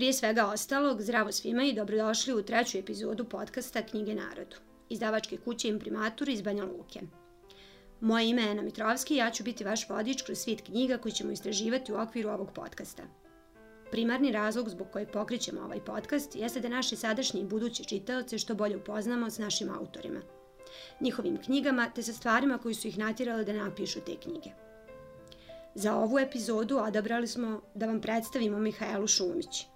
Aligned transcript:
Prije 0.00 0.12
svega 0.12 0.46
ostalog, 0.46 1.02
zdravo 1.02 1.32
svima 1.32 1.64
i 1.64 1.72
dobrodošli 1.72 2.34
u 2.34 2.42
treću 2.42 2.78
epizodu 2.78 3.24
podcasta 3.24 3.82
Knjige 3.82 4.14
narodu, 4.14 4.56
izdavačke 4.88 5.36
kuće 5.36 5.68
Imprimatur 5.68 6.28
iz 6.28 6.42
Banja 6.42 6.64
Luke. 6.64 7.00
Moje 8.00 8.28
ime 8.28 8.42
je 8.42 8.50
Ana 8.50 8.62
Mitrovski 8.62 9.14
i 9.14 9.16
ja 9.16 9.30
ću 9.30 9.44
biti 9.44 9.64
vaš 9.64 9.88
vodič 9.88 10.22
kroz 10.22 10.38
svit 10.38 10.60
knjiga 10.60 10.98
koji 10.98 11.12
ćemo 11.12 11.30
istraživati 11.32 11.92
u 11.92 12.00
okviru 12.00 12.30
ovog 12.30 12.52
podcasta. 12.54 13.02
Primarni 13.90 14.32
razlog 14.32 14.68
zbog 14.68 14.86
kojeg 14.92 15.10
pokrićemo 15.10 15.60
ovaj 15.60 15.80
podcast 15.84 16.36
jeste 16.36 16.60
da 16.60 16.68
naše 16.68 16.96
sadašnje 16.96 17.40
i 17.40 17.46
buduće 17.46 17.84
čitaoce 17.84 18.38
što 18.38 18.54
bolje 18.54 18.76
upoznamo 18.76 19.30
s 19.30 19.38
našim 19.38 19.70
autorima, 19.70 20.20
njihovim 21.00 21.36
knjigama 21.36 21.90
te 21.94 22.02
sa 22.02 22.12
stvarima 22.12 22.58
koji 22.58 22.74
su 22.74 22.88
ih 22.88 22.98
natjerali 22.98 23.44
da 23.44 23.52
napišu 23.52 24.00
te 24.00 24.16
knjige. 24.22 24.50
Za 25.74 25.96
ovu 25.96 26.18
epizodu 26.18 26.78
odabrali 26.78 27.26
smo 27.26 27.60
da 27.74 27.86
vam 27.86 28.00
predstavimo 28.00 28.58
Mihajlu 28.58 29.06
Šumić, 29.06 29.66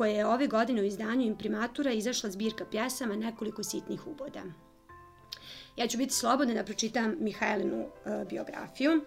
koje 0.00 0.14
je 0.14 0.26
ove 0.26 0.46
godine 0.46 0.82
u 0.82 0.84
izdanju 0.84 1.26
imprimatura 1.26 1.92
izašla 1.92 2.30
zbirka 2.30 2.64
pjesama 2.64 3.16
nekoliko 3.16 3.62
sitnih 3.62 4.06
uboda. 4.06 4.42
Ja 5.76 5.86
ću 5.86 5.98
biti 5.98 6.14
slobodna 6.14 6.54
da 6.54 6.64
pročitam 6.64 7.16
Mihajlinu 7.18 7.80
e, 7.80 8.24
biografiju. 8.30 9.04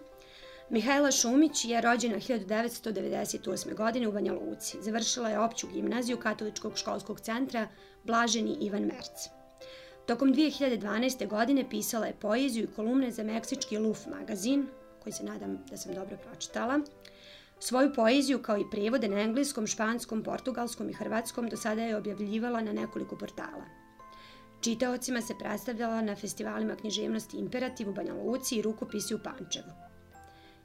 Mihajla 0.70 1.10
Šumić 1.10 1.64
je 1.64 1.80
rođena 1.80 2.16
1998. 2.16 3.74
godine 3.74 4.08
u 4.08 4.12
Banja 4.12 4.32
Luci. 4.32 4.76
Završila 4.80 5.28
je 5.28 5.38
opću 5.38 5.66
gimnaziju 5.72 6.16
Katoličkog 6.16 6.78
školskog 6.78 7.20
centra 7.20 7.68
Blaženi 8.04 8.56
Ivan 8.60 8.82
Merc. 8.82 9.28
Tokom 10.06 10.34
2012. 10.34 11.28
godine 11.28 11.70
pisala 11.70 12.06
je 12.06 12.20
poeziju 12.20 12.64
i 12.64 12.74
kolumne 12.76 13.10
za 13.10 13.22
meksički 13.22 13.78
Luf 13.78 14.06
magazin, 14.06 14.66
koji 15.02 15.12
se 15.12 15.24
nadam 15.24 15.64
da 15.70 15.76
sam 15.76 15.94
dobro 15.94 16.16
pročitala. 16.16 16.80
Svoju 17.66 17.92
poeziju 17.94 18.42
kao 18.42 18.58
i 18.58 18.70
prevode 18.70 19.08
na 19.08 19.20
engleskom, 19.20 19.66
španskom, 19.66 20.22
portugalskom 20.22 20.90
i 20.90 20.92
hrvatskom 20.92 21.48
do 21.48 21.56
sada 21.56 21.82
je 21.82 21.96
objavljivala 21.96 22.60
na 22.60 22.72
nekoliko 22.72 23.16
portala. 23.16 23.64
Čitaocima 24.60 25.20
se 25.20 25.34
predstavljala 25.38 26.02
na 26.02 26.16
festivalima 26.16 26.76
književnosti 26.76 27.36
Imperativ 27.36 27.88
u 27.88 27.92
Banja 27.92 28.14
Luci 28.14 28.56
i 28.56 28.62
rukopisi 28.62 29.14
u 29.14 29.18
Pančevu. 29.18 29.72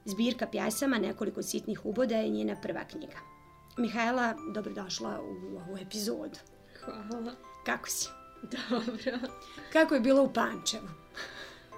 Zbirka 0.04 0.46
pjesama 0.46 0.98
nekoliko 0.98 1.42
sitnih 1.42 1.86
uboda 1.86 2.16
je 2.16 2.28
njena 2.28 2.56
prva 2.62 2.84
knjiga. 2.84 3.18
Mihajla, 3.78 4.34
dobrodošla 4.54 5.20
u 5.20 5.56
ovu 5.56 5.78
epizodu. 5.78 6.38
Hvala. 6.84 7.32
Kako 7.66 7.88
si? 7.88 8.08
Dobro. 8.42 9.28
Kako 9.72 9.94
je 9.94 10.00
bilo 10.00 10.22
u 10.22 10.32
Pančevu? 10.32 10.99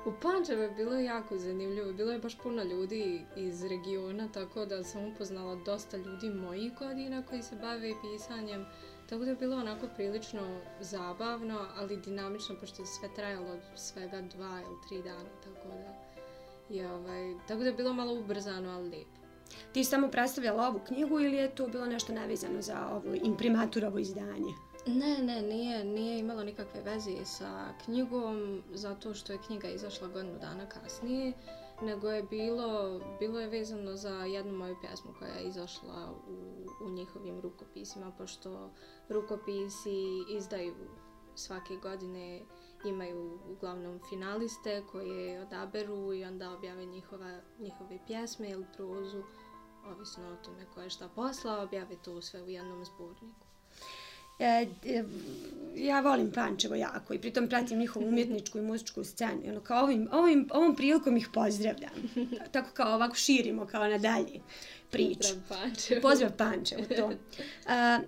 U 0.06 0.12
Pančevu 0.22 0.62
je 0.62 0.70
bilo 0.70 0.94
jako 0.94 1.38
zanimljivo. 1.38 1.92
Bilo 1.92 2.12
je 2.12 2.18
baš 2.18 2.38
puno 2.38 2.62
ljudi 2.62 3.24
iz 3.36 3.64
regiona, 3.64 4.28
tako 4.34 4.66
da 4.66 4.84
sam 4.84 5.04
upoznala 5.04 5.54
dosta 5.54 5.96
ljudi 5.96 6.30
mojih 6.30 6.74
godina 6.78 7.22
koji 7.22 7.42
se 7.42 7.56
bave 7.56 7.92
pisanjem. 8.02 8.66
Tako 9.08 9.24
da 9.24 9.30
je 9.30 9.36
bilo 9.36 9.56
onako 9.56 9.86
prilično 9.96 10.60
zabavno, 10.80 11.66
ali 11.76 11.96
dinamično, 11.96 12.56
pošto 12.60 12.82
je 12.82 12.86
sve 12.86 13.08
trajalo 13.16 13.56
svega 13.76 14.22
dva 14.22 14.60
ili 14.66 14.76
tri 14.88 15.02
dana, 15.02 15.30
tako 15.44 15.68
da 15.68 16.12
je, 16.74 16.92
ovaj, 16.92 17.34
tako 17.48 17.60
da 17.60 17.66
je 17.66 17.74
bilo 17.74 17.92
malo 17.92 18.12
ubrzano, 18.20 18.70
ali 18.70 18.88
lijepo. 18.88 19.20
Ti 19.72 19.84
samo 19.84 20.08
predstavljala 20.08 20.68
ovu 20.68 20.80
knjigu 20.86 21.20
ili 21.20 21.36
je 21.36 21.54
to 21.54 21.68
bilo 21.68 21.86
nešto 21.86 22.12
nevezano 22.12 22.62
za 22.62 22.88
ovo 22.92 23.14
imprimaturovo 23.22 23.98
izdanje? 23.98 24.52
Ne, 24.86 25.18
ne, 25.18 25.42
nije, 25.42 25.84
nije 25.84 26.18
imalo 26.18 26.44
nikakve 26.44 26.80
veze 26.80 27.24
sa 27.24 27.74
knjigom, 27.84 28.62
zato 28.74 29.14
što 29.14 29.32
je 29.32 29.42
knjiga 29.46 29.68
izašla 29.68 30.08
godinu 30.08 30.38
dana 30.38 30.68
kasnije, 30.68 31.32
nego 31.82 32.10
je 32.10 32.22
bilo, 32.22 33.00
bilo 33.18 33.40
je 33.40 33.48
vezano 33.48 33.96
za 33.96 34.24
jednu 34.24 34.52
moju 34.52 34.76
pjesmu 34.80 35.14
koja 35.18 35.32
je 35.32 35.48
izašla 35.48 36.14
u, 36.28 36.86
u 36.86 36.90
njihovim 36.90 37.40
rukopisima, 37.40 38.12
pošto 38.18 38.70
rukopisi 39.08 40.24
izdaju 40.28 40.74
svake 41.34 41.76
godine, 41.76 42.42
imaju 42.84 43.38
uglavnom 43.50 44.00
finaliste 44.08 44.82
koje 44.92 45.42
odaberu 45.42 46.12
i 46.12 46.24
onda 46.24 46.52
objave 46.52 46.84
njihova, 46.84 47.40
njihove 47.58 47.98
pjesme 48.06 48.50
ili 48.50 48.66
prozu, 48.76 49.22
ovisno 49.86 50.28
o 50.28 50.44
tome 50.44 50.66
ko 50.74 50.80
je 50.80 50.90
šta 50.90 51.08
posla, 51.08 51.62
objave 51.62 51.96
to 52.04 52.22
sve 52.22 52.42
u 52.42 52.48
jednom 52.48 52.84
zborniku. 52.84 53.51
E, 54.42 54.66
e, 54.84 55.04
ja 55.76 56.00
volim 56.00 56.32
Pančevo 56.32 56.74
jako 56.74 57.14
i 57.14 57.18
pritom 57.18 57.48
pratim 57.48 57.78
njihovu 57.78 58.08
umjetničku 58.08 58.58
i 58.58 58.62
muzičku 58.62 59.04
scenu. 59.04 59.42
Ono, 59.48 59.60
kao 59.60 59.84
ovim, 59.84 60.08
ovim, 60.12 60.48
ovom 60.50 60.76
prilikom 60.76 61.16
ih 61.16 61.28
pozdravljam. 61.32 61.92
Tako 62.52 62.70
kao 62.74 62.94
ovako 62.94 63.14
širimo 63.14 63.66
kao 63.66 63.88
nadalje 63.88 64.40
priču. 64.90 65.34
Pozdrav 65.48 65.60
Pančevo. 65.60 66.00
Pozdrav 66.00 66.30
Pančevo, 66.36 66.82
to. 66.96 67.06
Uh, 67.06 67.12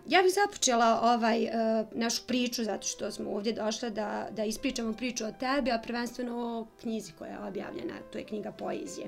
ja 0.08 0.22
bih 0.22 0.32
započela 0.34 1.00
ovaj, 1.02 1.44
uh, 1.44 1.50
našu 1.92 2.22
priču 2.26 2.64
zato 2.64 2.86
što 2.86 3.10
smo 3.10 3.30
ovdje 3.30 3.52
došle 3.52 3.90
da, 3.90 4.28
da 4.30 4.44
ispričamo 4.44 4.92
priču 4.92 5.24
o 5.24 5.32
tebi, 5.32 5.70
a 5.70 5.78
prvenstveno 5.78 6.36
o 6.36 6.66
knjizi 6.80 7.12
koja 7.18 7.30
je 7.30 7.38
objavljena. 7.38 7.94
To 8.12 8.18
je 8.18 8.24
knjiga 8.24 8.52
poezije. 8.52 9.06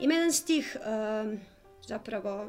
Ima 0.00 0.14
jedan 0.14 0.32
stih, 0.32 0.76
uh, 0.80 1.38
zapravo 1.86 2.48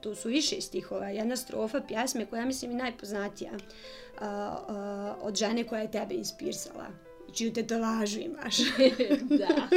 tu 0.00 0.14
su 0.14 0.28
više 0.28 0.60
stihova, 0.60 1.08
jedna 1.08 1.36
strofa 1.36 1.80
pjesme 1.80 2.26
koja 2.26 2.44
mislim 2.44 2.70
i 2.70 2.74
najpoznatija 2.74 3.52
uh, 3.52 4.20
uh, 4.20 5.26
od 5.26 5.36
žene 5.36 5.64
koja 5.64 5.82
je 5.82 5.90
tebe 5.90 6.14
inspirsala 6.14 6.86
čiju 7.34 7.52
te 7.52 7.66
to 7.66 7.78
lažu 7.78 8.20
imaš. 8.20 8.56
da. 9.40 9.68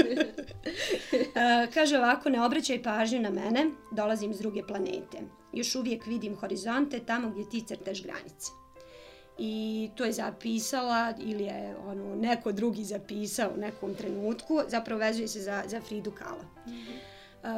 kaže 1.74 1.98
ovako, 1.98 2.30
ne 2.30 2.46
obraćaj 2.46 2.84
pažnju 2.84 3.20
na 3.20 3.30
mene, 3.30 3.66
dolazim 3.92 4.32
iz 4.32 4.40
druge 4.40 4.64
planete. 4.68 5.18
Još 5.54 5.76
uvijek 5.76 6.06
vidim 6.06 6.36
horizonte 6.36 7.00
tamo 7.00 7.30
gdje 7.30 7.50
ti 7.50 7.64
crtaš 7.68 8.04
granice. 8.04 8.52
I 9.40 9.90
to 9.96 10.06
je 10.06 10.12
zapisala 10.12 11.14
ili 11.20 11.44
je 11.44 11.76
ono, 11.86 12.16
neko 12.16 12.52
drugi 12.52 12.84
zapisao 12.84 13.52
u 13.56 13.60
nekom 13.60 13.96
trenutku, 13.96 14.62
zapravo 14.68 15.00
vezuje 15.00 15.28
se 15.28 15.42
za, 15.42 15.64
za 15.68 15.82
Fridu 15.82 16.12
Kahlo. 16.12 16.44
Mm 16.68 16.72
-hmm. 16.72 17.17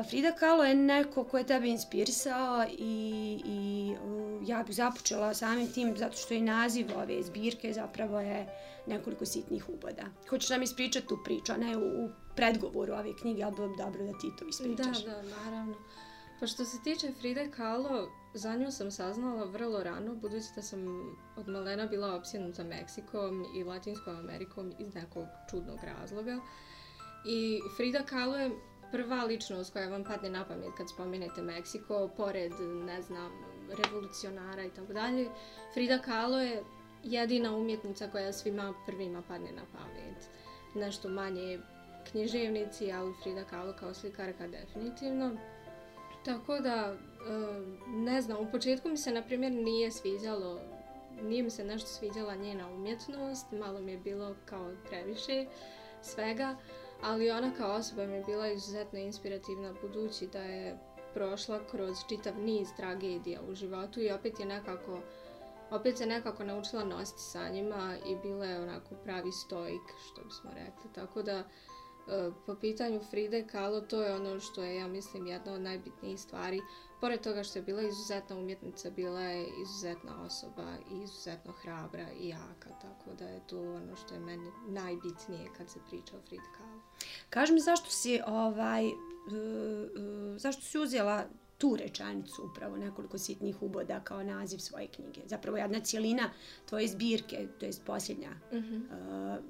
Frida 0.09 0.31
Kahlo 0.31 0.63
je 0.63 0.75
neko 0.75 1.23
ko 1.23 1.37
je 1.37 1.47
tebe 1.47 1.67
inspirisao 1.67 2.65
i, 2.77 3.41
i 3.45 3.95
ja 4.47 4.63
bih 4.63 4.75
započela 4.75 5.33
samim 5.33 5.71
tim 5.71 5.97
zato 5.97 6.17
što 6.17 6.33
i 6.33 6.41
naziv 6.41 6.87
ove 6.95 7.23
zbirke 7.23 7.73
zapravo 7.73 8.19
je 8.19 8.47
nekoliko 8.87 9.25
sitnih 9.25 9.69
uboda. 9.69 10.03
Hoćeš 10.29 10.49
nam 10.49 10.61
ispričati 10.61 11.07
tu 11.07 11.17
priču, 11.23 11.51
a 11.51 11.57
ne 11.57 11.77
u, 11.77 12.05
u 12.05 12.09
predgovoru 12.35 12.93
ove 12.93 13.15
knjige, 13.21 13.43
ali 13.43 13.55
bilo 13.55 13.67
bi 13.67 13.77
dobro 13.77 14.03
da 14.03 14.19
ti 14.19 14.31
to 14.39 14.45
ispričaš. 14.47 15.05
Da, 15.05 15.11
da, 15.11 15.21
naravno. 15.21 15.75
Pa 16.39 16.47
što 16.47 16.65
se 16.65 16.77
tiče 16.83 17.11
Fride 17.19 17.51
Kahlo, 17.51 18.09
za 18.33 18.55
nju 18.55 18.71
sam 18.71 18.91
saznala 18.91 19.45
vrlo 19.45 19.83
rano, 19.83 20.15
budući 20.15 20.47
da 20.55 20.61
sam 20.61 20.79
od 21.37 21.47
malena 21.47 21.85
bila 21.85 22.15
opsjenuta 22.15 22.63
Meksikom 22.63 23.45
i 23.55 23.63
Latinskom 23.63 24.17
Amerikom 24.17 24.73
iz 24.79 24.93
nekog 24.95 25.25
čudnog 25.49 25.79
razloga. 25.83 26.39
I 27.25 27.59
Frida 27.77 28.03
Kahlo 28.03 28.37
je 28.37 28.51
prva 28.91 29.23
ličnost 29.23 29.73
koja 29.73 29.89
vam 29.89 30.03
padne 30.03 30.29
na 30.29 30.45
pamet 30.45 30.73
kad 30.77 30.89
spomenete 30.89 31.41
Meksiko, 31.41 32.09
pored, 32.17 32.51
ne 32.85 33.01
znam, 33.01 33.31
revolucionara 33.83 34.63
i 34.63 34.69
tako 34.69 34.93
dalje, 34.93 35.29
Frida 35.73 35.99
Kahlo 35.99 36.41
je 36.41 36.63
jedina 37.03 37.55
umjetnica 37.55 38.07
koja 38.07 38.33
svima 38.33 38.73
prvima 38.85 39.21
padne 39.27 39.51
na 39.51 39.63
pamet. 39.71 40.29
Nešto 40.75 41.09
manje 41.09 41.59
književnici, 42.11 42.91
ali 42.91 43.13
Frida 43.23 43.43
Kahlo 43.43 43.73
kao 43.79 43.93
slikarka 43.93 44.47
definitivno. 44.47 45.37
Tako 46.25 46.59
da, 46.59 46.93
eh, 46.93 47.61
ne 47.87 48.21
znam, 48.21 48.37
u 48.39 48.51
početku 48.51 48.89
mi 48.89 48.97
se, 48.97 49.11
na 49.11 49.21
primjer, 49.21 49.51
nije 49.51 49.91
sviđalo, 49.91 50.61
nije 51.21 51.43
mi 51.43 51.49
se 51.49 51.65
nešto 51.65 51.87
sviđala 51.87 52.35
njena 52.35 52.67
umjetnost, 52.67 53.51
malo 53.51 53.79
mi 53.79 53.91
je 53.91 53.97
bilo 53.97 54.35
kao 54.45 54.71
previše 54.87 55.45
svega, 56.01 56.55
ali 57.01 57.31
ona 57.31 57.51
kao 57.57 57.71
osoba 57.71 58.05
mi 58.05 58.13
je 58.13 58.23
bila 58.23 58.47
izuzetno 58.47 58.99
inspirativna 58.99 59.73
budući 59.81 60.27
da 60.27 60.39
je 60.39 60.77
prošla 61.13 61.59
kroz 61.71 61.97
čitav 62.09 62.39
niz 62.39 62.67
tragedija 62.77 63.41
u 63.49 63.55
životu 63.55 64.01
i 64.01 64.11
opet 64.11 64.39
je 64.39 64.45
nekako 64.45 65.01
opet 65.71 65.97
se 65.97 66.05
nekako 66.05 66.43
naučila 66.43 66.83
nositi 66.83 67.21
sa 67.21 67.49
njima 67.49 67.95
i 68.05 68.15
bila 68.15 68.45
je 68.45 68.61
onako 68.61 68.95
pravi 69.03 69.31
stoik, 69.31 69.81
što 70.05 70.23
bismo 70.23 70.49
rekli. 70.53 70.93
Tako 70.95 71.21
da, 71.21 71.37
e, 71.37 71.43
po 72.45 72.55
pitanju 72.55 72.99
Fride 73.09 73.47
Kahlo, 73.47 73.81
to 73.81 74.03
je 74.03 74.15
ono 74.15 74.39
što 74.39 74.63
je, 74.63 74.75
ja 74.75 74.87
mislim, 74.87 75.27
jedna 75.27 75.53
od 75.53 75.61
najbitnijih 75.61 76.19
stvari. 76.19 76.61
Pored 77.01 77.21
toga 77.21 77.43
što 77.43 77.59
je 77.59 77.63
bila 77.63 77.81
izuzetna 77.81 78.35
umjetnica, 78.35 78.89
bila 78.89 79.21
je 79.21 79.47
izuzetna 79.61 80.23
osoba 80.25 80.65
i 80.91 81.03
izuzetno 81.03 81.51
hrabra 81.51 82.07
i 82.19 82.29
jaka. 82.29 82.69
Tako 82.81 83.13
da 83.19 83.25
je 83.25 83.47
to 83.47 83.59
ono 83.59 83.95
što 83.95 84.13
je 84.13 84.19
meni 84.19 84.51
najbitnije 84.67 85.49
kad 85.57 85.69
se 85.69 85.79
priča 85.89 86.17
o 86.17 86.21
Fride 86.21 86.47
Kahlo. 86.57 86.78
Kaži 87.29 87.53
mi 87.53 87.59
zašto 87.59 87.89
si 87.89 88.19
ovaj 88.27 88.85
uh, 88.85 88.93
uh, 89.31 90.37
zašto 90.37 90.61
si 90.61 90.79
uzela 90.79 91.25
tu 91.57 91.75
rečanicu 91.75 92.49
upravo 92.51 92.77
nekoliko 92.77 93.17
sitnih 93.17 93.61
uboda 93.61 93.99
kao 93.99 94.23
naziv 94.23 94.57
svoje 94.57 94.87
knjige. 94.87 95.21
Zapravo 95.25 95.57
jedna 95.57 95.79
cijelina 95.79 96.29
tvoje 96.65 96.87
zbirke, 96.87 97.47
to 97.59 97.65
jest 97.65 97.85
posljednja, 97.85 98.29
uh 98.51 98.57
-huh. 98.57 99.37
uh, 99.37 99.43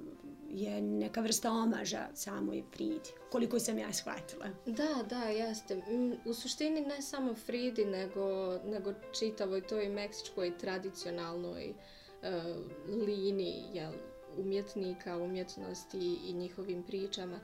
je 0.50 0.80
neka 0.80 1.20
vrsta 1.20 1.52
omaža 1.52 2.08
samoj 2.14 2.62
Fridi, 2.72 3.10
koliko 3.32 3.58
sam 3.58 3.78
ja 3.78 3.92
shvatila. 3.92 4.46
Da, 4.66 5.02
da, 5.08 5.22
jeste. 5.22 5.76
Mm, 5.76 6.12
U 6.24 6.34
suštini 6.34 6.80
ne 6.80 7.02
samo 7.02 7.34
Fridi, 7.34 7.84
nego, 7.84 8.58
nego 8.64 8.94
čitavoj 9.18 9.60
toj 9.60 9.88
meksičkoj 9.88 10.58
tradicionalnoj 10.58 11.70
uh, 11.70 13.06
liniji 13.06 13.64
jel, 13.72 13.92
umjetnika, 14.36 15.16
umjetnosti 15.16 16.18
i 16.28 16.32
njihovim 16.32 16.82
pričama. 16.82 17.40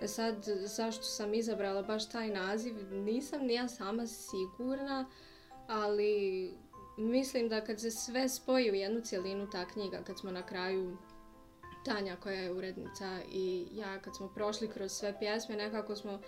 E 0.00 0.08
sad, 0.08 0.44
zašto 0.64 1.02
sam 1.02 1.34
izabrala 1.34 1.82
baš 1.82 2.08
taj 2.08 2.28
naziv, 2.28 2.74
nisam 2.92 3.46
ni 3.46 3.54
ja 3.54 3.68
sama 3.68 4.06
sigurna, 4.06 5.10
ali 5.66 6.50
mislim 6.98 7.48
da 7.48 7.64
kad 7.64 7.80
se 7.80 7.90
sve 7.90 8.28
spoji 8.28 8.70
u 8.70 8.74
jednu 8.74 9.00
cijelinu 9.00 9.50
ta 9.50 9.68
knjiga, 9.68 10.02
kad 10.06 10.18
smo 10.18 10.30
na 10.30 10.46
kraju 10.46 10.96
Tanja 11.84 12.16
koja 12.16 12.40
je 12.40 12.52
urednica 12.52 13.20
i 13.32 13.66
ja 13.72 13.98
kad 13.98 14.16
smo 14.16 14.28
prošli 14.28 14.68
kroz 14.68 14.92
sve 14.92 15.18
pjesme 15.18 15.56
nekako 15.56 15.96
smo 15.96 16.20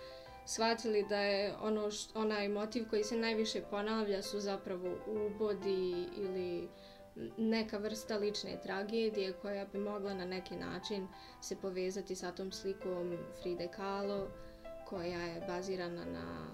shvatili 0.45 1.05
da 1.09 1.17
je 1.17 1.55
ono 1.61 1.91
št, 1.91 2.15
onaj 2.15 2.49
motiv 2.49 2.85
koji 2.89 3.03
se 3.03 3.17
najviše 3.17 3.61
ponavlja 3.69 4.21
su 4.21 4.39
zapravo 4.39 4.95
ubodi 5.07 6.05
ili 6.17 6.69
neka 7.37 7.77
vrsta 7.77 8.17
lične 8.17 8.59
tragedije 8.63 9.33
koja 9.33 9.65
bi 9.65 9.77
mogla 9.77 10.13
na 10.13 10.25
neki 10.25 10.55
način 10.55 11.07
se 11.41 11.55
povezati 11.55 12.15
sa 12.15 12.31
tom 12.31 12.51
slikom 12.51 13.17
Fride 13.41 13.67
Kahlo 13.67 14.27
koja 14.87 15.19
je 15.19 15.45
bazirana 15.47 16.05
na, 16.05 16.47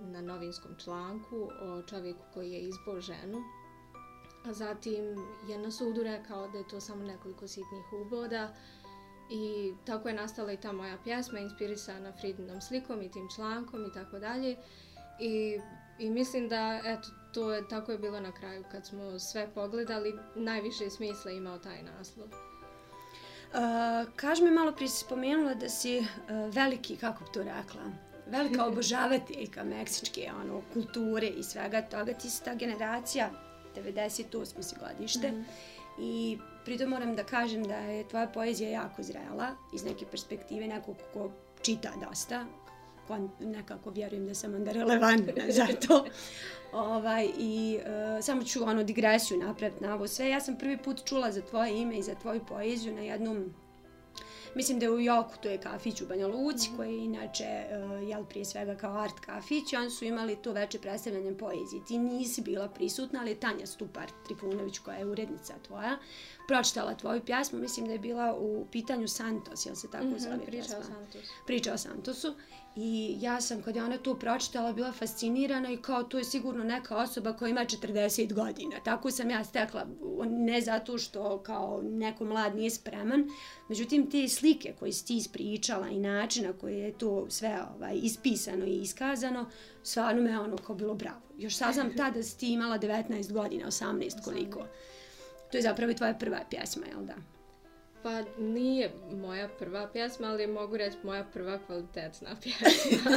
na 0.00 0.20
novinskom 0.20 0.76
članku 0.78 1.48
o 1.62 1.82
čovjeku 1.82 2.22
koji 2.34 2.52
je 2.52 2.60
izbao 2.60 3.00
ženu 3.00 3.38
A 4.44 4.52
zatim 4.52 5.04
je 5.48 5.58
na 5.58 5.70
sudu 5.70 6.02
rekao 6.02 6.48
da 6.48 6.58
je 6.58 6.68
to 6.68 6.80
samo 6.80 7.04
nekoliko 7.04 7.48
sitnih 7.48 7.92
uboda 8.06 8.54
i 9.30 9.74
tako 9.84 10.08
je 10.08 10.14
nastala 10.14 10.52
i 10.52 10.56
ta 10.56 10.72
moja 10.72 10.98
pjesma 11.04 11.38
inspirisana 11.38 12.12
Fridinom 12.12 12.60
slikom 12.60 13.02
i 13.02 13.10
tim 13.10 13.28
člankom 13.36 13.86
i 13.86 13.92
tako 13.92 14.18
dalje. 14.18 14.56
I, 15.20 15.60
I 15.98 16.10
mislim 16.10 16.48
da 16.48 16.80
eto, 16.84 17.08
to 17.32 17.52
je, 17.52 17.68
tako 17.68 17.92
je 17.92 17.98
bilo 17.98 18.20
na 18.20 18.32
kraju 18.32 18.64
kad 18.72 18.86
smo 18.86 19.18
sve 19.18 19.48
pogledali, 19.54 20.18
najviše 20.34 20.90
smisla 20.90 21.30
imao 21.30 21.58
taj 21.58 21.82
naslov. 21.82 22.28
Uh, 22.28 24.12
kaži 24.16 24.42
mi 24.42 24.50
malo 24.50 24.72
prije 24.72 24.88
si 24.88 25.04
spomenula 25.04 25.54
da 25.54 25.68
si 25.68 25.98
uh, 25.98 26.06
veliki, 26.54 26.96
kako 26.96 27.24
bi 27.24 27.30
to 27.32 27.42
rekla, 27.42 27.82
velika 28.26 28.66
obožavateljka 28.70 29.64
meksičke 29.64 30.30
ono, 30.40 30.62
kulture 30.72 31.26
i 31.26 31.42
svega 31.42 31.82
toga. 31.82 32.14
Ti 32.14 32.30
si 32.30 32.44
ta 32.44 32.54
generacija 32.54 33.30
98. 33.76 34.62
si 34.62 34.74
godište. 34.80 35.30
Mm 35.30 35.34
-hmm. 35.34 35.44
I 35.98 36.38
pritom 36.64 36.88
moram 36.88 37.16
da 37.16 37.24
kažem 37.24 37.64
da 37.64 37.76
je 37.76 38.08
tvoja 38.08 38.26
poezija 38.26 38.70
jako 38.70 39.02
zrela 39.02 39.48
iz 39.74 39.84
neke 39.84 40.06
perspektive 40.06 40.66
nekog 40.66 40.96
ko 41.12 41.30
čita 41.62 41.90
dosta. 42.08 42.46
Ko 43.10 43.44
nekako 43.44 43.90
vjerujem 43.90 44.26
da 44.26 44.34
sam 44.34 44.54
onda 44.54 44.72
relevantna 44.72 45.44
za 45.48 45.66
to. 45.86 46.04
ovaj, 46.72 47.28
I 47.38 47.78
uh, 47.78 48.24
samo 48.24 48.44
ću 48.44 48.62
ono 48.62 48.82
digresiju 48.84 49.38
napraviti 49.38 49.84
na 49.84 49.94
ovo 49.94 50.08
sve. 50.08 50.28
Ja 50.28 50.40
sam 50.40 50.56
prvi 50.58 50.78
put 50.78 51.04
čula 51.04 51.32
za 51.32 51.42
tvoje 51.42 51.80
ime 51.80 51.98
i 51.98 52.02
za 52.02 52.14
tvoju 52.14 52.40
poeziju 52.48 52.94
na 52.94 53.00
jednom 53.00 53.54
Mislim 54.54 54.78
da 54.78 54.86
je 54.86 54.90
u 54.90 55.00
Joku, 55.00 55.34
to 55.42 55.48
je 55.48 55.58
kafić 55.58 56.00
u 56.00 56.06
Banja 56.06 56.26
Luci, 56.26 56.70
mm 56.70 56.76
koji 56.76 56.92
je 56.92 57.04
inače, 57.04 57.44
uh, 57.44 58.08
jel, 58.08 58.24
prije 58.24 58.44
svega 58.44 58.76
kao 58.76 58.98
art 58.98 59.20
kafić, 59.20 59.72
i 59.72 59.76
oni 59.76 59.90
su 59.90 60.04
imali 60.04 60.36
to 60.36 60.52
veće 60.52 60.78
predstavljanje 60.78 61.38
poezije. 61.38 61.84
Ti 61.84 61.98
nisi 61.98 62.42
bila 62.42 62.68
prisutna, 62.68 63.20
ali 63.20 63.34
Tanja 63.34 63.66
Stupar 63.66 64.10
Trifunović, 64.24 64.78
koja 64.78 64.96
je 64.96 65.06
urednica 65.06 65.54
tvoja, 65.66 65.98
pročitala 66.48 66.94
tvoju 66.94 67.20
pjasmu, 67.24 67.58
mislim 67.58 67.86
da 67.86 67.92
je 67.92 67.98
bila 67.98 68.36
u 68.38 68.66
pitanju 68.72 69.08
Santos, 69.08 69.66
jel 69.66 69.74
se 69.74 69.90
tako 69.90 70.04
mm 70.04 70.14
-hmm, 70.14 70.18
zove? 70.18 70.46
Priča 70.46 70.78
o 70.78 70.82
Santosu. 70.82 71.32
Priča 71.46 71.72
o 71.72 71.78
Santosu. 71.78 72.34
I 72.76 73.16
ja 73.20 73.40
sam, 73.40 73.62
kad 73.62 73.76
je 73.76 73.84
ona 73.84 73.98
to 73.98 74.18
pročitala, 74.18 74.72
bila 74.72 74.92
fascinirana 74.92 75.70
i 75.70 75.76
kao 75.76 76.02
to 76.02 76.18
je 76.18 76.24
sigurno 76.24 76.64
neka 76.64 76.96
osoba 76.96 77.32
koja 77.32 77.48
ima 77.48 77.60
40 77.60 78.32
godina. 78.32 78.76
Tako 78.84 79.10
sam 79.10 79.30
ja 79.30 79.44
stekla, 79.44 79.86
ne 80.28 80.60
zato 80.60 80.98
što 80.98 81.42
kao 81.42 81.82
neko 81.82 82.24
mlad 82.24 82.56
nije 82.56 82.70
spreman, 82.70 83.28
međutim 83.68 84.10
te 84.10 84.28
slike 84.28 84.74
koje 84.78 84.92
si 84.92 85.06
ti 85.06 85.16
ispričala 85.16 85.88
i 85.88 85.98
načina 85.98 86.52
koje 86.52 86.78
je 86.78 86.98
to 86.98 87.26
sve 87.30 87.58
ovaj, 87.76 87.98
ispisano 88.02 88.64
i 88.64 88.80
iskazano, 88.80 89.50
stvarno 89.82 90.22
me 90.22 90.40
ono 90.40 90.56
kao 90.56 90.76
bilo 90.76 90.94
bravo. 90.94 91.20
Još 91.38 91.56
saznam 91.56 91.90
tada 91.96 92.10
da 92.10 92.22
si 92.22 92.38
ti 92.38 92.52
imala 92.52 92.78
19 92.78 93.32
godina, 93.32 93.66
18 93.66 94.24
koliko. 94.24 94.66
To 95.50 95.58
je 95.58 95.62
zapravo 95.62 95.94
tvoja 95.94 96.14
prva 96.14 96.40
pjesma, 96.50 96.86
jel 96.86 97.04
da? 97.04 97.39
Pa 98.02 98.22
nije 98.38 98.90
moja 99.12 99.48
prva 99.58 99.88
pjesma, 99.92 100.28
ali 100.28 100.46
mogu 100.46 100.76
reći 100.76 100.96
moja 101.02 101.24
prva 101.24 101.58
kvalitetna 101.66 102.36
pjesma. 102.42 103.10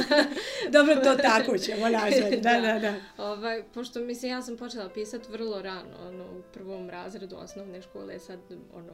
Dobro, 0.70 0.94
to 0.94 1.14
tako 1.14 1.58
ćemo 1.58 1.88
nazvati, 1.88 2.40
da, 2.40 2.60
da, 2.60 2.78
da. 2.78 3.24
Ovaj, 3.24 3.62
pošto 3.74 4.00
mislim, 4.00 4.30
ja 4.30 4.42
sam 4.42 4.56
počela 4.56 4.88
pisati 4.88 5.32
vrlo 5.32 5.62
rano, 5.62 5.96
ono, 6.08 6.24
u 6.24 6.42
prvom 6.52 6.90
razredu 6.90 7.36
osnovne 7.36 7.82
škole, 7.82 8.18
sad, 8.18 8.38
ono, 8.74 8.92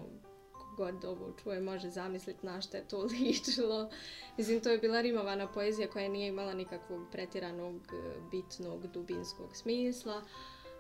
god 0.77 1.05
ovo 1.05 1.33
čuje 1.43 1.61
može 1.61 1.91
zamisliti 1.91 2.47
na 2.47 2.61
što 2.61 2.77
je 2.77 2.89
to 2.89 3.03
ličilo. 3.13 3.91
Mislim, 4.37 4.61
to 4.61 4.71
je 4.71 4.79
bila 4.79 5.01
rimovana 5.01 5.53
poezija 5.53 5.89
koja 5.89 6.09
nije 6.09 6.29
imala 6.29 6.55
nikakvog 6.55 7.01
pretjeranog, 7.13 7.83
bitnog, 8.31 8.87
dubinskog 8.87 9.57
smisla, 9.57 10.23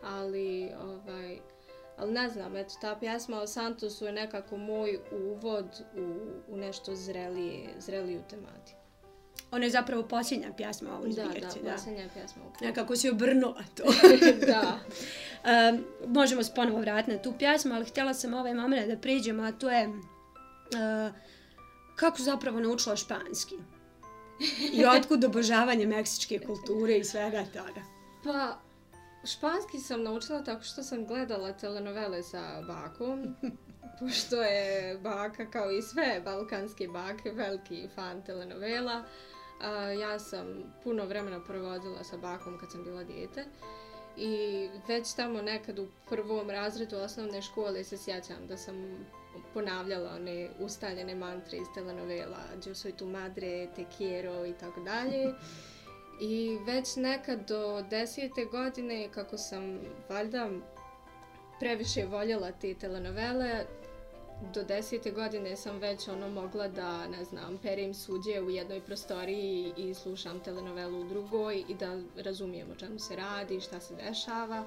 ali, 0.02 0.70
ovaj, 0.82 1.38
Ali 2.00 2.12
ne 2.12 2.29
znam, 2.29 2.56
eto, 2.56 2.75
ta 2.81 2.97
pjesma 3.00 3.41
o 3.41 3.47
Santosu 3.47 4.05
je 4.05 4.12
nekako 4.12 4.56
moj 4.56 4.99
uvod 5.12 5.85
u, 5.97 6.55
u 6.55 6.56
nešto 6.56 6.94
zrelije, 6.94 7.69
zreliju 7.79 8.23
tematiku. 8.31 8.81
Ona 9.50 9.64
je 9.64 9.70
zapravo 9.70 10.02
posljednja 10.02 10.52
pjesma 10.56 10.91
u 10.91 10.97
ovoj 10.97 11.12
zbirci. 11.12 11.58
Da, 11.62 11.70
da, 11.70 11.73
posljednja 11.73 12.08
pjesma. 12.14 12.43
U 12.43 12.64
nekako 12.64 12.97
si 12.97 13.11
obrnula 13.11 13.64
to. 13.76 13.85
da. 14.52 14.79
um, 15.70 15.85
možemo 16.06 16.43
se 16.43 16.52
ponovo 16.55 16.81
vratiti 16.81 17.17
na 17.17 17.23
tu 17.23 17.32
pjesmu, 17.38 17.75
ali 17.75 17.85
htjela 17.85 18.14
sam 18.14 18.35
ovaj 18.35 18.55
moment 18.55 18.88
da 18.88 18.97
priđemo, 18.97 19.43
a 19.43 19.52
to 19.52 19.70
je 19.70 19.88
uh, 19.88 21.14
kako 21.97 22.23
zapravo 22.23 22.61
naučila 22.61 22.97
španski. 22.97 23.55
I 24.73 24.85
otkud 24.97 25.25
obožavanje 25.25 25.87
meksičke 25.87 26.38
kulture 26.38 26.99
i 26.99 27.05
svega 27.05 27.44
toga. 27.44 27.82
Pa, 28.25 28.58
Španski 29.25 29.78
sam 29.78 30.02
naučila 30.02 30.43
tako 30.43 30.62
što 30.62 30.82
sam 30.82 31.06
gledala 31.06 31.52
telenovele 31.52 32.22
sa 32.22 32.62
bakom, 32.67 33.37
pošto 34.00 34.43
je 34.43 34.99
baka 34.99 35.50
kao 35.50 35.70
i 35.70 35.82
sve 35.82 36.22
balkanske 36.25 36.88
bake 36.88 37.31
veliki 37.31 37.88
fan 37.94 38.22
telenovela. 38.22 39.05
Ja 40.00 40.19
sam 40.19 40.46
puno 40.84 41.04
vremena 41.04 41.44
provodila 41.44 42.04
sa 42.04 42.16
bakom 42.16 42.59
kad 42.59 42.71
sam 42.71 42.85
bila 42.85 43.04
dijete 43.04 43.44
i 44.16 44.68
već 44.88 45.14
tamo 45.14 45.42
nekad 45.42 45.78
u 45.78 45.87
prvom 46.09 46.50
razredu 46.50 46.97
osnovne 46.97 47.42
škole 47.42 47.85
se 47.85 47.99
sjećam 47.99 48.47
da 48.49 48.56
sam 48.56 49.06
ponavljala 49.54 50.11
one 50.14 50.49
ustaljene 50.59 51.14
mantre 51.14 51.59
iz 51.59 51.66
telenovela 51.75 52.38
Yo 52.56 52.75
soy 52.75 52.97
tu 52.97 53.06
madre, 53.06 53.68
te 53.76 53.85
quiero 53.99 54.47
i 54.47 54.52
tako 54.52 54.80
dalje. 54.80 55.26
I 56.20 56.58
već 56.66 56.96
nekad 56.96 57.48
do 57.48 57.82
desete 57.90 58.44
godine, 58.44 59.08
kako 59.14 59.38
sam 59.38 59.80
valjda 60.08 60.50
previše 61.60 62.06
voljela 62.06 62.52
te 62.52 62.74
telenovele, 62.74 63.64
do 64.54 64.62
desete 64.64 65.10
godine 65.10 65.56
sam 65.56 65.78
već 65.78 66.08
ono 66.08 66.28
mogla 66.28 66.68
da, 66.68 67.06
ne 67.06 67.24
znam, 67.24 67.58
perim 67.62 67.94
suđe 67.94 68.40
u 68.40 68.50
jednoj 68.50 68.80
prostoriji 68.80 69.72
i 69.76 69.94
slušam 69.94 70.40
telenovelu 70.40 71.00
u 71.00 71.08
drugoj 71.08 71.64
i 71.68 71.74
da 71.74 71.98
razumijem 72.16 72.70
o 72.70 72.74
čemu 72.74 72.98
se 72.98 73.16
radi, 73.16 73.60
šta 73.60 73.80
se 73.80 73.94
dešava. 73.94 74.64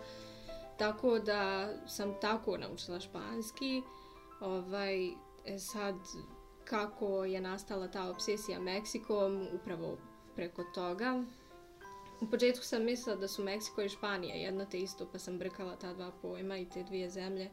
Tako 0.78 1.20
da 1.20 1.70
sam 1.88 2.16
tako 2.22 2.58
naučila 2.58 3.00
španski. 3.00 3.82
Ovaj, 4.42 5.08
e, 5.46 5.60
sad, 5.60 5.96
kako 6.66 7.26
je 7.26 7.42
nastala 7.42 7.88
ta 7.88 8.10
obsesija 8.10 8.60
Meksikom, 8.60 9.48
upravo 9.54 9.98
preko 10.36 10.64
toga. 10.64 11.24
U 12.24 12.28
početku 12.32 12.66
sam 12.66 12.84
mislila 12.84 13.16
da 13.16 13.28
su 13.28 13.44
Meksiko 13.44 13.82
i 13.82 13.90
Španija 13.90 14.36
jedno 14.36 14.66
te 14.66 14.80
isto, 14.80 15.08
pa 15.12 15.20
sam 15.20 15.38
brkala 15.38 15.76
ta 15.76 15.94
dva 15.94 16.12
pojma 16.22 16.58
i 16.58 16.70
te 16.70 16.84
dvije 16.84 17.10
zemlje, 17.10 17.50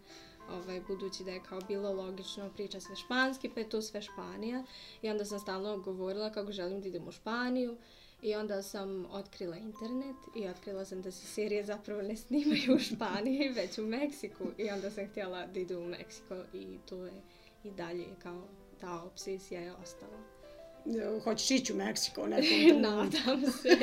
ovaj, 0.50 0.80
budući 0.80 1.24
da 1.24 1.30
je 1.30 1.42
kao 1.48 1.60
bilo 1.68 1.92
logično 1.92 2.50
priča 2.50 2.80
sve 2.80 2.96
španski, 2.96 3.48
pa 3.48 3.60
je 3.60 3.68
to 3.68 3.82
sve 3.82 4.02
Španija. 4.02 4.64
I 5.02 5.10
onda 5.10 5.24
sam 5.24 5.38
stalno 5.38 5.78
govorila 5.78 6.32
kako 6.32 6.52
želim 6.52 6.80
da 6.80 6.88
idem 6.88 7.08
u 7.08 7.12
Španiju. 7.12 7.76
I 8.22 8.34
onda 8.34 8.62
sam 8.62 9.06
otkrila 9.10 9.56
internet 9.56 10.16
i 10.36 10.48
otkrila 10.48 10.84
sam 10.84 11.02
da 11.02 11.10
se 11.10 11.26
serije 11.26 11.64
zapravo 11.64 12.02
ne 12.02 12.16
snimaju 12.16 12.74
u 12.76 12.78
Španiji, 12.78 13.48
već 13.56 13.78
u 13.78 13.86
Meksiku. 13.86 14.44
I 14.58 14.70
onda 14.70 14.90
sam 14.90 15.08
htjela 15.08 15.46
da 15.46 15.60
idu 15.60 15.78
u 15.78 15.84
Meksiko 15.84 16.36
i 16.54 16.78
to 16.88 17.04
je 17.04 17.22
i 17.64 17.70
dalje 17.70 18.06
kao 18.22 18.42
ta 18.80 19.02
obsesija 19.02 19.60
je 19.60 19.74
ostala 19.74 20.39
hoćeš 21.24 21.50
ići 21.50 21.72
u 21.72 21.76
Meksiko 21.76 22.22
u 22.22 22.26
nekom 22.34 22.80
Nadam 22.82 23.42
se. 23.62 23.76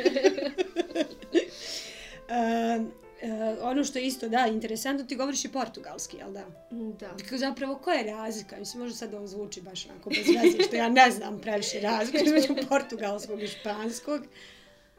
uh, 2.28 2.86
E, 3.22 3.58
ono 3.62 3.84
što 3.84 4.00
je 4.00 4.06
isto, 4.06 4.30
da, 4.30 4.48
interesantno, 4.48 5.06
ti 5.06 5.16
govoriš 5.16 5.46
i 5.46 5.52
portugalski, 5.52 6.18
jel 6.18 6.32
da? 6.32 6.46
Da. 6.72 7.08
Dakle, 7.08 7.38
zapravo, 7.38 7.76
koja 7.76 7.98
je 7.98 8.12
razlika? 8.12 8.58
Mislim, 8.60 8.84
možda 8.84 8.98
sad 8.98 9.14
ovo 9.14 9.28
zvuči 9.28 9.62
baš 9.62 9.86
onako 9.86 10.10
bez 10.10 10.28
veze, 10.28 10.64
što 10.68 10.76
ja 10.76 10.90
ne 10.90 11.12
znam 11.12 11.40
previše 11.42 11.80
razlika 11.80 12.24
između 12.26 12.68
portugalskog 12.70 13.42
i 13.42 13.48
španskog. 13.48 14.22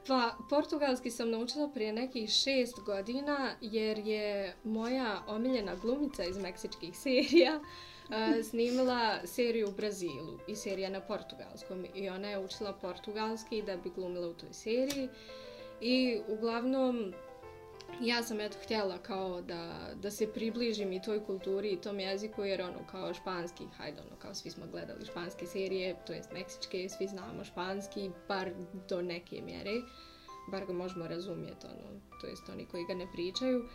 Pa, 0.06 0.36
portugalski 0.50 1.10
sam 1.10 1.30
naučila 1.30 1.68
prije 1.68 1.92
nekih 1.92 2.30
šest 2.30 2.80
godina, 2.86 3.54
jer 3.60 3.98
je 3.98 4.54
moja 4.64 5.22
omiljena 5.26 5.74
glumica 5.74 6.24
iz 6.24 6.38
meksičkih 6.38 6.98
serija 6.98 7.56
uh, 7.56 7.66
snimila 8.44 9.26
seriju 9.26 9.68
u 9.68 9.72
Brazilu 9.72 10.38
i 10.48 10.56
serija 10.56 10.90
na 10.90 11.00
portugalskom. 11.00 11.86
I 11.94 12.08
ona 12.08 12.28
je 12.28 12.38
učila 12.38 12.72
portugalski 12.72 13.62
da 13.62 13.76
bi 13.76 13.90
glumila 13.90 14.28
u 14.28 14.34
toj 14.34 14.52
seriji. 14.52 15.08
I 15.80 16.20
uglavnom, 16.28 17.12
ja 18.00 18.22
sam 18.22 18.40
eto 18.40 18.58
htjela 18.64 18.98
kao 18.98 19.42
da, 19.42 19.90
da 19.94 20.10
se 20.10 20.32
približim 20.32 20.92
i 20.92 21.02
toj 21.02 21.24
kulturi 21.24 21.70
i 21.70 21.80
tom 21.80 22.00
jeziku 22.00 22.44
jer 22.44 22.62
ono 22.62 22.86
kao 22.90 23.14
španski, 23.14 23.64
hajde 23.76 24.00
ono 24.00 24.16
kao 24.18 24.34
svi 24.34 24.50
smo 24.50 24.66
gledali 24.66 25.06
španske 25.06 25.46
serije, 25.46 25.96
to 26.06 26.12
jest 26.12 26.32
meksičke, 26.32 26.88
svi 26.88 27.06
znamo 27.06 27.44
španski, 27.44 28.10
bar 28.28 28.50
do 28.88 29.02
neke 29.02 29.42
mjere, 29.42 29.74
bar 30.50 30.66
ga 30.66 30.72
možemo 30.72 31.08
razumjeti 31.08 31.66
ono, 31.66 32.00
to 32.20 32.26
jest 32.26 32.48
oni 32.48 32.66
koji 32.66 32.84
ga 32.84 32.94
ne 32.94 33.06
pričaju. 33.12 33.68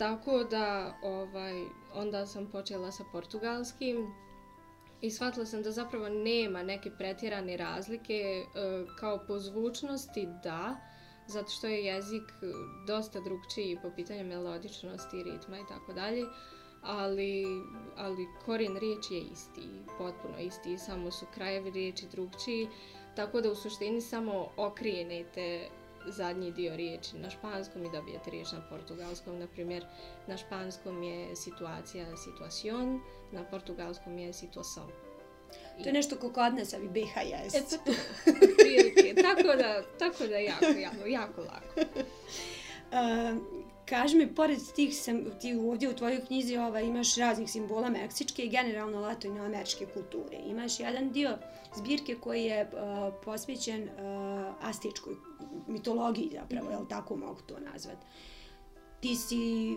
Tako 0.00 0.44
da 0.44 0.94
ovaj, 1.02 1.64
onda 1.94 2.26
sam 2.26 2.46
počela 2.46 2.92
sa 2.92 3.04
portugalskim 3.12 4.14
i 5.00 5.10
shvatila 5.10 5.46
sam 5.46 5.62
da 5.62 5.70
zapravo 5.70 6.08
nema 6.08 6.62
neke 6.62 6.90
pretjerane 6.98 7.56
razlike 7.56 8.14
e, 8.14 8.44
kao 8.98 9.24
po 9.26 9.38
zvučnosti 9.38 10.26
da, 10.42 10.76
zato 11.26 11.50
što 11.50 11.66
je 11.66 11.84
jezik 11.84 12.22
e, 12.22 12.46
dosta 12.86 13.20
drugčiji 13.20 13.78
po 13.82 13.90
pitanju 13.96 14.24
melodičnosti, 14.24 15.22
ritma 15.22 15.58
i 15.58 15.66
tako 15.68 15.92
dalje, 15.92 16.22
ali, 16.82 17.44
ali 17.96 18.26
korijen 18.44 18.76
riječi 18.76 19.14
je 19.14 19.20
isti, 19.20 19.68
potpuno 19.98 20.38
isti, 20.38 20.78
samo 20.78 21.10
su 21.10 21.26
krajevi 21.34 21.70
riječi 21.70 22.06
drugčiji, 22.12 22.68
tako 23.16 23.40
da 23.40 23.50
u 23.50 23.54
suštini 23.54 24.00
samo 24.00 24.48
okrijenete 24.56 25.68
zadnji 26.06 26.52
dio 26.52 26.76
riječi 26.76 27.16
na 27.16 27.30
španskom 27.30 27.84
i 27.84 27.90
dobijete 27.90 28.30
riječ 28.30 28.52
na 28.52 28.62
portugalskom. 28.70 29.38
Na 29.38 29.46
primjer, 29.46 29.84
na 30.26 30.36
španskom 30.36 31.02
je 31.02 31.36
situacija, 31.36 32.16
situacion, 32.16 33.00
na 33.32 33.44
portugalskom 33.44 34.18
je 34.18 34.32
situação. 34.32 34.86
To 35.82 35.88
je 35.88 35.92
nešto 35.92 36.16
kako 36.16 36.32
kod 36.32 36.54
nas, 36.54 36.74
ali 36.74 36.88
BH 36.88 37.16
jest. 37.30 37.56
E, 37.56 37.78
to, 37.84 37.92
prilike. 38.58 39.22
tako 39.22 39.56
da, 39.56 39.82
tako 39.98 40.26
da 40.26 40.36
jako, 40.36 40.64
jako, 40.64 41.06
jako 41.06 41.40
lako. 41.40 41.80
Uh, 41.80 43.38
kaži 43.90 44.16
mi, 44.16 44.34
pored 44.34 44.58
tih, 44.74 44.96
sam, 44.96 45.24
ti 45.40 45.54
ovdje 45.54 45.88
u 45.88 45.94
tvojoj 45.94 46.24
knjizi 46.26 46.56
ova, 46.56 46.80
imaš 46.80 47.16
raznih 47.16 47.50
simbola 47.50 47.90
meksičke 47.90 48.42
i 48.42 48.48
generalno 48.48 49.00
latinoameričke 49.00 49.86
kulture. 49.86 50.36
Imaš 50.46 50.80
jedan 50.80 51.12
dio 51.12 51.38
zbirke 51.76 52.14
koji 52.14 52.44
je 52.44 52.62
uh, 52.62 53.14
posvećen 53.24 53.82
eh, 53.82 53.92
uh, 53.92 54.54
astičkoj 54.60 55.14
mitologiji 55.68 56.30
zapravo, 56.32 56.70
jel 56.70 56.86
tako 56.88 57.16
mogu 57.16 57.40
to 57.46 57.58
nazvati. 57.72 58.06
Ti 59.00 59.16
si 59.16 59.76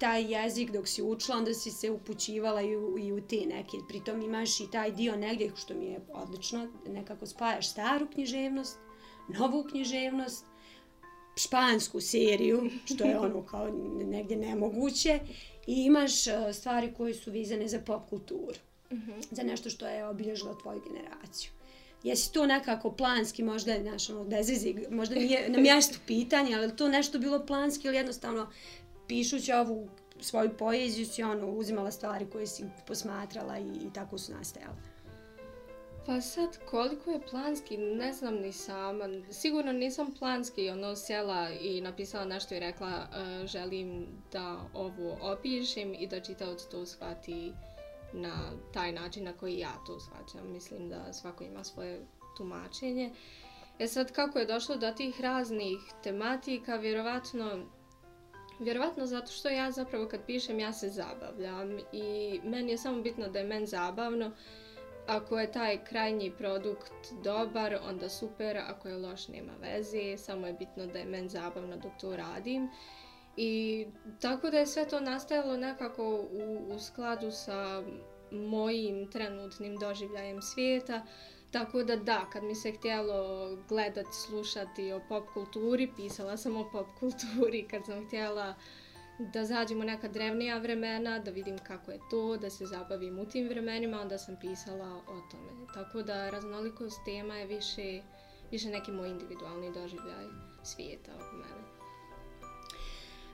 taj 0.00 0.32
jezik 0.32 0.70
dok 0.70 0.88
si 0.88 1.02
učila, 1.02 1.36
onda 1.36 1.54
si 1.54 1.70
se 1.70 1.90
upućivala 1.90 2.62
i 2.62 2.76
u, 2.76 2.98
i 2.98 3.12
u 3.12 3.20
te 3.20 3.36
neke. 3.46 3.76
Pritom 3.88 4.22
imaš 4.22 4.60
i 4.60 4.70
taj 4.72 4.92
dio 4.92 5.16
negdje, 5.16 5.52
što 5.56 5.74
mi 5.74 5.84
je 5.84 6.00
odlično, 6.12 6.68
nekako 6.86 7.26
spajaš 7.26 7.70
staru 7.70 8.06
književnost, 8.12 8.78
novu 9.28 9.64
književnost, 9.70 10.46
špansku 11.36 12.00
seriju, 12.00 12.70
što 12.84 13.04
je 13.04 13.18
ono 13.18 13.46
kao 13.46 13.68
negdje 14.04 14.36
nemoguće, 14.36 15.20
i 15.66 15.84
imaš 15.84 16.26
uh, 16.26 16.32
stvari 16.52 16.94
koje 16.96 17.14
su 17.14 17.30
vizane 17.30 17.68
za 17.68 17.80
pop 17.80 18.08
kulturu, 18.08 18.58
mm 18.90 18.96
-hmm. 18.96 19.24
za 19.30 19.42
nešto 19.42 19.70
što 19.70 19.86
je 19.86 20.06
obilježilo 20.06 20.54
tvoju 20.54 20.80
generaciju. 20.88 21.50
Jesi 22.02 22.32
to 22.32 22.46
nekako 22.46 22.92
planski, 22.92 23.42
možda 23.42 23.72
je 23.72 23.84
naš 23.84 24.10
ono, 24.10 24.24
dezizi, 24.24 24.74
možda 24.90 25.14
nije 25.14 25.48
na 25.48 25.58
mjestu 25.58 25.98
pitanja, 26.06 26.58
ali 26.58 26.76
to 26.76 26.88
nešto 26.88 27.18
bilo 27.18 27.46
planski 27.46 27.88
ili 27.88 27.96
jednostavno 27.96 28.50
pišući 29.08 29.52
ovu 29.52 29.88
svoju 30.20 30.50
poeziju 30.58 31.06
si 31.06 31.22
ono, 31.22 31.50
uzimala 31.50 31.90
stvari 31.90 32.26
koje 32.32 32.46
si 32.46 32.64
posmatrala 32.86 33.58
i, 33.58 33.62
i 33.62 33.92
tako 33.94 34.18
su 34.18 34.32
nastajale? 34.32 34.91
Pa 36.06 36.20
sad, 36.20 36.58
koliko 36.70 37.10
je 37.10 37.20
planski, 37.30 37.76
ne 37.76 38.12
znam 38.12 38.34
ni 38.34 38.52
sama. 38.52 39.04
Sigurno 39.30 39.72
nisam 39.72 40.14
planski 40.18 40.70
ono 40.70 40.96
sjela 40.96 41.50
i 41.50 41.80
napisala 41.80 42.24
nešto 42.24 42.54
i 42.54 42.60
rekla 42.60 42.88
uh, 42.88 43.46
želim 43.46 44.06
da 44.32 44.56
ovo 44.74 45.18
opišem 45.20 45.94
i 45.94 46.06
da 46.06 46.20
čitalac 46.20 46.64
to 46.70 46.86
shvati 46.86 47.52
na 48.12 48.32
taj 48.72 48.92
način 48.92 49.24
na 49.24 49.32
koji 49.32 49.58
ja 49.58 49.72
to 49.86 50.00
shvaćam. 50.00 50.52
Mislim 50.52 50.88
da 50.88 51.12
svako 51.12 51.44
ima 51.44 51.64
svoje 51.64 52.00
tumačenje. 52.36 53.10
E 53.78 53.86
sad, 53.86 54.12
kako 54.12 54.38
je 54.38 54.46
došlo 54.46 54.76
do 54.76 54.92
tih 54.92 55.20
raznih 55.20 55.78
tematika, 56.02 56.76
vjerovatno 56.76 57.66
Vjerovatno 58.58 59.06
zato 59.06 59.32
što 59.32 59.48
ja 59.48 59.70
zapravo 59.70 60.08
kad 60.08 60.20
pišem 60.26 60.58
ja 60.58 60.72
se 60.72 60.88
zabavljam 60.88 61.78
i 61.92 62.40
meni 62.44 62.70
je 62.70 62.78
samo 62.78 63.02
bitno 63.02 63.28
da 63.28 63.38
je 63.38 63.44
men 63.44 63.66
zabavno. 63.66 64.30
Ako 65.06 65.38
je 65.38 65.52
taj 65.52 65.84
krajnji 65.84 66.32
produkt 66.38 67.12
dobar, 67.24 67.78
onda 67.88 68.08
super, 68.08 68.58
ako 68.58 68.88
je 68.88 68.96
loš 68.96 69.28
nema 69.28 69.52
veze, 69.60 70.16
samo 70.16 70.46
je 70.46 70.52
bitno 70.52 70.86
da 70.86 70.98
je 70.98 71.04
men 71.04 71.28
zabavno 71.28 71.76
dok 71.76 71.92
to 72.00 72.16
radim. 72.16 72.70
I 73.36 73.86
tako 74.20 74.50
da 74.50 74.58
je 74.58 74.66
sve 74.66 74.88
to 74.88 75.00
nastajalo 75.00 75.56
nekako 75.56 76.04
u, 76.32 76.74
u 76.74 76.78
skladu 76.78 77.30
sa 77.30 77.82
mojim 78.30 79.10
trenutnim 79.10 79.76
doživljajem 79.76 80.42
svijeta. 80.42 81.02
Tako 81.50 81.82
da 81.82 81.96
da, 81.96 82.26
kad 82.32 82.44
mi 82.44 82.54
se 82.54 82.72
htjelo 82.72 83.50
gledat, 83.68 84.06
slušati 84.26 84.92
o 84.92 85.00
pop 85.08 85.24
kulturi, 85.34 85.92
pisala 85.96 86.36
sam 86.36 86.56
o 86.56 86.68
pop 86.72 86.86
kulturi. 87.00 87.68
Kad 87.70 87.86
sam 87.86 88.06
htjela 88.06 88.54
da 89.32 89.44
zađemo 89.44 89.84
neka 89.84 90.08
drevnija 90.08 90.58
vremena, 90.58 91.18
da 91.18 91.30
vidim 91.30 91.58
kako 91.58 91.90
je 91.90 91.98
to, 92.10 92.36
da 92.36 92.50
se 92.50 92.66
zabavim 92.66 93.18
u 93.18 93.26
tim 93.26 93.48
vremenima, 93.48 94.00
onda 94.00 94.18
sam 94.18 94.36
pisala 94.40 94.96
o 95.08 95.20
tome. 95.30 95.66
Tako 95.74 96.02
da 96.02 96.30
raznolikost 96.30 97.00
tema 97.04 97.34
je 97.34 97.46
više, 97.46 98.02
više 98.50 98.68
neki 98.68 98.92
moj 98.92 99.08
individualni 99.08 99.72
doživljaj 99.72 100.24
svijeta 100.62 101.12
oko 101.14 101.36
mene. 101.36 101.62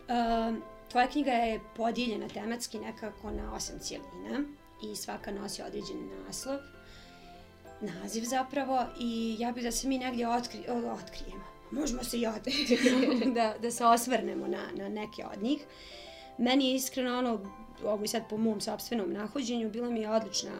Um, 0.08 0.62
tvoja 0.90 1.08
knjiga 1.08 1.30
je 1.30 1.60
podijeljena 1.76 2.28
tematski 2.28 2.78
nekako 2.78 3.30
na 3.30 3.54
osam 3.54 3.78
cijelina 3.78 4.44
i 4.82 4.96
svaka 4.96 5.30
nosi 5.30 5.62
određeni 5.62 6.10
naslov 6.26 6.58
naziv 7.80 8.24
zapravo 8.24 8.86
i 9.00 9.36
ja 9.38 9.52
bih 9.52 9.64
da 9.64 9.72
se 9.72 9.88
mi 9.88 9.98
negdje 9.98 10.28
otkri, 10.28 10.60
otkrijemo. 10.68 11.44
Možemo 11.70 12.04
se 12.04 12.18
i 12.18 12.26
otkriti, 12.26 12.78
da, 13.36 13.54
da 13.62 13.70
se 13.70 13.84
osvrnemo 13.84 14.46
na, 14.46 14.62
na 14.74 14.88
neke 14.88 15.24
od 15.32 15.42
njih. 15.42 15.64
Meni 16.38 16.68
je 16.68 16.74
iskreno 16.74 17.18
ono, 17.18 17.40
ovo 17.84 18.06
sad 18.06 18.22
po 18.30 18.36
mom 18.36 18.60
sobstvenom 18.60 19.12
nahođenju, 19.12 19.70
bila 19.70 19.90
mi 19.90 20.00
je 20.00 20.10
odlična 20.10 20.50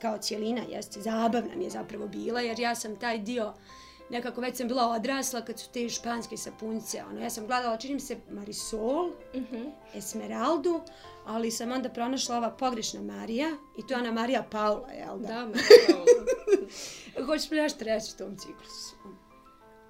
kao 0.00 0.18
cijelina, 0.18 0.62
jeste, 0.68 1.00
zabavna 1.00 1.56
mi 1.56 1.64
je 1.64 1.70
zapravo 1.70 2.08
bila, 2.08 2.40
jer 2.40 2.60
ja 2.60 2.74
sam 2.74 2.96
taj 2.96 3.18
dio, 3.18 3.54
nekako 4.10 4.40
već 4.40 4.56
sam 4.56 4.68
bila 4.68 4.88
odrasla 4.88 5.40
kad 5.40 5.58
su 5.58 5.70
te 5.72 5.88
španske 5.88 6.36
sapunice, 6.36 7.02
ono, 7.10 7.20
ja 7.20 7.30
sam 7.30 7.46
gledala, 7.46 7.76
činim 7.76 8.00
se 8.00 8.16
Marisol, 8.30 9.06
uh 9.06 9.40
mhm. 9.40 9.56
-huh. 9.56 9.70
Esmeraldu, 9.94 10.80
ali 11.26 11.50
sam 11.50 11.72
onda 11.72 11.88
pronašla 11.88 12.36
ova 12.36 12.50
pogrešna 12.50 13.02
Marija 13.02 13.48
i 13.78 13.86
to 13.86 13.94
je 13.94 14.00
ona 14.00 14.12
Marija 14.12 14.42
Paula, 14.50 14.88
jel 14.92 15.18
da? 15.18 15.26
Da, 15.26 15.34
Marija 15.34 15.78
Paula. 15.88 17.26
Hoćeš 17.26 17.50
mi 17.50 17.56
nešto 17.56 17.84
reći 17.84 18.12
u 18.14 18.18
tom 18.18 18.38
ciklusu? 18.38 18.96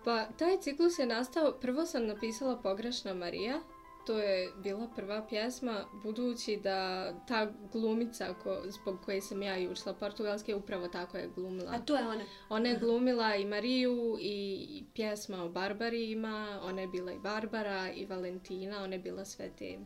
Pa, 0.09 0.25
taj 0.39 0.61
ciklus 0.61 0.99
je 0.99 1.07
nastao, 1.07 1.53
prvo 1.61 1.87
sam 1.87 2.07
napisala 2.07 2.57
pogrešna 2.57 3.15
Marija, 3.15 3.61
to 4.07 4.19
je 4.19 4.53
bila 4.63 4.89
prva 4.97 5.27
pjesma, 5.29 5.85
budući 6.03 6.57
da 6.57 7.13
ta 7.27 7.53
glumica 7.73 8.35
ko, 8.43 8.63
zbog 8.65 8.99
koje 9.05 9.21
sam 9.21 9.43
ja 9.43 9.59
i 9.59 9.69
učila 9.69 9.95
portugalske, 9.95 10.55
upravo 10.55 10.89
tako 10.89 11.17
je 11.17 11.31
glumila. 11.35 11.73
A 11.73 11.79
to 11.79 11.97
je 11.97 12.09
ona? 12.09 12.25
Ona 12.49 12.69
je 12.69 12.79
glumila 12.79 13.35
i 13.35 13.45
Mariju 13.45 14.17
i 14.21 14.85
pjesma 14.95 15.45
o 15.45 15.49
Barbarima, 15.49 16.61
ona 16.63 16.81
je 16.81 16.89
bila 16.89 17.13
i 17.13 17.19
Barbara 17.19 17.93
i 17.93 18.07
Valentina, 18.07 18.83
ona 18.83 18.95
je 18.95 18.99
bila 18.99 19.25
sve 19.25 19.51
te 19.59 19.79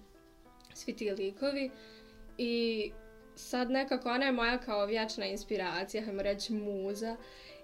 svi 0.75 0.97
ti 0.97 1.11
likovi 1.11 1.71
i 2.39 2.91
sad 3.35 3.71
nekako 3.71 4.09
ona 4.09 4.27
je 4.27 4.33
moja 4.33 4.59
kao 4.59 4.87
vječna 4.87 5.27
inspiracija, 5.27 6.05
hajmo 6.05 6.23
reći 6.23 6.53
muza 6.53 7.17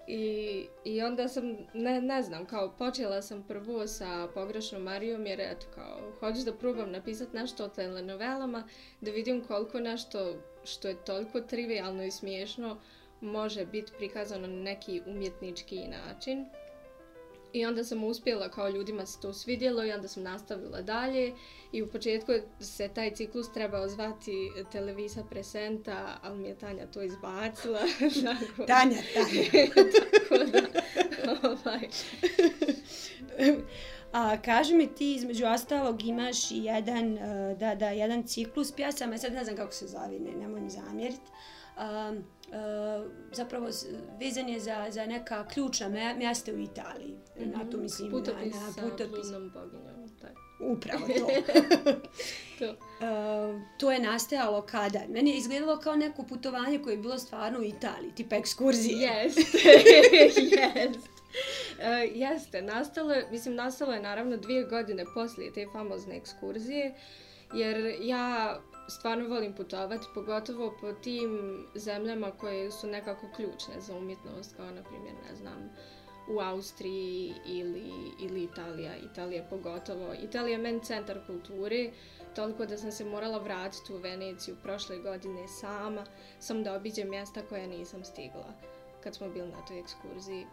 i, 0.09 0.67
i 0.85 1.03
onda 1.03 1.29
sam, 1.29 1.57
ne, 1.75 2.01
ne 2.01 2.23
znam, 2.23 2.47
kao 2.47 2.73
počela 2.79 3.23
sam 3.23 3.43
prvo 3.43 3.87
sa 3.87 4.29
pogrešnom 4.35 4.83
Marijom 4.83 5.27
jer 5.27 5.41
eto 5.41 5.67
kao 5.75 6.13
hoću 6.21 6.45
da 6.45 6.53
probam 6.53 6.91
napisati 6.91 7.37
nešto 7.37 7.65
o 7.65 7.69
telenovelama 7.69 8.69
da 9.01 9.11
vidim 9.11 9.45
koliko 9.45 9.81
nešto 9.81 10.35
što 10.65 10.89
je 10.89 11.05
toliko 11.05 11.41
trivialno 11.41 12.05
i 12.05 12.11
smiješno 12.11 12.77
može 13.21 13.67
biti 13.67 13.93
prikazano 13.99 14.47
na 14.47 14.63
neki 14.63 15.03
umjetnički 15.07 15.89
način. 15.89 16.47
I 17.53 17.67
onda 17.67 17.85
sam 17.85 18.05
uspjela, 18.05 18.49
kao 18.49 18.69
ljudima 18.69 19.07
se 19.07 19.21
to 19.21 19.33
svidjelo 19.33 19.85
i 19.85 19.93
onda 19.93 20.09
sam 20.09 20.23
nastavila 20.23 20.83
dalje. 20.83 21.35
I 21.73 21.83
u 21.83 21.89
početku 21.89 22.33
se 22.61 22.89
taj 22.89 23.15
ciklus 23.15 23.53
trebao 23.53 23.89
zvati 23.89 24.51
Televisa 24.73 25.25
Presenta, 25.31 26.19
ali 26.23 26.39
mi 26.39 26.49
je 26.49 26.59
Tanja 26.59 26.87
to 26.87 27.03
izbacila. 27.03 27.81
tako, 28.25 28.67
Tanja, 28.67 28.97
Tanja. 29.15 29.67
tako 30.13 30.45
da, 30.45 30.61
ovaj. 31.49 31.89
A 34.13 34.43
kaži 34.43 34.75
mi 34.75 34.95
ti 34.95 35.15
između 35.15 35.47
ostalog 35.47 36.05
imaš 36.05 36.51
i 36.51 36.65
jedan, 36.65 37.19
e, 37.19 37.57
da, 37.59 37.75
da, 37.75 37.89
jedan 37.89 38.27
ciklus 38.27 38.73
pjesama, 38.73 39.19
sad 39.19 39.33
ne 39.33 39.45
znam 39.45 39.57
kako 39.57 39.73
se 39.73 39.87
zove, 39.87 40.19
ne, 40.19 40.33
nemoj 40.33 40.61
mi 40.61 40.71
zamjeriti. 40.71 41.31
Um, 41.77 42.25
zapravo 43.33 43.67
vezan 44.21 44.49
je 44.49 44.61
za, 44.61 44.87
za 44.91 45.07
neka 45.07 45.49
ključna 45.49 45.89
mjesta 46.17 46.53
u 46.53 46.59
Italiji. 46.59 47.15
Mm 47.37 47.43
-hmm. 47.43 47.59
Na 47.59 47.71
to 47.71 47.77
mislim 47.77 48.11
putopis 48.11 48.55
na, 48.55 48.61
na 48.61 48.91
putopis 48.91 49.27
sa 49.27 49.39
boginjom. 49.39 50.09
Tak. 50.21 50.33
Upravo 50.61 51.07
to. 51.07 51.27
to. 52.59 52.71
Uh, 52.71 53.61
to 53.79 53.93
je 53.93 53.99
nastajalo 53.99 54.63
kada? 54.63 55.01
Meni 55.09 55.31
je 55.31 55.37
izgledalo 55.37 55.79
kao 55.79 55.97
neko 55.97 56.23
putovanje 56.23 56.79
koje 56.79 56.93
je 56.93 56.99
bilo 56.99 57.19
stvarno 57.19 57.59
u 57.59 57.63
Italiji, 57.63 58.13
tipa 58.15 58.37
ekskurzije. 58.37 59.09
Jeste, 59.09 59.41
jeste. 60.43 60.99
Uh, 61.79 62.17
jeste, 62.17 62.63
nastalo 62.63 63.13
je, 63.13 63.29
mislim, 63.31 63.55
nastalo 63.55 63.93
je 63.93 64.03
naravno 64.03 64.37
dvije 64.37 64.65
godine 64.65 65.05
poslije 65.15 65.53
te 65.53 65.67
famozne 65.73 66.17
ekskurzije, 66.17 66.95
jer 67.55 67.95
ja 68.01 68.61
stvarno 68.89 69.29
volim 69.29 69.53
putovati, 69.53 70.07
pogotovo 70.15 70.75
po 70.81 70.93
tim 70.93 71.65
zemljama 71.75 72.31
koje 72.31 72.71
su 72.71 72.87
nekako 72.87 73.27
ključne 73.37 73.81
za 73.81 73.97
umjetnost, 73.97 74.57
kao 74.57 74.71
na 74.71 74.83
primjer, 74.83 75.15
ne 75.31 75.37
znam, 75.37 75.71
u 76.29 76.41
Austriji 76.41 77.35
ili, 77.47 77.93
ili 78.21 78.45
Italija, 78.45 78.97
Italija 78.97 79.45
pogotovo. 79.51 80.15
Italija 80.15 80.57
je 80.57 80.63
meni 80.63 80.85
centar 80.85 81.27
kulture, 81.27 81.91
toliko 82.35 82.67
da 82.67 82.77
sam 82.77 82.93
se 82.93 83.05
morala 83.05 83.39
vratiti 83.39 83.93
u 83.93 83.97
Veneciju 83.97 84.57
prošle 84.63 84.99
godine 84.99 85.49
sama, 85.49 86.05
sam 86.39 86.63
da 86.63 86.75
obiđem 86.75 87.11
mjesta 87.11 87.43
koja 87.43 87.67
nisam 87.67 88.05
stigla 88.05 88.53
kad 89.05 89.15
smo 89.15 89.29
bili 89.29 89.49
na 89.49 89.65
toj 89.69 89.81
ekskurziji. 89.81 90.47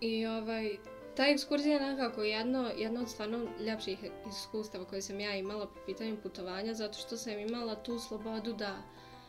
I 0.00 0.26
ovaj, 0.26 0.76
ta 1.16 1.26
ekskurzija 1.26 1.74
je 1.74 1.92
nekako 1.92 2.22
jedno, 2.22 2.70
jedno 2.76 3.00
od 3.00 3.08
stvarno 3.08 3.46
ljepših 3.60 3.98
iskustava 4.28 4.84
koje 4.84 5.02
sam 5.02 5.20
ja 5.20 5.36
imala 5.36 5.66
po 5.66 5.80
pitanju 5.86 6.16
putovanja, 6.22 6.74
zato 6.74 6.98
što 6.98 7.16
sam 7.16 7.38
imala 7.38 7.74
tu 7.74 7.98
slobodu 7.98 8.52
da 8.52 8.76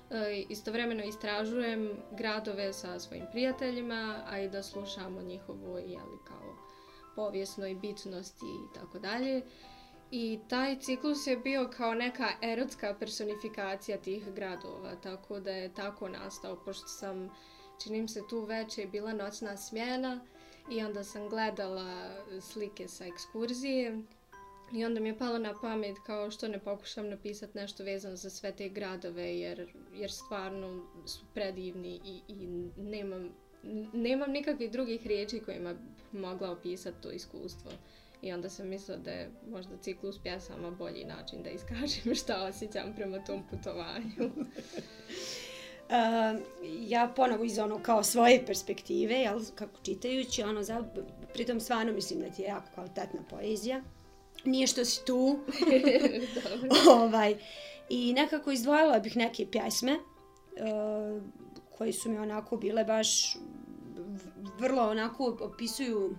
e, 0.10 0.44
istovremeno 0.50 1.04
istražujem 1.04 1.90
gradove 2.12 2.74
sa 2.74 3.00
svojim 3.00 3.26
prijateljima, 3.32 4.24
a 4.30 4.40
i 4.40 4.50
da 4.50 4.64
slušamo 4.64 5.22
njihovo 5.22 5.78
jeli, 5.78 6.18
kao 6.28 6.58
povijesnoj 7.16 7.76
bitnosti 7.76 8.46
i 8.46 8.74
tako 8.74 9.00
dalje. 9.00 9.42
I 10.12 10.40
taj 10.50 10.80
ciklus 10.80 11.28
je 11.28 11.38
bio 11.38 11.70
kao 11.78 11.94
neka 11.94 12.28
erotska 12.42 12.96
personifikacija 13.00 13.98
tih 13.98 14.34
gradova, 14.34 14.96
tako 14.96 15.40
da 15.40 15.52
je 15.52 15.74
tako 15.74 16.10
nastao, 16.10 16.56
pošto 16.66 16.88
sam, 16.88 17.30
činim 17.84 18.08
se 18.08 18.22
tu 18.30 18.42
veče 18.42 18.86
bila 18.86 19.14
noćna 19.14 19.58
smjena, 19.58 20.20
I 20.72 20.84
onda 20.84 21.04
sam 21.04 21.30
gledala 21.30 22.10
slike 22.42 22.88
sa 22.88 23.06
ekskurzije 23.06 24.02
i 24.74 24.86
onda 24.86 25.00
mi 25.00 25.10
je 25.10 25.18
palo 25.18 25.38
na 25.38 25.54
pamet 25.62 25.98
kao 26.06 26.32
što 26.32 26.48
ne 26.48 26.60
pokušam 26.60 27.10
napisati 27.10 27.58
nešto 27.58 27.84
vezano 27.84 28.16
za 28.16 28.30
sve 28.30 28.52
te 28.52 28.70
gradove 28.70 29.40
jer, 29.40 29.74
jer 29.94 30.12
stvarno 30.12 30.86
su 31.06 31.26
predivni 31.34 32.00
i, 32.06 32.22
i 32.28 32.48
nemam, 32.78 33.30
nemam 33.94 34.32
nikakvih 34.32 34.72
drugih 34.72 35.08
riječi 35.08 35.40
kojima 35.40 35.74
bi 35.74 36.20
mogla 36.20 36.52
opisati 36.52 37.02
to 37.02 37.12
iskustvo. 37.12 37.72
I 38.22 38.34
onda 38.34 38.50
sam 38.50 38.68
mislila 38.68 39.00
da 39.00 39.12
je 39.12 39.30
možda 39.50 39.78
ciklus 39.78 40.20
pjesama 40.20 40.72
bolji 40.72 41.06
način 41.06 41.44
da 41.44 41.50
iskažem 41.50 42.16
šta 42.24 42.44
osjećam 42.44 42.94
prema 42.96 43.24
tom 43.24 43.44
putovanju. 43.50 44.32
Uh, 45.90 46.42
ja 46.80 47.14
ponovo 47.16 47.44
iz 47.44 47.60
ono 47.60 47.80
kao 47.80 48.04
svoje 48.04 48.46
perspektive, 48.46 49.16
jel, 49.16 49.42
kako 49.56 49.80
čitajući, 49.84 50.44
ono, 50.44 50.64
za, 50.64 50.84
pritom 51.34 51.60
stvarno 51.60 51.94
mislim 51.94 52.20
da 52.20 52.30
ti 52.30 52.42
je 52.42 52.48
jako 52.48 52.68
kvalitetna 52.74 53.20
poezija. 53.30 53.82
Nije 54.44 54.68
što 54.68 54.86
si 54.86 55.06
tu. 55.06 55.40
ovaj, 57.02 57.36
I 57.90 58.14
nekako 58.14 58.52
izdvojila 58.52 59.00
bih 59.00 59.18
neke 59.18 59.46
pjesme 59.52 59.94
uh, 59.94 61.24
koje 61.78 61.94
su 61.94 62.10
mi 62.10 62.18
onako 62.18 62.58
bile 62.58 62.84
baš 62.84 63.38
vrlo 64.60 64.90
onako 64.90 65.38
opisuju 65.42 66.16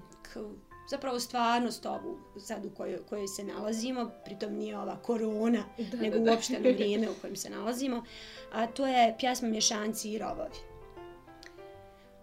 zapravo 0.90 1.20
stvarnost 1.20 1.86
ovu 1.86 2.18
sad 2.38 2.66
u 2.66 2.70
kojoj, 2.70 2.98
kojoj 3.08 3.28
se 3.28 3.44
nalazimo, 3.44 4.10
pritom 4.24 4.52
nije 4.52 4.78
ova 4.78 4.96
korona, 4.96 5.64
da, 5.92 5.96
nego 5.96 6.18
da, 6.18 6.32
uopšte 6.32 6.52
na 6.52 6.70
vrijeme 6.74 7.10
u 7.10 7.14
kojem 7.20 7.36
se 7.36 7.50
nalazimo, 7.50 8.04
a 8.52 8.66
to 8.66 8.86
je 8.86 9.16
pjasma 9.18 9.48
Mješanci 9.48 10.10
i 10.10 10.18
rovovi. 10.18 10.76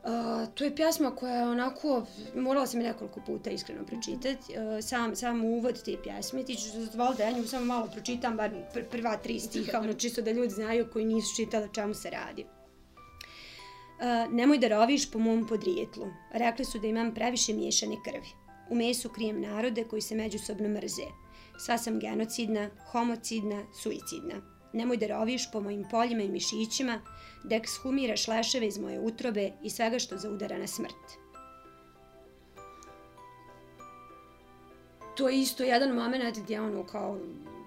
Uh, 0.04 0.54
to 0.54 0.63
je 0.63 0.76
pjasma 0.76 1.15
koja 1.15 1.36
je 1.36 1.43
onako, 1.43 2.06
morala 2.36 2.67
sam 2.67 2.82
je 2.82 2.88
nekoliko 2.88 3.19
puta 3.26 3.49
iskreno 3.49 3.86
pročitati, 3.86 4.54
uh, 4.58 4.84
sam, 4.84 5.15
sam 5.15 5.45
uvod 5.45 5.84
te 5.84 5.97
pjesme, 6.04 6.43
ti 6.43 6.56
ćeš 6.56 6.71
dozvoliti 6.73 7.17
da 7.17 7.23
ja 7.23 7.32
nju 7.32 7.47
samo 7.47 7.65
malo 7.65 7.88
pročitam, 7.93 8.38
bar 8.38 8.52
pr 8.73 8.84
prva 8.91 9.17
tri 9.17 9.39
stiha, 9.39 9.80
ono 9.80 9.93
čisto 9.93 10.21
da 10.21 10.32
ljudi 10.32 10.49
znaju 10.49 10.88
koji 10.93 11.06
nisu 11.06 11.36
čitali 11.36 11.69
čemu 11.73 11.93
se 11.93 12.10
radi. 12.10 12.43
Uh, 12.43 14.34
nemoj 14.34 14.58
da 14.58 14.67
roviš 14.67 15.12
po 15.12 15.19
mom 15.19 15.47
podrijetlu. 15.47 16.08
Rekli 16.34 16.65
su 16.65 16.80
da 16.80 16.88
imam 16.88 17.13
previše 17.13 17.54
miješane 17.54 17.95
krvi. 18.06 18.42
U 18.69 18.76
mesu 18.76 19.10
krijem 19.10 19.41
narode 19.41 19.84
koji 19.84 20.02
se 20.02 20.15
međusobno 20.15 20.69
mrze. 20.69 21.08
Sva 21.58 21.78
sam 21.78 21.99
genocidna, 21.99 22.69
homocidna, 22.91 23.63
suicidna. 23.73 24.36
Nemoj 24.73 24.97
da 24.97 25.08
roviš 25.08 25.52
po 25.52 25.62
mojim 25.62 25.86
poljima 25.91 26.23
i 26.23 26.30
mišićima, 26.30 27.02
da 27.43 27.56
ekshumiraš 27.56 28.28
leševe 28.28 28.67
iz 28.67 28.78
moje 28.78 28.99
utrobe 28.99 29.52
i 29.63 29.69
svega 29.69 29.99
što 29.99 30.17
zaudara 30.17 30.58
na 30.58 30.67
smrt. 30.67 31.23
To 35.17 35.30
je 35.30 35.39
isto 35.39 35.63
jedan 35.63 35.89
moment 35.89 36.38
gdje 36.38 36.62
ono 36.62 36.86
kao 36.86 37.19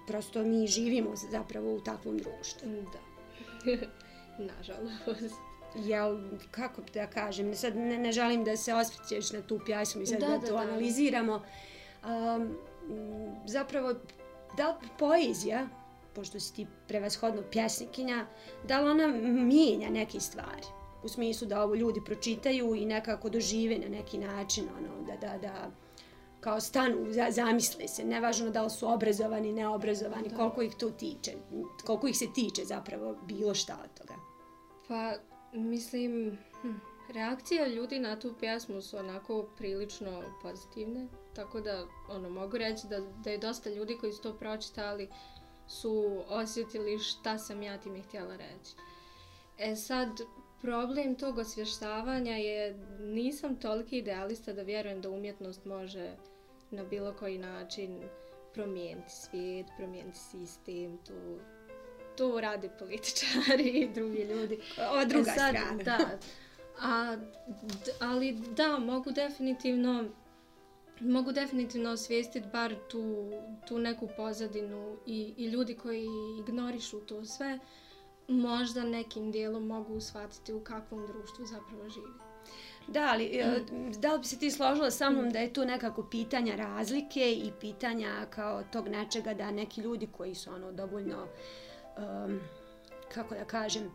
prosto 0.07 0.43
mi 0.43 0.67
živimo 0.67 1.15
zapravo 1.31 1.75
u 1.75 1.81
takvom 1.81 2.17
društvu. 2.17 2.69
Da. 2.93 2.99
Nažalost 4.55 5.46
jel, 5.75 6.17
kako 6.51 6.81
da 6.93 7.07
kažem, 7.07 7.55
sad 7.55 7.75
ne, 7.75 7.97
ne 7.97 8.11
želim 8.11 8.43
da 8.43 8.57
se 8.57 8.73
osvrćeš 8.73 9.31
na 9.31 9.41
tu 9.41 9.59
pjasmu 9.65 10.01
i 10.01 10.05
sad 10.05 10.19
da, 10.19 10.27
da, 10.27 10.37
da 10.37 10.47
to 10.47 10.53
da. 10.53 10.59
analiziramo. 10.59 11.41
Um, 12.03 12.57
zapravo, 13.45 13.93
da 14.57 14.67
li 14.67 14.87
poezija, 14.99 15.67
pošto 16.15 16.39
si 16.39 16.53
ti 16.53 16.67
prevashodno 16.87 17.41
pjesnikinja, 17.51 18.25
da 18.67 18.79
li 18.79 18.89
ona 18.89 19.07
mijenja 19.47 19.89
neke 19.89 20.19
stvari? 20.19 20.67
U 21.03 21.07
smislu 21.07 21.47
da 21.47 21.63
ovo 21.63 21.75
ljudi 21.75 22.01
pročitaju 22.05 22.75
i 22.75 22.85
nekako 22.85 23.29
dožive 23.29 23.77
na 23.77 23.87
neki 23.87 24.17
način, 24.17 24.65
ono, 24.77 25.05
da, 25.07 25.27
da, 25.27 25.37
da, 25.37 25.71
kao 26.39 26.59
stanu, 26.59 27.11
za, 27.11 27.27
zamisle 27.31 27.87
se, 27.87 28.05
nevažno 28.05 28.49
da 28.49 28.63
li 28.63 28.69
su 28.69 28.89
obrazovani, 28.89 29.53
neobrazovani, 29.53 30.29
da. 30.29 30.35
koliko 30.35 30.61
ih 30.61 30.75
to 30.75 30.89
tiče, 30.89 31.31
koliko 31.85 32.07
ih 32.07 32.17
se 32.17 32.25
tiče 32.35 32.65
zapravo 32.65 33.15
bilo 33.23 33.53
šta 33.53 33.77
od 33.83 33.99
toga. 33.99 34.19
Pa, 34.87 35.13
Mislim, 35.53 36.37
hm, 36.61 36.73
reakcije 37.13 37.69
ljudi 37.69 37.99
na 37.99 38.19
tu 38.19 38.33
pjesmu 38.39 38.81
su 38.81 38.97
onako 38.97 39.49
prilično 39.57 40.23
pozitivne, 40.41 41.07
tako 41.35 41.61
da 41.61 41.85
ono 42.09 42.29
mogu 42.29 42.57
reći 42.57 42.87
da, 42.87 42.99
da 42.99 43.29
je 43.29 43.37
dosta 43.37 43.69
ljudi 43.69 43.97
koji 43.99 44.13
su 44.13 44.21
to 44.21 44.33
pročitali 44.33 45.09
su 45.67 46.23
osjetili 46.27 46.99
šta 46.99 47.37
sam 47.37 47.63
ja 47.63 47.77
tim 47.77 48.03
htjela 48.03 48.35
reći. 48.35 48.75
E 49.57 49.75
sad, 49.75 50.09
problem 50.61 51.15
tog 51.15 51.37
osvještavanja 51.37 52.35
je 52.35 52.73
nisam 52.99 53.55
toliki 53.55 53.97
idealista 53.97 54.53
da 54.53 54.61
vjerujem 54.61 55.01
da 55.01 55.09
umjetnost 55.09 55.65
može 55.65 56.15
na 56.71 56.83
bilo 56.83 57.13
koji 57.13 57.37
način 57.37 58.03
promijeniti 58.53 59.11
svijet, 59.11 59.67
promijeniti 59.77 60.19
sistem, 60.19 60.97
tu 60.97 61.39
to 62.17 62.41
rade 62.41 62.69
političari 62.79 63.63
i 63.63 63.89
drugi 63.95 64.23
ljudi. 64.23 64.59
O, 64.91 65.05
druga 65.05 65.31
e 65.31 65.35
sad, 65.35 65.55
strana. 65.55 65.83
Da. 65.83 65.97
A, 66.81 67.17
ali 67.99 68.31
da, 68.31 68.79
mogu 68.79 69.11
definitivno 69.11 70.05
mogu 70.99 71.31
definitivno 71.31 71.89
osvijestiti 71.89 72.47
bar 72.53 72.75
tu, 72.89 73.31
tu 73.67 73.79
neku 73.79 74.07
pozadinu 74.17 74.97
i, 75.05 75.33
i 75.37 75.45
ljudi 75.45 75.75
koji 75.75 76.07
ignorišu 76.39 76.99
to 76.99 77.25
sve, 77.25 77.59
možda 78.27 78.83
nekim 78.83 79.31
dijelom 79.31 79.67
mogu 79.67 79.99
shvatiti 79.99 80.53
u 80.53 80.59
kakvom 80.59 81.07
društvu 81.07 81.45
zapravo 81.45 81.89
živi. 81.89 82.11
Da, 82.87 83.09
ali 83.11 83.43
mm. 83.71 83.91
da 83.99 84.13
li 84.13 84.19
bi 84.19 84.25
se 84.25 84.39
ti 84.39 84.51
složila 84.51 84.91
sa 84.91 85.09
mnom 85.09 85.25
mm. 85.25 85.31
da 85.31 85.39
je 85.39 85.53
tu 85.53 85.65
nekako 85.65 86.03
pitanja 86.03 86.55
razlike 86.55 87.33
i 87.33 87.51
pitanja 87.61 88.25
kao 88.29 88.63
tog 88.71 88.87
nečega 88.87 89.33
da 89.33 89.51
neki 89.51 89.81
ljudi 89.81 90.07
koji 90.17 90.35
su 90.35 90.49
ono 90.49 90.71
dovoljno 90.71 91.23
uh, 91.23 91.29
um, 91.97 92.39
kako 93.13 93.35
da 93.35 93.45
kažem, 93.45 93.91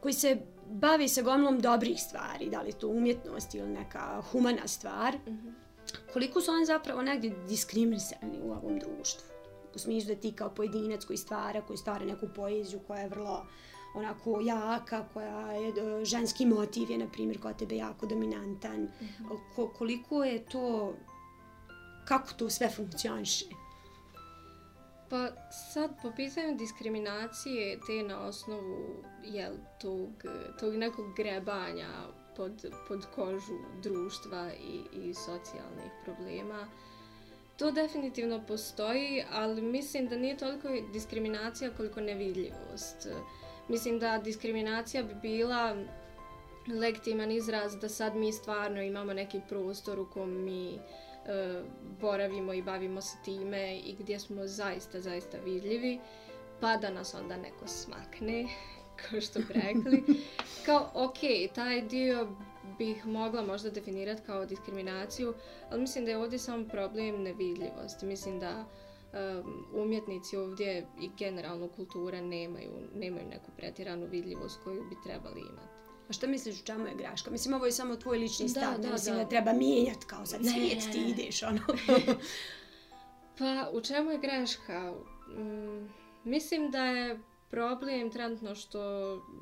koji 0.00 0.14
se 0.14 0.40
bavi 0.66 1.08
sa 1.08 1.22
gomlom 1.22 1.60
dobrih 1.60 2.02
stvari, 2.02 2.50
da 2.50 2.62
li 2.62 2.72
to 2.72 2.88
umjetnost 2.88 3.54
ili 3.54 3.68
neka 3.68 4.22
humana 4.32 4.68
stvar, 4.68 5.16
mm 5.26 5.30
-hmm. 5.30 5.52
koliko 6.12 6.40
su 6.40 6.50
oni 6.50 6.66
zapravo 6.66 7.02
negdje 7.02 7.34
diskriminisani 7.48 8.40
u 8.42 8.52
ovom 8.52 8.78
društvu. 8.78 9.28
U 9.74 9.78
smislu 9.78 10.14
da 10.14 10.20
ti 10.20 10.32
kao 10.32 10.50
pojedinac 10.50 11.04
koji 11.04 11.16
stvara, 11.16 11.62
koji 11.62 11.76
stvara 11.76 12.04
neku 12.04 12.28
poeziju 12.36 12.80
koja 12.86 13.00
je 13.00 13.08
vrlo 13.08 13.46
onako 13.94 14.40
jaka, 14.40 15.04
koja 15.12 15.52
je 15.52 15.68
e, 15.68 16.04
ženski 16.04 16.46
motiv 16.46 16.90
je, 16.90 16.98
na 16.98 17.06
primjer, 17.06 17.40
kod 17.40 17.56
tebe 17.56 17.76
jako 17.76 18.06
dominantan. 18.06 18.80
Mm 18.80 18.88
-hmm. 19.00 19.38
Ko, 19.56 19.68
koliko 19.78 20.24
je 20.24 20.44
to, 20.44 20.94
kako 22.04 22.32
to 22.32 22.50
sve 22.50 22.70
funkcioniše? 22.70 23.44
Pa 25.10 25.28
sad 25.72 25.90
po 26.02 26.12
pitanju 26.16 26.56
diskriminacije 26.56 27.78
te 27.86 28.02
na 28.02 28.20
osnovu 28.20 29.04
jel, 29.24 29.52
tog, 29.80 30.10
tog 30.60 30.74
nekog 30.74 31.16
grebanja 31.16 31.88
pod, 32.36 32.64
pod 32.88 33.06
kožu 33.14 33.58
društva 33.82 34.50
i, 34.52 35.08
i 35.08 35.14
socijalnih 35.14 35.92
problema, 36.04 36.68
to 37.58 37.70
definitivno 37.70 38.40
postoji, 38.46 39.24
ali 39.32 39.62
mislim 39.62 40.08
da 40.08 40.16
nije 40.16 40.36
toliko 40.36 40.68
diskriminacija 40.92 41.70
koliko 41.76 42.00
nevidljivost. 42.00 43.08
Mislim 43.68 43.98
da 43.98 44.18
diskriminacija 44.18 45.02
bi 45.02 45.14
bila 45.14 45.76
legitiman 46.66 47.30
izraz 47.30 47.76
da 47.76 47.88
sad 47.88 48.16
mi 48.16 48.32
stvarno 48.32 48.82
imamo 48.82 49.12
neki 49.12 49.40
prostor 49.48 49.98
u 49.98 50.06
kom 50.10 50.44
mi 50.44 50.78
e, 51.28 51.62
boravimo 52.00 52.52
i 52.52 52.62
bavimo 52.62 53.00
se 53.00 53.16
time 53.24 53.78
i 53.78 53.96
gdje 53.98 54.18
smo 54.18 54.46
zaista, 54.46 55.00
zaista 55.00 55.38
vidljivi, 55.38 56.00
pa 56.60 56.76
da 56.76 56.90
nas 56.90 57.14
onda 57.14 57.36
neko 57.36 57.66
smakne, 57.66 58.46
kao 59.00 59.20
što 59.20 59.38
bi 59.38 59.54
rekli. 59.54 60.04
Kao, 60.66 60.90
ok, 60.94 61.18
taj 61.54 61.82
dio 61.82 62.28
bih 62.78 63.06
mogla 63.06 63.42
možda 63.42 63.70
definirati 63.70 64.22
kao 64.26 64.46
diskriminaciju, 64.46 65.34
ali 65.70 65.80
mislim 65.80 66.04
da 66.04 66.10
je 66.10 66.18
ovdje 66.18 66.38
samo 66.38 66.68
problem 66.68 67.22
nevidljivosti. 67.22 68.06
Mislim 68.06 68.40
da 68.40 68.64
um, 69.12 69.66
umjetnici 69.74 70.36
ovdje 70.36 70.86
i 71.00 71.10
generalno 71.18 71.68
kultura 71.68 72.20
nemaju, 72.20 72.72
nemaju 72.94 73.28
neku 73.28 73.50
pretjeranu 73.56 74.06
vidljivost 74.06 74.60
koju 74.64 74.84
bi 74.90 74.96
trebali 75.04 75.40
imati. 75.40 75.77
A 76.08 76.12
šta 76.12 76.26
misliš 76.26 76.60
u 76.60 76.64
čemu 76.64 76.86
je 76.86 76.94
greška? 76.94 77.30
Mislim, 77.30 77.54
ovo 77.54 77.66
je 77.66 77.72
samo 77.72 77.96
tvoj 77.96 78.18
lični 78.18 78.48
stav, 78.48 78.78
da, 78.78 78.92
mislim 78.92 79.16
da, 79.16 79.22
da 79.22 79.28
treba 79.28 79.52
mijenjati 79.52 80.06
kao 80.06 80.26
sad 80.26 80.42
ne, 80.42 80.50
svijet 80.50 80.92
ti 80.92 80.98
ideš, 80.98 81.42
ono. 81.42 81.60
pa, 83.38 83.70
u 83.72 83.80
čemu 83.80 84.10
je 84.10 84.18
greška? 84.18 84.94
Mm, 85.28 85.88
mislim 86.24 86.70
da 86.70 86.84
je 86.84 87.18
problem 87.50 88.10
trenutno 88.10 88.54
što, 88.54 88.80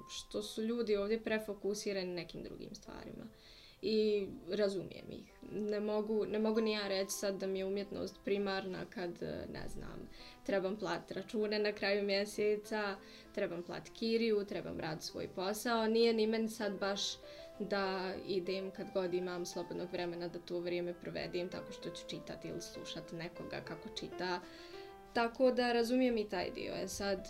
što 0.08 0.42
su 0.42 0.62
ljudi 0.62 0.96
ovdje 0.96 1.22
prefokusirani 1.22 2.14
nekim 2.14 2.42
drugim 2.42 2.74
stvarima. 2.74 3.26
I 3.82 4.26
razumijem 4.50 5.10
ih. 5.10 5.32
Ne 5.52 5.80
mogu, 5.80 6.26
ne 6.26 6.38
mogu 6.38 6.60
ni 6.60 6.72
ja 6.72 6.88
reći 6.88 7.12
sad 7.12 7.34
da 7.34 7.46
mi 7.46 7.58
je 7.58 7.64
umjetnost 7.64 8.16
primarna 8.24 8.84
kad, 8.90 9.10
ne 9.52 9.68
znam, 9.68 10.08
trebam 10.46 10.76
plat 10.76 11.10
račune 11.10 11.58
na 11.58 11.72
kraju 11.72 12.02
mjeseca, 12.02 12.96
trebam 13.34 13.62
plat 13.62 13.88
kiriju, 13.88 14.44
trebam 14.44 14.80
rad 14.80 15.02
svoj 15.02 15.28
posao. 15.28 15.86
Nije 15.86 16.12
ni 16.12 16.26
meni 16.26 16.48
sad 16.48 16.78
baš 16.78 17.00
da 17.58 18.14
idem 18.26 18.70
kad 18.70 18.86
god 18.94 19.14
imam 19.14 19.46
slobodnog 19.46 19.92
vremena 19.92 20.28
da 20.28 20.38
to 20.38 20.58
vrijeme 20.58 20.94
provedim 20.94 21.48
tako 21.48 21.72
što 21.72 21.90
ću 21.90 22.08
čitati 22.08 22.48
ili 22.48 22.60
slušati 22.60 23.16
nekoga 23.16 23.60
kako 23.60 23.88
čita. 23.88 24.40
Tako 25.12 25.50
da 25.50 25.72
razumijem 25.72 26.18
i 26.18 26.28
taj 26.28 26.50
dio. 26.50 26.74
E 26.74 26.88
sad, 26.88 27.28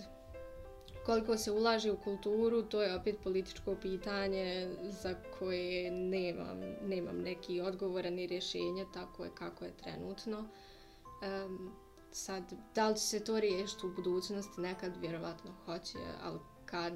koliko 1.06 1.36
se 1.36 1.50
ulaže 1.50 1.92
u 1.92 1.96
kulturu, 1.96 2.62
to 2.62 2.82
je 2.82 2.96
opet 2.96 3.16
političko 3.24 3.76
pitanje 3.82 4.68
za 4.82 5.14
koje 5.38 5.90
nemam, 5.90 6.60
nemam 6.88 7.18
neki 7.22 7.60
odgovor 7.60 8.12
ni 8.12 8.26
rješenje, 8.26 8.84
tako 8.94 9.24
je 9.24 9.30
kako 9.34 9.64
je 9.64 9.76
trenutno. 9.76 10.38
Um, 10.38 11.85
sad, 12.16 12.52
da 12.74 12.88
li 12.88 12.94
će 12.94 13.02
se 13.02 13.24
to 13.24 13.40
riješiti 13.40 13.86
u 13.86 13.94
budućnosti, 13.96 14.60
nekad 14.60 14.96
vjerovatno 15.00 15.50
hoće, 15.64 15.98
ali 16.22 16.38
kad, 16.64 16.92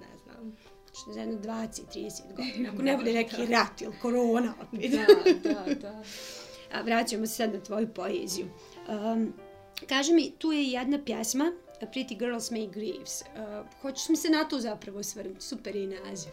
ne 0.00 0.18
znam. 0.24 0.56
Što 0.92 1.12
za 1.12 1.20
jedno 1.20 1.38
20-30 1.38 2.20
godina, 2.36 2.70
ako 2.72 2.82
ne 2.82 2.96
bude 2.96 3.12
neki 3.12 3.46
rat 3.46 3.80
ili 3.80 3.94
korona 4.02 4.54
opet. 4.62 4.90
da, 4.90 5.06
da, 5.50 5.74
da. 5.74 6.02
A 6.72 6.82
vraćamo 6.82 7.26
se 7.26 7.34
sad 7.34 7.54
na 7.54 7.60
tvoju 7.60 7.94
poeziju. 7.94 8.46
Um, 8.88 9.32
kaži 9.88 10.12
mi, 10.12 10.30
tu 10.38 10.52
je 10.52 10.70
jedna 10.70 10.98
pjesma 11.04 11.52
Pretty 11.86 12.18
Girls 12.18 12.50
Make 12.50 12.66
Graves. 12.66 13.22
Uh, 13.22 13.66
hoćeš 13.80 14.08
mi 14.08 14.16
se 14.16 14.30
na 14.30 14.44
to 14.44 14.60
zapravo 14.60 15.02
svrnuti? 15.02 15.44
Super 15.44 15.76
je 15.76 15.86
naziv. 15.86 16.30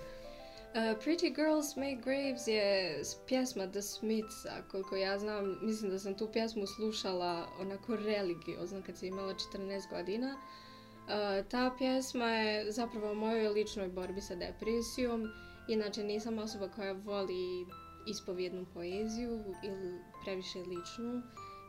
Uh, 0.76 0.96
Pretty 1.04 1.30
Girls 1.30 1.76
Make 1.76 1.96
Graves 1.96 2.48
je 2.48 3.02
pjesma 3.28 3.68
The 3.68 3.82
Smithsa, 3.82 4.62
koliko 4.72 4.96
ja 4.96 5.20
znam, 5.20 5.58
mislim 5.62 5.92
da 5.92 6.00
sam 6.00 6.18
tu 6.18 6.30
pjesmu 6.34 6.68
slušala 6.68 7.48
onako 7.60 7.96
religiozno 7.96 8.82
kad 8.86 8.98
sam 8.98 9.08
imala 9.08 9.34
14 9.54 9.90
godina. 9.90 10.36
Uh, 10.36 11.48
ta 11.50 11.76
pjesma 11.78 12.26
je 12.26 12.72
zapravo 12.72 13.12
o 13.12 13.14
mojoj 13.14 13.50
ličnoj 13.50 13.88
borbi 13.88 14.22
sa 14.22 14.36
depresijom. 14.36 15.30
Inače 15.68 16.04
nisam 16.04 16.38
osoba 16.38 16.68
koja 16.68 16.94
voli 16.94 17.66
ispovjednu 18.08 18.66
poeziju 18.74 19.44
ili 19.64 20.00
previše 20.24 20.60
ličnu. 20.60 21.22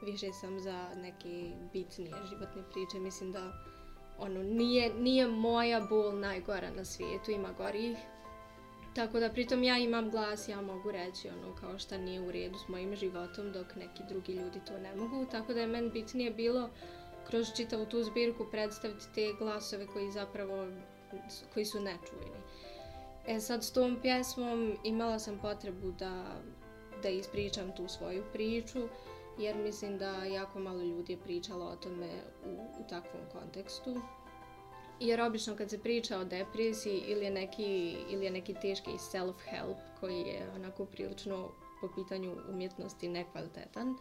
Više 0.05 0.33
sam 0.41 0.61
za 0.61 0.89
neke 0.95 1.53
bitnije 1.73 2.15
životne 2.29 2.63
priče. 2.73 2.99
Mislim 2.99 3.33
da 3.33 3.53
ono, 4.19 4.43
nije, 4.43 4.95
nije 4.95 5.27
moja 5.27 5.81
bol 5.81 6.19
najgora 6.19 6.71
na 6.71 6.85
svijetu, 6.85 7.31
ima 7.31 7.53
gorih. 7.53 7.97
Tako 8.95 9.21
da 9.21 9.31
pritom 9.31 9.63
ja 9.63 9.79
imam 9.79 10.11
glas, 10.11 10.49
ja 10.49 10.61
mogu 10.61 10.91
reći 10.91 11.29
ono 11.29 11.57
kao 11.61 11.79
šta 11.79 11.99
nije 11.99 12.21
u 12.21 12.33
redu 12.33 12.59
s 12.59 12.69
mojim 12.69 12.97
životom 12.97 13.53
dok 13.53 13.77
neki 13.77 14.03
drugi 14.09 14.33
ljudi 14.33 14.61
to 14.67 14.79
ne 14.79 14.95
mogu. 14.97 15.27
Tako 15.31 15.53
da 15.53 15.61
je 15.61 15.67
meni 15.67 15.91
bitnije 15.91 16.31
bilo 16.31 16.71
kroz 17.27 17.47
čitavu 17.57 17.87
tu 17.87 18.03
zbirku 18.03 18.47
predstaviti 18.51 19.05
te 19.15 19.33
glasove 19.39 19.87
koji 19.87 20.11
zapravo 20.11 20.67
koji 21.55 21.65
su 21.65 21.81
nečuveni. 21.81 22.41
E 23.27 23.41
sad 23.41 23.65
s 23.65 23.73
tom 23.73 23.99
pjesmom 24.03 24.77
imala 24.85 25.19
sam 25.19 25.39
potrebu 25.39 25.93
da, 25.93 26.25
da 27.03 27.09
ispričam 27.09 27.77
tu 27.77 27.89
svoju 27.89 28.25
priču 28.33 28.89
jer 29.39 29.57
mislim 29.57 29.99
da 29.99 30.25
jako 30.25 30.59
malo 30.59 30.83
ljudi 30.83 31.13
je 31.13 31.19
pričalo 31.19 31.65
o 31.65 31.77
tome 31.77 32.09
u, 32.47 32.51
u 32.81 32.89
takvom 32.89 33.23
kontekstu. 33.33 34.01
Jer 35.01 35.21
obično 35.21 35.57
kad 35.57 35.71
se 35.71 35.79
priča 35.79 36.19
o 36.19 36.25
depresiji 36.25 37.03
ili 37.07 37.25
je 37.25 37.31
neki, 37.31 37.97
ili 38.11 38.25
je 38.25 38.31
neki 38.31 38.55
teški 38.55 38.91
self-help 38.91 39.77
koji 40.01 40.21
je 40.21 40.51
onako 40.55 40.85
prilično 40.85 41.51
po 41.81 41.89
pitanju 41.95 42.37
umjetnosti 42.49 43.09
nekvalitetan, 43.09 43.97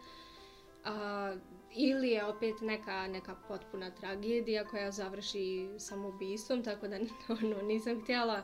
a, 0.84 1.34
ili 1.76 2.08
je 2.08 2.24
opet 2.24 2.54
neka, 2.60 3.06
neka 3.06 3.36
potpuna 3.48 3.90
tragedija 3.90 4.64
koja 4.64 4.90
završi 4.90 5.68
samobistvom, 5.78 6.64
tako 6.64 6.88
da 6.88 6.98
ono, 7.42 7.62
nisam 7.62 8.02
htjela 8.02 8.42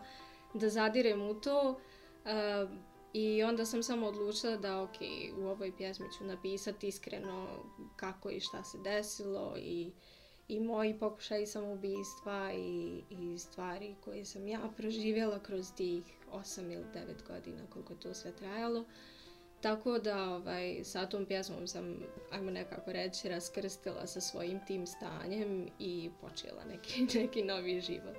da 0.55 0.69
zadirem 0.69 1.23
u 1.23 1.35
to. 1.35 1.81
A, 2.25 2.66
I 3.12 3.42
onda 3.42 3.64
sam 3.64 3.83
samo 3.83 4.07
odlučila 4.07 4.57
da 4.57 4.83
ok, 4.83 4.97
u 5.38 5.47
ovoj 5.47 5.77
pjesmi 5.77 6.07
ću 6.19 6.25
napisati 6.25 6.88
iskreno 6.88 7.47
kako 7.97 8.31
i 8.31 8.40
šta 8.40 8.64
se 8.64 8.79
desilo 8.79 9.55
i, 9.59 9.92
i 10.49 10.61
moji 10.61 10.99
pokušaj 10.99 11.47
samoubistva 11.47 12.53
i, 12.53 13.03
i 13.11 13.39
stvari 13.39 13.95
koje 14.05 14.25
sam 14.25 14.49
ja 14.49 14.61
proživjela 14.77 15.39
kroz 15.39 15.73
tih 15.77 16.03
8 16.33 16.73
ili 16.73 16.85
9 16.95 17.27
godina 17.29 17.63
koliko 17.71 17.95
to 17.95 18.15
sve 18.15 18.33
trajalo. 18.33 18.85
Tako 19.61 19.99
da 19.99 20.31
ovaj, 20.31 20.85
sa 20.85 21.07
tom 21.07 21.27
pjesmom 21.27 21.69
sam, 21.69 21.97
ajmo 22.33 22.51
nekako 22.51 22.93
reći, 22.93 23.29
raskrstila 23.29 24.07
sa 24.07 24.21
svojim 24.21 24.61
tim 24.67 24.87
stanjem 24.87 25.69
i 25.79 26.11
počela 26.21 26.65
neki, 26.65 27.03
neki 27.21 27.43
novi 27.43 27.81
život. 27.81 28.17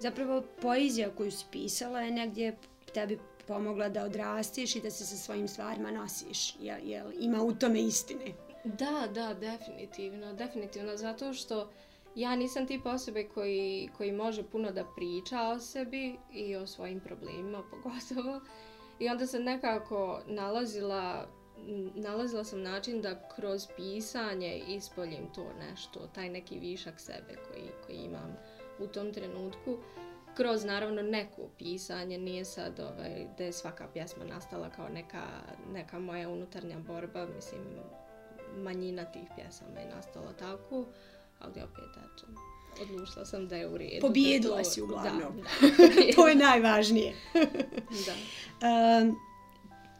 Zapravo, 0.00 0.42
poezija 0.60 1.10
koju 1.10 1.30
si 1.30 1.44
pisala 1.52 2.00
je 2.00 2.10
negdje 2.10 2.56
tebi 2.94 3.18
pomogla 3.46 3.88
da 3.88 4.04
odrastiš 4.04 4.76
i 4.76 4.80
da 4.80 4.90
se 4.90 5.06
sa 5.06 5.16
svojim 5.16 5.48
stvarima 5.48 5.90
nosiš. 5.90 6.56
Jel, 6.60 6.78
jel 6.84 7.06
ima 7.20 7.42
u 7.42 7.54
tome 7.54 7.80
istine? 7.80 8.24
Da, 8.64 9.08
da, 9.14 9.34
definitivno. 9.34 10.32
Definitivno, 10.32 10.96
zato 10.96 11.32
što 11.32 11.70
ja 12.14 12.36
nisam 12.36 12.66
tip 12.66 12.86
osobe 12.86 13.24
koji, 13.24 13.90
koji 13.96 14.12
može 14.12 14.42
puno 14.42 14.70
da 14.72 14.84
priča 14.96 15.42
o 15.42 15.58
sebi 15.58 16.16
i 16.32 16.56
o 16.56 16.66
svojim 16.66 17.00
problemima 17.00 17.62
pogotovo. 17.70 18.40
I 18.98 19.08
onda 19.08 19.26
sam 19.26 19.42
nekako 19.42 20.20
nalazila, 20.26 21.26
nalazila 21.94 22.44
sam 22.44 22.62
način 22.62 23.02
da 23.02 23.28
kroz 23.36 23.66
pisanje 23.76 24.62
ispoljim 24.68 25.32
to 25.34 25.46
nešto, 25.70 26.06
taj 26.14 26.28
neki 26.28 26.58
višak 26.58 27.00
sebe 27.00 27.36
koji, 27.48 27.68
koji 27.86 27.96
imam 27.96 28.36
u 28.78 28.86
tom 28.86 29.12
trenutku 29.12 29.78
kroz 30.36 30.64
naravno 30.64 31.02
neko 31.02 31.42
pisanje, 31.58 32.18
nije 32.18 32.44
sad 32.44 32.80
ovaj, 32.80 33.26
da 33.38 33.44
je 33.44 33.52
svaka 33.52 33.86
pjesma 33.92 34.24
nastala 34.24 34.70
kao 34.70 34.88
neka, 34.88 35.22
neka 35.72 35.98
moja 35.98 36.28
unutarnja 36.28 36.78
borba, 36.78 37.26
mislim, 37.26 37.60
manjina 38.56 39.04
tih 39.04 39.28
pjesama 39.36 39.80
je 39.80 39.94
nastala 39.94 40.32
tako, 40.32 40.86
ali 41.38 41.62
opet, 41.62 41.84
eto, 41.96 42.26
odlučila 42.82 43.24
sam 43.24 43.48
da 43.48 43.56
je 43.56 43.68
u 43.68 43.78
redu. 43.78 44.00
Pobijedila 44.00 44.58
to, 44.58 44.64
si 44.64 44.82
uglavnom. 44.82 45.36
Da, 45.36 45.66
da. 45.68 46.14
to 46.14 46.28
je 46.28 46.34
najvažnije. 46.34 47.14
da. 48.06 48.14
Um, 49.02 49.16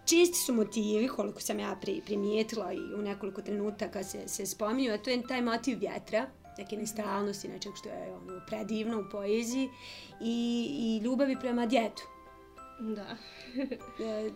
čisti 0.06 0.38
su 0.38 0.54
motivi, 0.54 1.08
koliko 1.08 1.40
sam 1.40 1.58
ja 1.58 1.76
pri, 1.80 2.00
primijetila 2.06 2.72
i 2.72 2.94
u 2.94 3.02
nekoliko 3.02 3.42
trenutaka 3.42 4.04
se, 4.04 4.28
se 4.28 4.46
spominju, 4.46 4.92
a 4.92 4.98
to 4.98 5.10
je 5.10 5.26
taj 5.26 5.42
motiv 5.42 5.78
vjetra, 5.78 6.26
neke 6.58 6.76
nestalnosti, 6.76 7.48
nečeg 7.48 7.72
što 7.76 7.88
je 7.88 8.14
ono, 8.14 8.40
predivno 8.46 9.00
u 9.00 9.10
poeziji 9.10 9.68
i, 10.20 10.68
i 10.70 11.04
ljubavi 11.04 11.36
prema 11.40 11.66
djetu. 11.66 12.02
Da. 12.82 13.16
E, 14.04 14.30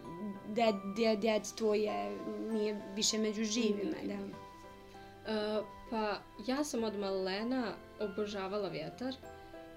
Djed, 0.48 0.74
djed, 0.96 1.18
djedstvo 1.18 1.74
je, 1.74 2.18
nije 2.50 2.82
više 2.94 3.18
među 3.18 3.44
živima, 3.44 3.96
da. 4.04 4.14
Uh, 4.14 5.66
pa 5.90 6.18
ja 6.46 6.64
sam 6.64 6.84
od 6.84 6.98
malena 6.98 7.72
obožavala 8.00 8.68
vjetar. 8.68 9.14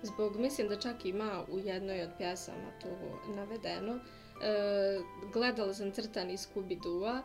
Zbog, 0.01 0.37
mislim 0.39 0.67
da 0.67 0.79
čak 0.79 1.05
ima 1.05 1.43
u 1.51 1.59
jednoj 1.59 2.01
od 2.03 2.09
pjesama 2.17 2.71
to 2.81 2.87
navedeno. 3.35 3.93
Uh, 3.93 5.31
gledala 5.33 5.73
sam 5.73 5.91
crtani 5.91 6.37
Scooby-Doo-a. 6.37 7.21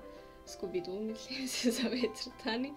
Scooby-Doo 0.47 1.01
mislim 1.01 1.49
se 1.57 1.71
zove 1.71 2.01
crtani. 2.15 2.73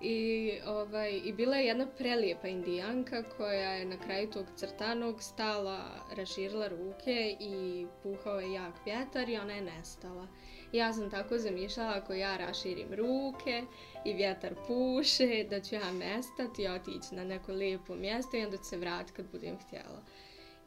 I, 0.00 0.52
ovaj, 0.66 1.20
I 1.24 1.32
bila 1.32 1.56
je 1.56 1.66
jedna 1.66 1.86
prelijepa 1.86 2.48
indijanka 2.48 3.22
koja 3.36 3.72
je 3.72 3.84
na 3.84 3.96
kraju 3.98 4.30
tog 4.30 4.46
crtanog 4.56 5.22
stala, 5.22 5.80
raširila 6.16 6.68
ruke 6.68 7.36
i 7.40 7.86
puhao 8.02 8.40
je 8.40 8.52
jak 8.52 8.74
vjetar 8.84 9.28
i 9.28 9.36
ona 9.36 9.52
je 9.52 9.60
nestala. 9.60 10.26
Ja 10.72 10.92
sam 10.92 11.10
tako 11.10 11.38
zamišljala 11.38 11.94
ako 11.96 12.14
ja 12.14 12.36
raširim 12.36 12.94
ruke 12.94 13.62
i 14.04 14.14
vjetar 14.14 14.54
puše, 14.66 15.46
da 15.50 15.60
ću 15.60 15.74
ja 15.74 15.92
nestati 15.92 16.62
i 16.62 16.68
otići 16.68 17.14
na 17.14 17.24
neko 17.24 17.52
lijepo 17.52 17.94
mjesto 17.94 18.36
i 18.36 18.44
onda 18.44 18.56
ću 18.56 18.64
se 18.64 18.76
vratiti 18.76 19.16
kad 19.16 19.30
budem 19.30 19.58
htjela. 19.58 20.02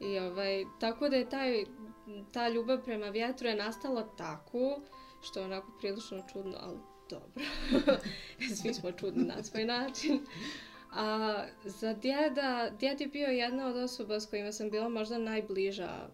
I 0.00 0.18
ovaj, 0.18 0.64
tako 0.80 1.08
da 1.08 1.16
je 1.16 1.28
taj, 1.28 1.64
ta 2.32 2.48
ljubav 2.48 2.84
prema 2.84 3.08
vjetru 3.08 3.48
je 3.48 3.54
nastala 3.54 4.16
tako, 4.16 4.80
što 5.22 5.40
je 5.40 5.46
onako 5.46 5.72
prilično 5.80 6.22
čudno, 6.32 6.58
ali 6.60 6.78
dobro. 7.10 7.44
Svi 8.62 8.74
smo 8.74 8.92
čudni 8.92 9.24
na 9.24 9.42
svoj 9.42 9.64
način. 9.64 10.20
A 10.92 11.36
za 11.64 11.92
djeda, 11.94 12.70
djed 12.80 13.00
je 13.00 13.06
bio 13.06 13.26
jedna 13.26 13.66
od 13.66 13.76
osoba 13.76 14.20
s 14.20 14.26
kojima 14.26 14.52
sam 14.52 14.70
bila 14.70 14.88
možda 14.88 15.18
najbliža 15.18 16.08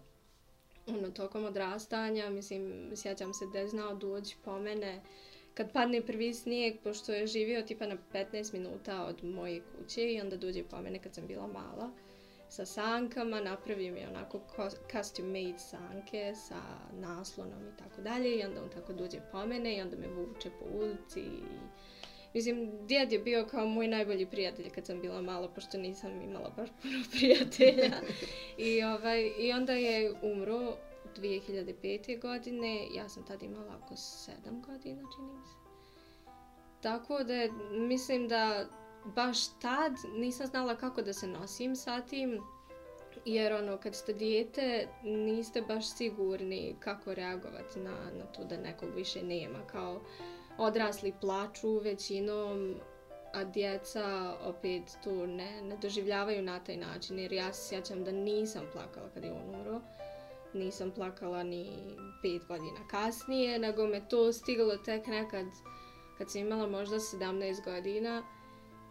ono, 0.87 1.11
tokom 1.11 1.45
odrastanja. 1.45 2.29
Mislim, 2.29 2.91
sjećam 2.95 3.33
se 3.33 3.45
da 3.53 3.59
je 3.59 3.67
znao 3.67 3.95
doći 3.95 4.35
po 4.45 4.59
mene 4.59 5.01
kad 5.53 5.71
padne 5.71 6.01
prvi 6.01 6.33
snijeg, 6.33 6.79
pošto 6.83 7.13
je 7.13 7.27
živio 7.27 7.61
tipa 7.61 7.87
na 7.87 7.97
15 8.13 8.53
minuta 8.53 9.05
od 9.05 9.23
moje 9.23 9.61
kuće 9.61 10.13
i 10.13 10.21
onda 10.21 10.37
dođe 10.37 10.63
po 10.63 10.81
mene 10.81 10.99
kad 10.99 11.13
sam 11.13 11.27
bila 11.27 11.47
mala 11.47 11.91
sa 12.49 12.65
sankama, 12.65 13.41
napravi 13.41 13.91
mi 13.91 14.05
onako 14.05 14.39
custom 14.91 15.25
made 15.25 15.59
sanke 15.59 16.33
sa 16.35 16.61
naslonom 16.93 17.67
i 17.67 17.77
tako 17.77 18.01
dalje 18.01 18.35
i 18.35 18.43
onda 18.43 18.63
on 18.63 18.69
tako 18.69 18.93
dođe 18.93 19.19
po 19.31 19.45
mene 19.45 19.77
i 19.77 19.81
onda 19.81 19.97
me 19.97 20.07
vuče 20.07 20.49
po 20.59 20.65
ulici 20.77 21.19
i 21.19 21.43
Mislim, 22.33 22.87
djed 22.87 23.11
je 23.11 23.19
bio 23.19 23.47
kao 23.51 23.65
moj 23.65 23.87
najbolji 23.87 24.25
prijatelj 24.25 24.69
kad 24.69 24.85
sam 24.85 25.01
bila 25.01 25.21
mala, 25.21 25.47
pošto 25.47 25.77
nisam 25.77 26.21
imala 26.21 26.49
baš 26.49 26.69
puno 26.81 27.03
prijatelja. 27.11 27.91
I, 28.57 28.83
ovaj, 28.83 29.31
I 29.39 29.51
onda 29.53 29.73
je 29.73 30.13
umro 30.21 30.77
2005. 31.17 32.21
godine, 32.21 32.87
ja 32.95 33.09
sam 33.09 33.25
tad 33.25 33.43
imala 33.43 33.77
oko 33.83 33.95
7 33.95 34.31
godina, 34.65 35.01
čini 35.15 35.33
mi 35.33 35.45
se. 35.45 35.55
Tako 36.81 37.23
da, 37.23 37.33
mislim 37.71 38.27
da 38.27 38.65
baš 39.05 39.47
tad 39.47 39.93
nisam 40.15 40.47
znala 40.47 40.75
kako 40.75 41.01
da 41.01 41.13
se 41.13 41.27
nosim 41.27 41.75
sa 41.75 42.01
tim, 42.01 42.39
jer 43.25 43.53
ono, 43.53 43.77
kad 43.77 43.95
ste 43.95 44.13
dijete, 44.13 44.87
niste 45.03 45.61
baš 45.61 45.95
sigurni 45.95 46.75
kako 46.79 47.13
reagovati 47.13 47.79
na, 47.79 47.95
na 48.17 48.25
to 48.25 48.43
da 48.43 48.57
nekog 48.57 48.89
više 48.95 49.23
nema, 49.23 49.59
kao 49.71 50.01
odrasli 50.57 51.13
plaču 51.21 51.77
većinom, 51.77 52.75
a 53.33 53.43
djeca 53.43 54.35
opet 54.43 54.83
tu 55.03 55.27
ne, 55.27 55.61
ne 55.61 55.77
doživljavaju 55.77 56.41
na 56.41 56.59
taj 56.59 56.77
način, 56.77 57.19
jer 57.19 57.33
ja 57.33 57.53
se 57.53 57.67
sjećam 57.67 58.03
da 58.03 58.11
nisam 58.11 58.63
plakala 58.73 59.09
kad 59.13 59.23
je 59.23 59.31
on 59.31 59.55
umro, 59.55 59.81
nisam 60.53 60.91
plakala 60.91 61.43
ni 61.43 61.71
pet 62.21 62.47
godina 62.47 62.87
kasnije, 62.91 63.59
nego 63.59 63.87
me 63.87 64.07
to 64.09 64.33
stiglo 64.33 64.77
tek 64.77 65.07
nekad 65.07 65.45
kad 66.17 66.31
sam 66.31 66.41
imala 66.41 66.67
možda 66.67 66.95
17 66.95 67.63
godina, 67.65 68.23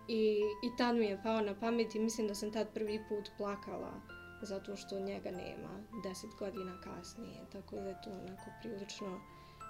I, 0.08 0.40
I 0.62 0.76
tad 0.78 0.96
mi 0.96 1.06
je 1.06 1.20
pao 1.22 1.40
na 1.40 1.54
pamet 1.60 1.94
i 1.94 1.98
mislim 1.98 2.28
da 2.28 2.34
sam 2.34 2.52
tad 2.52 2.68
prvi 2.74 3.00
put 3.08 3.30
plakala 3.38 4.00
zato 4.42 4.76
što 4.76 5.00
njega 5.00 5.30
nema 5.30 5.84
deset 6.02 6.30
godina 6.38 6.80
kasnije. 6.80 7.40
Tako 7.52 7.76
da 7.76 7.88
je 7.88 8.00
to 8.04 8.10
onako 8.10 8.50
prilično 8.62 9.20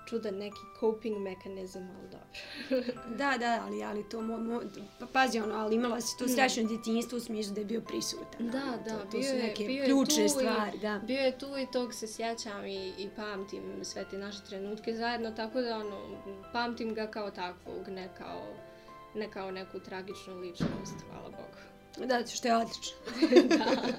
čudan 0.09 0.35
neki 0.35 0.61
coping 0.81 1.19
mekanizam, 1.19 1.91
ali 1.99 2.09
dobro. 2.09 2.41
da, 3.21 3.39
da, 3.39 3.63
ali, 3.67 3.85
ali 3.85 4.09
to 4.09 4.23
mo, 4.23 4.39
mo, 4.39 4.61
pa, 5.01 5.07
pazi 5.07 5.41
ono, 5.41 5.55
ali 5.55 5.75
imala 5.75 6.01
si 6.01 6.19
to 6.19 6.25
mm. 6.25 6.29
strašno 6.29 6.63
djetinjstvo 6.63 7.17
u 7.17 7.21
smislu 7.21 7.55
da 7.55 7.61
je 7.61 7.65
bio 7.65 7.81
prisutan. 7.81 8.47
Da, 8.47 8.79
da, 8.85 8.99
to, 8.99 9.05
to 9.05 9.19
bio, 9.19 9.23
su 9.23 9.37
neke 9.37 9.65
bio 9.65 9.85
ključne 9.85 10.23
je 10.23 10.29
stvari, 10.29 10.77
i, 10.77 10.81
da. 10.81 11.01
Bio 11.07 11.21
je 11.21 11.39
tu 11.39 11.47
i 11.47 11.67
tog 11.73 11.95
se 11.95 12.07
sjećam 12.07 12.67
i, 12.67 12.93
i 12.99 13.09
pamtim 13.17 13.85
sve 13.85 14.05
te 14.11 14.19
naše 14.19 14.39
trenutke 14.49 14.95
zajedno, 14.95 15.31
tako 15.31 15.61
da 15.61 15.77
ono, 15.77 16.23
pamtim 16.53 16.95
ga 16.95 17.07
kao 17.07 17.31
takvog, 17.31 17.89
ne 17.89 18.09
kao 18.19 18.68
ne 19.19 19.31
kao 19.31 19.51
neku 19.51 19.81
tragičnu 19.81 20.39
ličnost, 20.39 20.95
hvala 21.11 21.31
Bogu. 21.31 22.07
Da, 22.07 22.27
što 22.27 22.49
je 22.49 22.57
odlično. 22.57 22.97
da. 23.59 23.93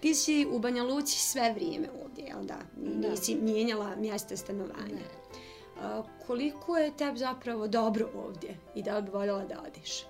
Ti 0.00 0.14
si 0.14 0.46
u 0.50 0.58
Banja 0.58 0.82
Luci 0.82 1.18
sve 1.18 1.52
vrijeme 1.52 1.88
ovdje, 2.04 2.24
jel 2.24 2.42
da? 2.42 2.58
Nisi 2.76 3.34
da. 3.34 3.42
mijenjala 3.44 3.96
mjesta 3.96 4.36
stanovanja. 4.36 4.94
Ne. 4.94 5.18
A, 5.82 6.02
koliko 6.26 6.76
je 6.76 6.96
tebi 6.96 7.18
zapravo 7.18 7.68
dobro 7.68 8.08
ovdje 8.14 8.56
i 8.74 8.82
da 8.82 9.00
bi 9.00 9.10
voljela 9.10 9.44
da 9.44 9.62
odiš? 9.66 10.04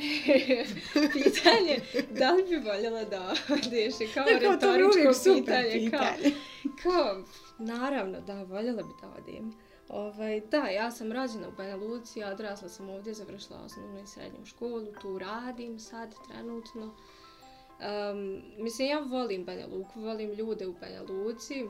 pitanje, 1.12 1.80
da 2.10 2.32
li 2.32 2.42
bi 2.42 2.56
voljela 2.56 3.04
da 3.04 3.34
odeš? 3.48 3.94
Kao 4.14 4.24
Neko 4.24 4.52
retoričko 4.52 5.12
pitanje. 5.24 5.70
pitanje. 5.72 5.90
Kao, 5.90 6.92
kao, 6.92 7.24
naravno, 7.58 8.20
da, 8.20 8.42
voljela 8.42 8.82
bi 8.82 8.92
da 9.02 9.08
odim. 9.18 9.54
Ovaj, 9.92 10.40
da, 10.50 10.66
ja 10.66 10.90
sam 10.90 11.12
rađena 11.12 11.48
u 11.48 11.52
Banja 11.56 11.76
Luci, 11.76 12.22
odrasla 12.24 12.68
sam 12.68 12.88
ovdje, 12.88 13.14
završila 13.14 13.60
osnovnu 13.64 14.02
i 14.02 14.06
srednju 14.06 14.46
školu, 14.46 14.86
tu 15.02 15.18
radim 15.18 15.78
sad 15.78 16.14
trenutno. 16.28 16.82
Um, 16.82 18.42
mislim, 18.58 18.88
ja 18.88 18.98
volim 18.98 19.44
Banja 19.44 19.66
Luku, 19.66 20.00
volim 20.00 20.30
ljude 20.30 20.66
u 20.66 20.74
Banja 20.80 21.02
Luci, 21.02 21.64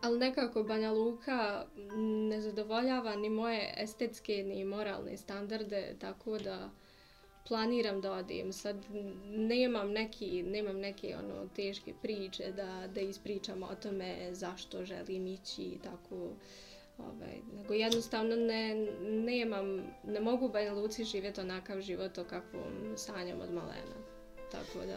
ali 0.00 0.18
nekako 0.18 0.62
Banja 0.62 0.92
Luka 0.92 1.66
ne 2.28 2.40
zadovoljava 2.40 3.16
ni 3.16 3.30
moje 3.30 3.74
estetske 3.76 4.32
ni 4.32 4.64
moralne 4.64 5.16
standarde, 5.16 5.96
tako 6.00 6.38
da 6.38 6.70
planiram 7.48 8.00
da 8.00 8.12
odim. 8.12 8.52
Sad 8.52 8.76
nemam 9.26 9.90
neki, 9.90 10.42
nemam 10.42 10.76
neke 10.76 11.16
ono 11.16 11.48
teške 11.56 11.94
priče 12.02 12.52
da, 12.52 12.86
da 12.94 13.00
ispričam 13.00 13.62
o 13.62 13.74
tome 13.82 14.34
zašto 14.34 14.84
želim 14.84 15.26
ići 15.26 15.62
i 15.62 15.78
tako. 15.84 16.30
Ovaj, 16.98 17.40
nego 17.56 17.74
jednostavno 17.74 18.36
ne, 18.36 18.74
nemam, 19.02 19.82
ne 20.04 20.20
mogu 20.20 20.46
u 20.46 20.48
Banja 20.48 20.72
Luci 20.72 21.04
živjeti 21.04 21.40
onakav 21.40 21.80
život 21.80 22.18
o 22.18 22.24
kakvom 22.24 22.96
sanjam 22.96 23.40
od 23.40 23.52
malena. 23.52 23.96
Tako 24.52 24.86
da... 24.86 24.96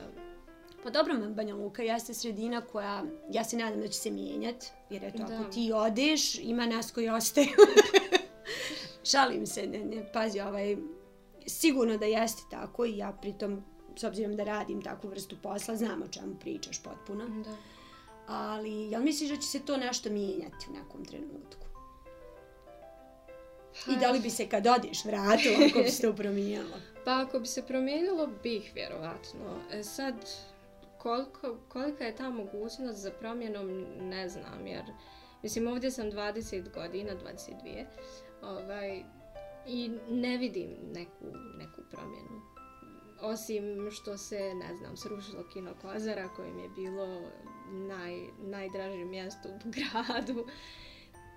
Pa 0.83 0.89
dobro, 0.89 1.13
Banja 1.29 1.55
Luka 1.55 1.83
jeste 1.83 2.13
sredina 2.13 2.61
koja, 2.61 3.03
ja 3.31 3.43
se 3.43 3.57
nadam 3.57 3.81
da 3.81 3.87
će 3.87 3.99
se 3.99 4.11
mijenjati, 4.11 4.67
jer 4.89 5.03
eto, 5.03 5.17
da. 5.17 5.35
ako 5.35 5.43
ti 5.43 5.71
odeš, 5.73 6.39
ima 6.39 6.65
nas 6.65 6.91
koji 6.91 7.09
ostaju. 7.09 7.49
Šalim 9.11 9.47
se, 9.47 9.67
ne, 9.67 9.79
ne, 9.79 10.11
pazi, 10.13 10.39
ovaj, 10.39 10.77
sigurno 11.47 11.97
da 11.97 12.05
jeste 12.05 12.41
tako 12.51 12.85
i 12.85 12.97
ja 12.97 13.17
pritom, 13.21 13.63
s 13.95 14.03
obzirom 14.03 14.35
da 14.35 14.43
radim 14.43 14.81
takvu 14.81 15.09
vrstu 15.09 15.35
posla, 15.43 15.75
znam 15.75 16.01
o 16.01 16.07
čemu 16.07 16.35
pričaš 16.39 16.83
potpuno. 16.83 17.25
Da. 17.43 17.55
Ali, 18.27 18.91
jel 18.91 19.03
misliš 19.03 19.29
da 19.29 19.35
će 19.35 19.47
se 19.47 19.59
to 19.59 19.77
nešto 19.77 20.09
mijenjati 20.09 20.65
u 20.69 20.73
nekom 20.73 21.05
trenutku? 21.05 21.68
I 23.87 23.99
da 23.99 24.11
li 24.11 24.19
bi 24.19 24.29
se 24.29 24.49
kad 24.49 24.67
odiš 24.67 25.05
vratilo 25.05 25.55
ako 25.69 25.79
bi 25.79 25.89
se 25.89 26.01
to 26.01 26.15
promijenilo? 26.15 26.77
Pa 27.05 27.21
ako 27.21 27.39
bi 27.39 27.45
se 27.47 27.67
promijenilo, 27.67 28.29
bih 28.43 28.71
vjerovatno. 28.75 29.57
E 29.71 29.83
sad, 29.83 30.15
koliko, 30.97 31.57
kolika 31.67 32.03
je 32.03 32.15
ta 32.15 32.29
mogućnost 32.29 32.99
za 32.99 33.11
promjenom, 33.11 33.85
ne 33.99 34.29
znam, 34.29 34.67
jer 34.67 34.83
mislim 35.43 35.67
ovdje 35.67 35.91
sam 35.91 36.11
20 36.11 36.73
godina, 36.73 37.11
22, 37.11 37.85
ovaj, 38.41 39.03
i 39.67 39.91
ne 40.09 40.37
vidim 40.37 40.69
neku, 40.93 41.25
neku 41.57 41.81
promjenu. 41.91 42.41
Osim 43.21 43.91
što 43.91 44.17
se, 44.17 44.53
ne 44.53 44.75
znam, 44.75 44.97
srušilo 44.97 45.43
kino 45.53 45.73
Kozara 45.81 46.29
kojim 46.35 46.59
je 46.59 46.69
bilo 46.69 47.21
naj, 47.71 48.13
najdraže 48.39 49.05
mjesto 49.05 49.49
u 49.49 49.59
gradu. 49.75 50.45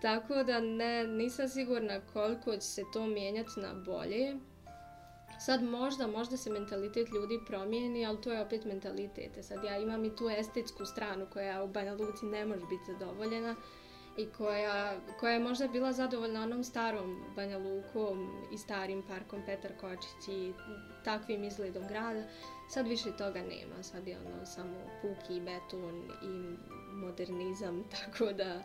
Tako 0.03 0.43
da 0.43 0.61
ne, 0.61 1.07
nisam 1.07 1.49
sigurna 1.49 2.01
koliko 2.13 2.53
će 2.53 2.61
se 2.61 2.83
to 2.93 3.07
mijenjati 3.07 3.61
na 3.61 3.75
bolje. 3.75 4.37
Sad 5.39 5.63
možda, 5.63 6.07
možda 6.07 6.37
se 6.37 6.51
mentalitet 6.51 7.09
ljudi 7.09 7.41
promijeni, 7.47 8.07
ali 8.07 8.21
to 8.21 8.33
je 8.33 8.43
opet 8.43 8.65
mentalitet. 8.65 9.45
Sad 9.45 9.65
ja 9.65 9.79
imam 9.79 10.05
i 10.05 10.17
tu 10.17 10.29
estetsku 10.29 10.87
stranu 10.87 11.27
koja 11.33 11.63
u 11.63 11.69
Banja 11.69 11.93
Luci 11.93 12.27
ne 12.27 12.45
može 12.45 12.67
biti 12.67 12.85
zadovoljena. 12.93 13.57
i 14.17 14.27
koja, 14.27 15.01
koja 15.21 15.33
je 15.33 15.41
možda 15.41 15.69
bila 15.69 15.93
zadovoljna 15.93 16.43
onom 16.43 16.65
starom 16.65 17.25
Banja 17.37 17.59
Lukom 17.59 18.31
i 18.55 18.59
starim 18.59 19.03
parkom 19.09 19.43
Petar 19.47 19.73
Kočić 19.81 20.29
i 20.29 20.53
takvim 21.05 21.45
izgledom 21.45 21.89
grada. 21.89 22.23
Sad 22.71 22.89
više 22.89 23.17
toga 23.19 23.41
nema, 23.41 23.83
sad 23.83 24.09
je 24.09 24.19
ono 24.19 24.47
samo 24.47 24.77
puki 25.03 25.41
beton 25.41 26.11
i 26.23 26.57
modernizam, 26.93 27.85
tako 27.97 28.33
da 28.33 28.63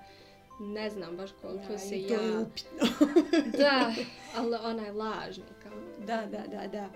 ne 0.59 0.89
znam 0.89 1.17
baš 1.17 1.29
koliko 1.41 1.73
Ja, 1.73 1.79
se 1.79 1.99
i 1.99 2.07
to 2.07 2.13
ja... 2.13 2.21
je 2.21 2.37
upitno. 2.37 2.87
Da, 3.57 3.93
ali 4.37 4.55
ona 4.63 4.83
je 4.83 4.91
lažni 4.91 5.43
kao. 5.63 5.71
da, 6.05 6.25
da, 6.31 6.47
da, 6.47 6.67
da. 6.67 6.89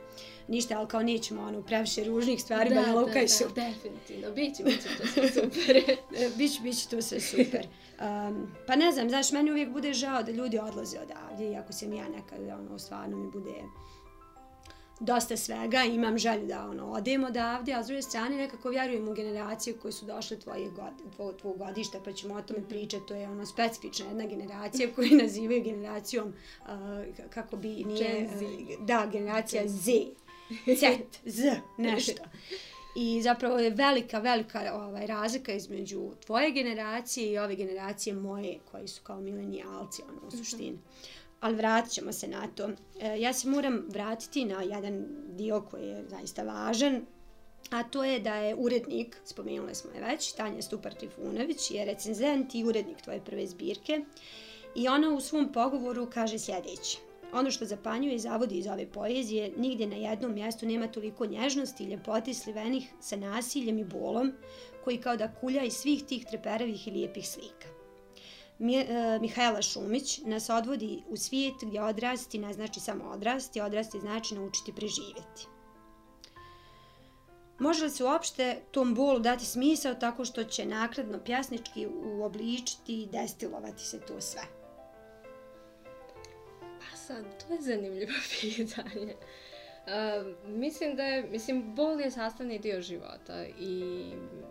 Ništa, 0.48 0.78
ali 0.78 0.88
kao 0.88 1.04
nećemo 1.04 1.42
ono 1.42 1.62
previše 1.62 2.04
ružnih 2.04 2.42
stvari, 2.42 2.70
da, 2.70 2.76
Banja 2.76 2.96
Luka 2.96 3.20
je 3.20 3.28
super. 3.28 3.64
Da, 3.64 3.70
definitivno, 3.70 4.32
bit 4.32 4.56
će, 4.56 4.64
bit 4.64 4.82
će 4.82 4.90
to 4.98 5.08
sve 5.08 5.28
super. 5.30 5.84
Bić, 6.38 6.62
biće 6.62 6.90
to 6.90 7.02
sve 7.02 7.20
super. 7.20 7.68
Um, 8.02 8.52
pa 8.68 8.76
ne 8.76 8.92
znam, 8.92 9.10
znaš, 9.10 9.32
meni 9.32 9.52
uvijek 9.52 9.70
bude 9.70 9.94
žao 9.94 10.24
da 10.24 10.32
ljudi 10.32 10.60
odlaze 10.60 10.98
odavdje, 11.00 11.52
iako 11.52 11.74
sam 11.74 11.94
ja 11.94 12.10
nekad, 12.10 12.40
ono, 12.60 12.80
stvarno 12.80 13.18
mi 13.18 13.32
bude 13.32 13.52
dosta 15.02 15.38
svega, 15.38 15.84
imam 15.84 16.18
želju 16.18 16.48
da 16.48 16.68
ono, 16.70 16.92
odem 16.92 17.24
odavdje, 17.24 17.76
a 17.76 17.84
s 17.84 17.88
druge 17.88 18.02
strane 18.02 18.38
nekako 18.38 18.70
vjerujem 18.70 19.08
u 19.08 19.14
generacije 19.14 19.78
koje 19.78 19.92
su 19.92 20.06
došle 20.06 20.40
tvoje 20.40 20.70
god, 20.70 21.14
tvo, 21.16 21.34
tvoj 21.34 21.54
godišta, 21.58 22.00
pa 22.06 22.14
ćemo 22.14 22.36
o 22.36 22.42
tome 22.42 22.68
pričati, 22.70 23.06
to 23.08 23.16
je 23.16 23.30
ono 23.30 23.46
specifična 23.46 24.06
jedna 24.06 24.26
generacija 24.26 24.90
koju 24.96 25.10
nazivaju 25.10 25.64
generacijom, 25.64 26.28
uh, 26.28 26.70
kako 27.30 27.58
bi 27.58 27.68
nije... 27.68 28.30
Uh, 28.80 28.86
da, 28.86 29.10
generacija 29.12 29.68
Z. 29.68 29.92
Z, 30.66 30.98
Z, 31.26 31.52
nešto. 31.78 32.24
I 32.96 33.22
zapravo 33.22 33.60
je 33.60 33.70
velika, 33.70 34.20
velika 34.20 34.72
ovaj, 34.74 35.08
razlika 35.08 35.54
između 35.54 36.12
tvoje 36.26 36.52
generacije 36.52 37.32
i 37.32 37.38
ove 37.38 37.56
generacije 37.56 38.16
moje, 38.16 38.60
koji 38.72 38.88
su 38.88 39.02
kao 39.04 39.22
milenijalci, 39.22 40.02
ono, 40.10 40.28
u 40.28 40.32
suštini. 40.32 40.78
Ali 41.42 41.56
vratit 41.56 41.92
ćemo 41.92 42.12
se 42.12 42.28
na 42.28 42.48
to. 42.56 42.70
E, 43.00 43.20
ja 43.20 43.34
se 43.34 43.50
moram 43.50 43.86
vratiti 43.90 44.46
na 44.46 44.62
jedan 44.62 45.06
dio 45.28 45.62
koji 45.62 45.88
je 45.88 46.06
zaista 46.10 46.44
važan, 46.44 47.02
a 47.70 47.84
to 47.84 48.04
je 48.04 48.20
da 48.20 48.36
je 48.36 48.56
urednik, 48.56 49.18
spomenuli 49.26 49.76
smo 49.76 49.92
je 49.92 50.02
već, 50.02 50.32
Tanja 50.32 50.62
Stupar-Trifunović, 50.62 51.72
je 51.72 51.86
recenzent 51.86 52.56
i 52.56 52.64
urednik 52.64 53.02
tvoje 53.02 53.26
prve 53.26 53.48
zbirke. 53.48 54.02
I 54.76 54.88
ona 54.88 55.10
u 55.10 55.22
svom 55.22 55.52
pogovoru 55.52 56.10
kaže 56.14 56.40
sljedeće. 56.40 56.98
Ono 57.34 57.52
što 57.52 57.66
zapanjuje 57.66 58.16
i 58.16 58.20
zavodi 58.20 58.58
iz 58.58 58.68
ove 58.68 58.88
poezije, 58.92 59.52
nigdje 59.58 59.88
na 59.88 59.96
jednom 59.96 60.34
mjestu 60.34 60.66
nema 60.66 60.88
toliko 60.88 61.26
nježnosti 61.26 61.84
i 61.84 61.88
ljepote 61.88 62.34
slivenih 62.34 62.94
sa 63.00 63.16
nasiljem 63.16 63.80
i 63.80 63.84
bolom, 63.84 64.34
koji 64.84 64.98
kao 64.98 65.18
da 65.18 65.34
kulja 65.40 65.64
iz 65.64 65.74
svih 65.74 66.04
tih 66.04 66.26
treperavih 66.26 66.88
i 66.88 66.92
lijepih 66.92 67.28
slika. 67.28 67.81
E, 68.62 69.20
Mihajla 69.22 69.62
Šumić 69.62 70.20
nas 70.26 70.50
odvodi 70.50 71.04
u 71.10 71.18
svijet 71.18 71.56
gdje 71.62 71.84
odrasti 71.84 72.38
ne 72.38 72.54
znači 72.54 72.80
samo 72.80 73.04
odrasti, 73.04 73.62
odrasti 73.62 74.00
znači 74.00 74.36
naučiti 74.36 74.76
preživjeti. 74.76 75.48
Može 77.60 77.84
li 77.84 77.90
se 77.90 78.04
uopšte 78.04 78.62
tom 78.72 78.96
bolu 78.96 79.20
dati 79.20 79.46
smisao 79.46 79.96
tako 79.96 80.26
što 80.26 80.44
će 80.44 80.66
nakladno 80.66 81.20
pjasnički 81.26 81.88
uobličiti 81.88 83.02
i 83.02 83.08
destilovati 83.12 83.86
se 83.86 84.00
to 84.00 84.22
sve? 84.22 84.42
Pa 86.62 86.98
sad, 86.98 87.26
to 87.48 87.54
je 87.54 87.62
zanimljivo 87.62 88.12
pitanje. 88.42 89.16
Uh, 89.86 90.48
mislim 90.48 90.96
da 90.96 91.04
je, 91.04 91.24
mislim, 91.24 91.76
bol 91.76 92.02
je 92.02 92.12
sastavni 92.12 92.60
dio 92.60 92.82
života 92.82 93.46
i 93.60 94.04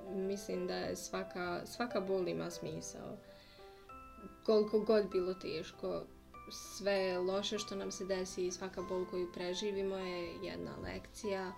mislim 0.09 0.67
da 0.67 0.75
je 0.75 0.97
svaka, 0.97 1.67
svaka 1.67 2.01
bol 2.01 2.29
ima 2.29 2.51
smisao. 2.51 3.17
Koliko 4.51 4.81
god 4.81 5.11
bilo 5.11 5.35
teško, 5.35 6.03
sve 6.51 7.19
loše 7.19 7.59
što 7.59 7.77
nam 7.77 7.93
se 7.93 8.05
desi 8.05 8.47
i 8.47 8.53
svaka 8.53 8.83
bol 8.83 9.07
koju 9.11 9.33
preživimo 9.33 9.97
je 9.97 10.35
jedna 10.43 10.71
lekcija. 10.83 11.53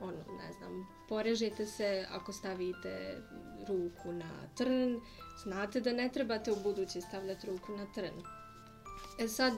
Ono, 0.00 0.18
ne 0.38 0.52
znam, 0.52 0.88
porežite 1.08 1.66
se 1.66 2.06
ako 2.10 2.32
stavite 2.32 3.22
ruku 3.68 4.12
na 4.12 4.48
trn, 4.56 5.00
znate 5.42 5.80
da 5.80 5.92
ne 5.92 6.08
trebate 6.08 6.52
u 6.52 6.56
budući 6.62 7.00
stavljati 7.00 7.46
ruku 7.46 7.72
na 7.72 7.86
trn. 7.94 8.22
E 9.18 9.28
sad, 9.28 9.52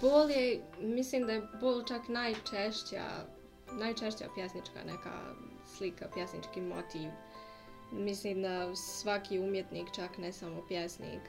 bol 0.00 0.30
je, 0.30 0.62
mislim 0.80 1.26
da 1.26 1.32
je 1.32 1.48
bol 1.60 1.84
čak 1.84 2.08
najčešća, 2.08 3.04
najčešća 3.72 4.28
pjesnička 4.34 4.84
neka 4.86 5.34
slika, 5.76 6.08
pjesnički 6.14 6.60
motiv. 6.60 7.10
Mislim 7.92 8.42
da 8.42 8.76
svaki 8.76 9.38
umjetnik, 9.38 9.86
čak 9.96 10.18
ne 10.18 10.32
samo 10.32 10.62
pjesnik, 10.68 11.20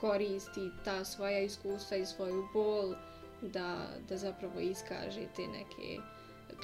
koristi 0.00 0.70
ta 0.84 1.04
svoja 1.04 1.40
iskustva 1.40 1.96
i 1.96 2.06
svoju 2.06 2.48
bol 2.52 2.94
da, 3.42 3.88
da 4.08 4.16
zapravo 4.16 4.60
iskaže 4.60 5.26
te 5.36 5.42
neke 5.46 6.02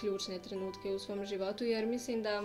ključne 0.01 0.39
trenutke 0.39 0.91
u 0.91 0.99
svom 0.99 1.25
životu, 1.25 1.65
jer 1.65 1.87
mislim 1.87 2.23
da 2.23 2.43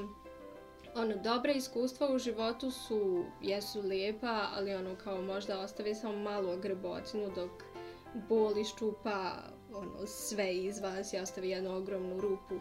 ono, 0.95 1.15
dobra 1.23 1.51
iskustva 1.51 2.11
u 2.11 2.19
životu 2.19 2.71
su, 2.71 3.25
jesu 3.41 3.81
lijepa, 3.81 4.47
ali 4.55 4.75
ono 4.75 4.95
kao 4.95 5.21
možda 5.21 5.59
ostave 5.59 5.95
samo 5.95 6.17
malu 6.17 6.57
grbocinu 6.61 7.31
dok 7.35 7.51
bol 8.29 8.57
iščupa 8.57 9.33
ono, 9.73 10.07
sve 10.07 10.55
iz 10.55 10.79
vas 10.79 11.13
i 11.13 11.17
ostavi 11.17 11.49
jednu 11.49 11.77
ogromnu 11.77 12.21
rupu 12.21 12.59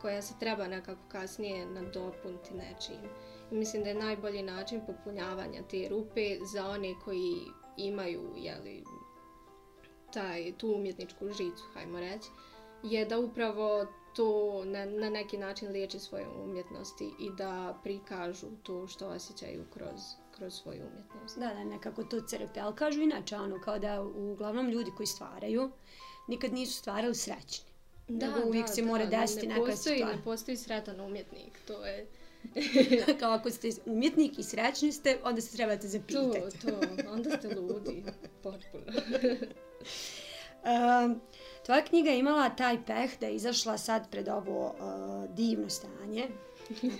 koja 0.00 0.22
se 0.22 0.34
treba 0.40 0.68
nekako 0.68 1.00
kasnije 1.08 1.66
nadopuniti 1.66 2.54
nečim. 2.54 3.08
I 3.52 3.54
mislim 3.54 3.82
da 3.82 3.88
je 3.88 3.94
najbolji 3.94 4.42
način 4.42 4.80
popunjavanja 4.86 5.62
te 5.70 5.88
rupe 5.88 6.36
za 6.54 6.68
one 6.68 6.94
koji 7.04 7.34
imaju 7.76 8.32
jeli, 8.36 8.84
taj, 10.12 10.52
tu 10.58 10.74
umjetničku 10.74 11.28
žicu, 11.28 11.64
hajmo 11.74 12.00
reći, 12.00 12.28
je 12.82 13.04
da 13.04 13.18
upravo 13.18 13.86
to 14.16 14.62
na, 14.64 14.84
na 14.84 15.10
neki 15.10 15.38
način 15.38 15.68
liječi 15.68 15.98
svoje 15.98 16.28
umjetnosti 16.28 17.10
i 17.20 17.30
da 17.30 17.80
prikažu 17.82 18.46
to 18.62 18.86
što 18.86 19.08
osjećaju 19.08 19.64
kroz, 19.74 20.00
kroz 20.36 20.54
svoju 20.54 20.82
umjetnost. 20.92 21.38
Da, 21.38 21.46
da, 21.54 21.64
nekako 21.64 22.04
to 22.04 22.20
crpe. 22.20 22.60
Ali 22.60 22.76
kažu 22.76 23.00
inače, 23.00 23.36
ono, 23.36 23.60
kao 23.60 23.78
da 23.78 24.02
uglavnom 24.02 24.68
ljudi 24.68 24.90
koji 24.96 25.06
stvaraju 25.06 25.70
nikad 26.28 26.52
nisu 26.52 26.78
stvarali 26.78 27.14
srećni. 27.14 27.74
Da, 28.08 28.26
Nego 28.26 28.48
uvijek 28.48 28.66
da, 28.66 28.72
se 28.72 28.82
da, 28.82 28.86
mora 28.88 29.04
ne- 29.04 29.10
desiti 29.10 29.46
ne 29.46 29.54
neka 29.54 29.66
postoji, 29.70 29.98
stvar. 29.98 30.16
Ne 30.16 30.22
postoji 30.24 30.56
sretan 30.56 31.00
umjetnik, 31.00 31.58
to 31.66 31.86
je 31.86 32.06
kao 33.20 33.32
ako 33.32 33.50
ste 33.50 33.70
umjetnik 33.86 34.38
i 34.38 34.42
srećni 34.42 34.92
ste, 34.92 35.18
onda 35.24 35.40
se 35.40 35.56
trebate 35.56 35.82
to, 35.82 35.88
zapitati. 35.88 36.66
to, 36.66 36.80
onda 37.12 37.30
ste 37.30 37.48
ludi, 37.48 38.04
potpuno. 38.42 38.84
Um, 40.64 41.20
tvoja 41.66 41.84
knjiga 41.84 42.10
je 42.10 42.18
imala 42.18 42.50
taj 42.50 42.84
peh 42.86 43.10
da 43.20 43.26
je 43.26 43.34
izašla 43.34 43.78
sad 43.78 44.10
pred 44.10 44.28
ovo 44.28 44.66
uh, 44.66 45.34
divno 45.36 45.70
stanje, 45.70 46.28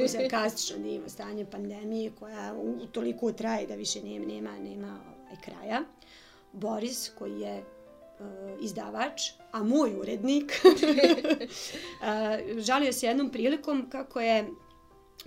sarkastično 0.09 0.79
divno 0.79 1.09
stanje 1.09 1.47
pandemije 1.51 2.13
koja 2.19 2.55
u, 2.55 2.87
toliko 2.87 3.33
traje 3.33 3.67
da 3.67 3.75
više 3.75 4.03
nema, 4.03 4.27
nema, 4.27 4.59
nema 4.59 5.01
ovaj, 5.25 5.37
kraja. 5.45 5.81
Boris 6.53 7.11
koji 7.19 7.41
je 7.41 7.59
uh, 7.59 8.27
izdavač, 8.61 9.23
a 9.53 9.63
moj 9.63 9.95
urednik, 9.95 10.61
uh, 10.65 10.81
žalio 12.67 12.93
se 12.93 13.07
jednom 13.07 13.31
prilikom 13.31 13.91
kako 13.91 14.21
je 14.21 14.49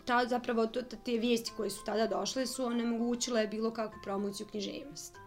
ta, 0.06 0.26
zapravo 0.26 0.68
to, 0.68 0.82
te 0.82 1.12
vijesti 1.12 1.52
koje 1.58 1.70
su 1.70 1.86
tada 1.86 2.08
došle 2.08 2.46
su 2.46 2.66
onemogućile 2.66 3.48
bilo 3.48 3.72
kakvu 3.72 4.00
promociju 4.04 4.48
književnosti. 4.48 5.18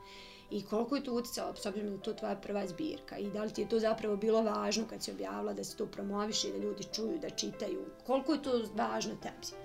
I 0.50 0.64
koliko 0.64 0.96
je 0.96 1.04
to 1.04 1.12
utjecalo, 1.12 1.54
s 1.56 1.66
obzirom 1.66 1.88
da 1.88 1.94
je 1.96 2.02
to 2.02 2.12
tvoja 2.12 2.36
prva 2.36 2.66
zbirka 2.66 3.16
i 3.18 3.30
da 3.30 3.44
li 3.44 3.52
ti 3.52 3.62
je 3.62 3.68
to 3.68 3.78
zapravo 3.78 4.16
bilo 4.16 4.42
važno 4.42 4.84
kad 4.90 5.02
si 5.02 5.10
objavila 5.10 5.52
da 5.52 5.64
se 5.64 5.76
to 5.76 5.86
promoviše 5.86 6.48
i 6.48 6.52
da 6.52 6.58
ljudi 6.58 6.84
čuju, 6.92 7.18
da 7.18 7.30
čitaju, 7.30 7.84
koliko 8.06 8.32
je 8.32 8.42
to 8.42 8.62
važno 8.74 9.14
tebi? 9.22 9.56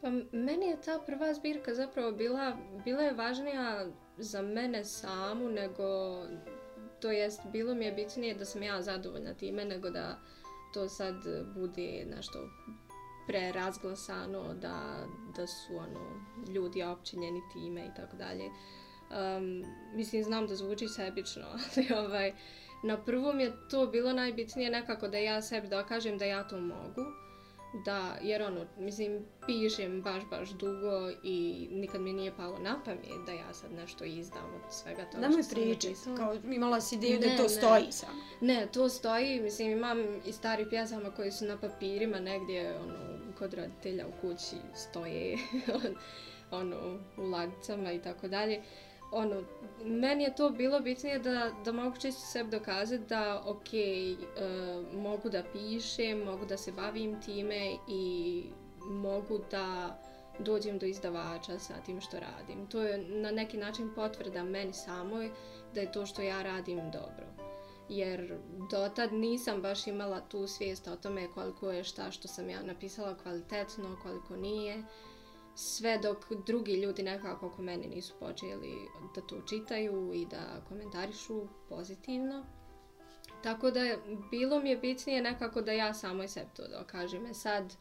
Pa 0.00 0.10
meni 0.32 0.66
je 0.66 0.80
ta 0.80 0.98
prva 1.06 1.34
zbirka 1.34 1.74
zapravo 1.74 2.12
bila, 2.12 2.56
bila 2.84 3.02
je 3.02 3.14
važnija 3.14 3.86
za 4.18 4.42
mene 4.42 4.84
samu 4.84 5.48
nego, 5.48 5.84
to 7.00 7.10
jest 7.10 7.40
bilo 7.52 7.74
mi 7.74 7.84
je 7.84 7.92
bitnije 7.92 8.34
da 8.34 8.44
sam 8.44 8.62
ja 8.62 8.82
zadovoljna 8.82 9.34
time 9.34 9.64
nego 9.64 9.90
da 9.90 10.18
to 10.74 10.88
sad 10.88 11.14
bude 11.54 12.04
nešto 12.16 12.48
prerazglasano, 13.26 14.54
da, 14.54 15.06
da 15.36 15.46
su 15.46 15.76
ono, 15.76 16.00
ljudi 16.54 16.82
općenjeni 16.82 17.40
time 17.52 17.86
i 17.86 17.94
tako 17.96 18.16
dalje. 18.16 18.44
Um, 18.44 19.64
mislim, 19.94 20.24
znam 20.24 20.46
da 20.46 20.54
zvuči 20.54 20.88
sebično, 20.88 21.42
ali 21.76 22.06
ovaj, 22.06 22.32
na 22.82 23.04
prvom 23.04 23.40
je 23.40 23.52
to 23.70 23.86
bilo 23.86 24.12
najbitnije 24.12 24.70
nekako 24.70 25.08
da 25.08 25.18
ja 25.18 25.42
sebi 25.42 25.68
dokažem 25.68 26.18
da 26.18 26.24
ja 26.24 26.48
to 26.48 26.60
mogu. 26.60 27.23
Da, 27.84 28.16
jer 28.22 28.42
ono, 28.42 28.66
mislim, 28.78 29.24
pišem 29.46 30.02
baš, 30.02 30.22
baš 30.30 30.50
dugo 30.50 31.10
i 31.22 31.68
nikad 31.70 32.00
mi 32.00 32.12
nije 32.12 32.36
palo 32.36 32.58
na 32.58 32.80
pamet 32.84 33.26
da 33.26 33.32
ja 33.32 33.54
sad 33.54 33.72
nešto 33.72 34.04
izdam 34.04 34.54
od 34.54 34.72
svega 34.72 35.04
toga 35.04 35.30
što 35.30 35.42
sam 35.42 35.54
pričati, 35.54 35.88
napisala. 35.88 36.16
kao 36.16 36.34
imala 36.52 36.80
si 36.80 36.94
ideju 36.94 37.18
da 37.18 37.36
to 37.36 37.42
ne. 37.42 37.48
stoji 37.48 37.86
samo. 37.90 38.22
Ne, 38.40 38.68
to 38.72 38.88
stoji, 38.88 39.40
mislim 39.40 39.70
imam 39.70 39.98
i 40.26 40.32
stari 40.32 40.70
pjesama 40.70 41.10
koji 41.10 41.32
su 41.32 41.44
na 41.44 41.58
papirima 41.60 42.20
negdje 42.20 42.78
ono, 42.78 42.94
kod 43.38 43.54
roditelja 43.54 44.06
u 44.06 44.20
kući 44.20 44.56
stoje 44.74 45.38
ono, 46.50 46.98
u 47.16 47.22
ladicama 47.22 47.92
i 47.92 48.02
tako 48.02 48.28
dalje 48.28 48.62
ono, 49.14 49.42
meni 49.84 50.24
je 50.24 50.34
to 50.34 50.50
bilo 50.50 50.80
bitnije 50.80 51.18
da, 51.18 51.50
da 51.64 51.72
mogu 51.72 51.96
često 51.96 52.20
sebi 52.20 52.50
dokazati 52.50 53.04
da, 53.08 53.42
ok, 53.46 53.58
uh, 53.58 55.00
mogu 55.02 55.28
da 55.28 55.42
pišem, 55.52 56.18
mogu 56.18 56.46
da 56.46 56.56
se 56.56 56.72
bavim 56.72 57.20
time 57.20 57.76
i 57.88 58.44
mogu 58.80 59.38
da 59.50 59.98
dođem 60.38 60.78
do 60.78 60.86
izdavača 60.86 61.58
sa 61.58 61.74
tim 61.86 62.00
što 62.00 62.16
radim. 62.20 62.66
To 62.66 62.82
je 62.82 62.98
na 62.98 63.30
neki 63.30 63.56
način 63.56 63.90
potvrda 63.94 64.44
meni 64.44 64.72
samoj 64.72 65.30
da 65.74 65.80
je 65.80 65.92
to 65.92 66.06
što 66.06 66.22
ja 66.22 66.42
radim 66.42 66.80
dobro. 66.92 67.26
Jer 67.88 68.38
dotad 68.70 69.12
nisam 69.12 69.62
baš 69.62 69.86
imala 69.86 70.20
tu 70.20 70.46
svijest 70.46 70.88
o 70.88 70.96
tome 70.96 71.28
koliko 71.34 71.70
je 71.70 71.84
šta 71.84 72.10
što 72.10 72.28
sam 72.28 72.50
ja 72.50 72.62
napisala 72.62 73.16
kvalitetno, 73.16 73.96
koliko 74.02 74.36
nije. 74.36 74.82
Sve 75.56 75.98
dok 75.98 76.32
drugi 76.46 76.72
ljudi 76.72 77.02
nekako 77.02 77.46
oko 77.46 77.62
meni 77.62 77.86
nisu 77.86 78.14
počeli 78.20 78.74
da 79.14 79.20
to 79.20 79.40
čitaju 79.48 80.12
i 80.14 80.26
da 80.26 80.64
komentarišu 80.68 81.46
pozitivno. 81.68 82.46
Tako 83.42 83.70
da 83.70 83.80
bilo 84.30 84.60
mi 84.60 84.70
je 84.70 84.76
bitnije 84.76 85.22
nekako 85.22 85.62
da 85.62 85.72
ja 85.72 85.94
samoj 85.94 86.28
sebi 86.28 86.50
to 86.56 86.68
dokažem. 86.78 87.26
E 87.26 87.34
sad, 87.34 87.72
e, 87.72 87.76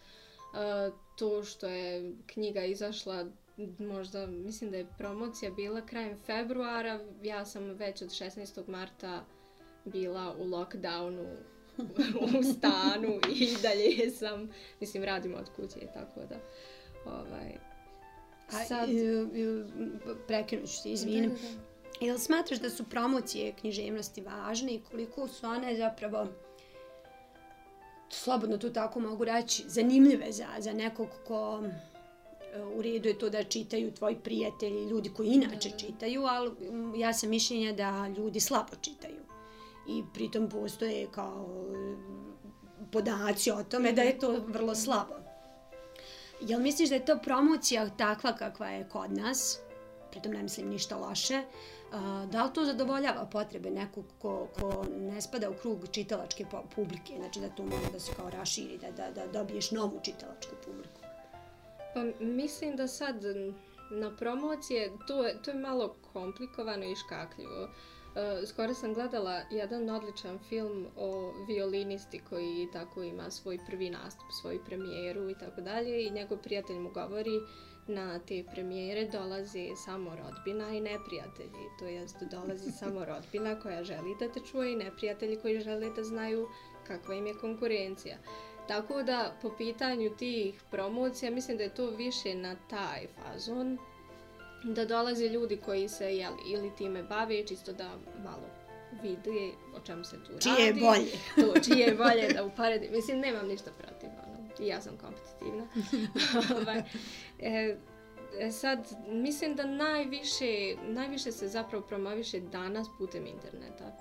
to 1.15 1.43
što 1.43 1.67
je 1.67 2.13
knjiga 2.28 2.63
izašla 2.65 3.26
možda, 3.80 4.28
mislim 4.28 4.71
da 4.71 4.78
je 4.78 4.88
promocija 4.97 5.51
bila 5.51 5.86
krajem 5.86 6.17
februara, 6.17 6.99
ja 7.24 7.45
sam 7.45 7.63
već 7.63 8.01
od 8.01 8.09
16. 8.09 8.67
marta 8.67 9.26
bila 9.86 10.36
u 10.39 10.45
lockdownu 10.45 11.36
u 12.39 12.43
stanu 12.43 13.19
i 13.36 13.55
dalje 13.61 14.11
sam, 14.11 14.49
mislim, 14.80 15.03
radim 15.03 15.36
od 15.36 15.49
kuće 15.55 15.80
tako 15.93 16.19
da, 16.30 16.36
ovaj, 17.06 17.58
sad... 18.68 18.89
Prekinut 20.28 20.70
ću 20.70 20.82
se, 20.82 20.91
izvinim. 20.91 21.30
Da, 21.30 21.36
da, 21.36 21.41
da. 21.41 22.06
Jel 22.06 22.18
smatraš 22.18 22.60
da 22.60 22.70
su 22.70 22.84
promocije 22.84 23.54
književnosti 23.54 24.22
važne 24.22 24.74
i 24.74 24.82
koliko 24.91 25.28
su 25.28 25.47
one 25.47 25.76
zapravo 25.76 26.28
slobodno 28.10 28.58
to 28.58 28.70
tako 28.70 28.99
mogu 28.99 29.26
reći, 29.26 29.64
zanimljive 29.68 30.32
za, 30.32 30.47
za 30.60 30.74
nekog 30.74 31.08
ko 31.28 31.64
e, 32.54 32.64
u 32.64 32.82
redu 32.82 33.10
je 33.10 33.20
to 33.20 33.30
da 33.30 33.43
čitaju 33.43 33.93
tvoji 33.93 34.16
prijatelji, 34.16 34.86
ljudi 34.86 35.10
koji 35.10 35.28
inače 35.28 35.72
čitaju, 35.78 36.24
ali 36.24 36.51
ja 36.97 37.14
sam 37.14 37.30
mišljenja 37.30 37.74
da 37.74 38.08
ljudi 38.18 38.39
slabo 38.39 38.76
čitaju. 38.82 39.22
I 39.88 40.04
pritom 40.14 40.49
postoje 40.49 41.08
kao 41.12 41.66
podaci 42.91 43.51
o 43.51 43.64
tome 43.64 43.91
da 43.91 44.01
je 44.01 44.20
to 44.20 44.39
vrlo 44.47 44.76
slabo. 44.76 45.22
Jel 46.48 46.60
misliš 46.60 46.89
da 46.89 46.96
je 46.96 47.06
to 47.06 47.18
promocija 47.18 47.89
takva 47.89 48.36
kakva 48.36 48.68
je 48.68 48.89
kod 48.89 49.12
nas? 49.12 49.60
Pritom 50.12 50.32
ne 50.32 50.44
mislim 50.44 50.70
ništa 50.70 50.98
loše 50.98 51.41
uh, 51.91 52.30
da 52.30 52.44
li 52.44 52.54
to 52.54 52.66
zadovoljava 52.66 53.26
potrebe 53.26 53.70
nekog 53.70 54.06
ko, 54.22 54.48
ko 54.60 54.86
ne 54.89 55.22
spada 55.22 55.50
u 55.50 55.54
krug 55.54 55.88
čitalačke 55.91 56.46
publike, 56.76 57.14
znači 57.18 57.39
da 57.39 57.50
to 57.50 57.64
može 57.64 57.91
da 57.91 58.00
se 58.00 58.12
kao 58.16 58.30
raširi, 58.30 58.78
da, 58.78 58.91
da, 58.91 59.12
da 59.12 59.39
dobiješ 59.39 59.72
novu 59.72 60.00
čitalačku 60.04 60.56
publiku? 60.66 61.00
Pa 61.94 62.26
mislim 62.26 62.76
da 62.76 62.88
sad 62.88 63.16
na 63.91 64.16
promocije 64.16 64.91
to 65.08 65.24
je, 65.24 65.41
to 65.41 65.52
je 65.52 65.58
malo 65.58 65.96
komplikovano 66.14 66.86
i 66.86 66.96
škakljivo. 66.96 67.64
Uh, 67.64 67.70
skoro 68.47 68.74
sam 68.74 68.93
gledala 68.93 69.41
jedan 69.51 69.89
odličan 69.89 70.39
film 70.49 70.88
o 70.97 71.34
violinisti 71.47 72.22
koji 72.30 72.68
tako 72.74 73.03
ima 73.03 73.32
svoj 73.32 73.59
prvi 73.68 73.89
nastup, 73.89 74.28
svoju 74.41 74.59
premijeru 74.66 75.30
i 75.30 75.36
tako 75.36 75.61
dalje 75.61 76.03
i 76.03 76.11
njegov 76.11 76.38
prijatelj 76.38 76.80
mu 76.80 76.89
govori 76.89 77.39
na 77.88 78.20
te 78.20 78.43
premijere 78.51 79.05
dolazi 79.05 79.70
samo 79.86 80.16
rodbina 80.16 80.70
i 80.70 80.82
neprijatelji. 80.82 81.70
To 81.80 81.86
jest, 81.86 82.16
dolazi 82.32 82.72
samo 82.80 83.05
rodbina 83.05 83.59
koja 83.59 83.84
želi 83.84 84.16
da 84.20 84.32
te 84.32 84.39
čuje 84.51 84.74
i 84.74 84.76
neprijatelji 84.76 85.39
koji 85.41 85.61
žele 85.61 85.89
da 85.89 86.03
znaju 86.03 86.47
kakva 86.88 87.16
im 87.16 87.28
je 87.28 87.34
konkurencija. 87.34 88.18
Tako 88.68 89.03
da, 89.03 89.34
po 89.41 89.49
pitanju 89.57 90.16
tih 90.18 90.64
promocija, 90.72 91.32
mislim 91.32 91.57
da 91.57 91.64
je 91.64 91.76
to 91.76 91.89
više 91.89 92.36
na 92.36 92.55
taj 92.70 93.07
fazon, 93.07 93.78
da 94.64 94.86
dolaze 94.86 95.28
ljudi 95.28 95.57
koji 95.57 95.89
se 95.89 96.16
jeli, 96.16 96.38
ili 96.45 96.76
time 96.76 97.03
bave, 97.03 97.45
čisto 97.47 97.74
da 97.74 97.89
malo 98.24 98.64
vide 99.01 99.51
o 99.76 99.80
čemu 99.80 100.03
se 100.03 100.24
tu 100.24 100.32
radi. 100.32 100.41
Čije 100.41 100.68
je 100.68 100.74
bolje. 100.74 101.11
to, 101.53 101.59
čije 101.59 101.88
je 101.88 101.95
bolje 101.95 102.34
da 102.34 102.43
uporedim. 102.43 102.91
Mislim, 102.91 103.20
nemam 103.20 103.47
ništa 103.47 103.72
protiv. 103.72 104.09
Ono 104.09 104.43
i 104.59 104.68
ja 104.68 104.82
sam 104.82 104.97
kompetitivna. 104.97 105.68
Ovaj, 106.61 106.82
e, 107.39 107.78
e, 108.39 108.51
sad, 108.51 108.88
mislim 109.07 109.55
da 109.55 109.66
najviše, 109.66 110.76
najviše 110.88 111.32
se 111.32 111.47
zapravo 111.47 111.84
promoviše 111.88 112.39
danas 112.39 112.88
putem 112.97 113.28
interneta. 113.28 113.97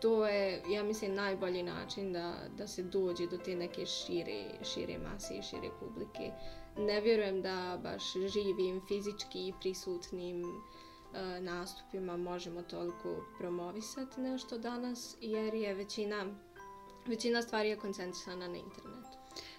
To 0.00 0.26
je, 0.26 0.62
ja 0.70 0.82
mislim, 0.82 1.14
najbolji 1.14 1.62
način 1.62 2.12
da, 2.12 2.34
da 2.58 2.66
se 2.66 2.82
dođe 2.82 3.26
do 3.26 3.38
te 3.38 3.56
neke 3.56 3.86
šire, 3.86 4.44
šire 4.74 4.98
mase 4.98 5.34
i 5.34 5.42
šire 5.42 5.70
publike. 5.80 6.30
Ne 6.78 7.00
vjerujem 7.00 7.42
da 7.42 7.78
baš 7.82 8.12
živim 8.12 8.80
fizički 8.88 9.48
i 9.48 9.52
prisutnim 9.60 10.42
e, 10.42 11.40
nastupima 11.40 12.16
možemo 12.16 12.62
toliko 12.62 13.24
promovisati 13.38 14.20
nešto 14.20 14.58
danas, 14.58 15.16
jer 15.20 15.54
je 15.54 15.74
većina, 15.74 16.26
većina 17.06 17.42
stvari 17.42 17.68
je 17.68 17.76
koncentrisana 17.76 18.48
na 18.48 18.56
internetu. 18.56 19.18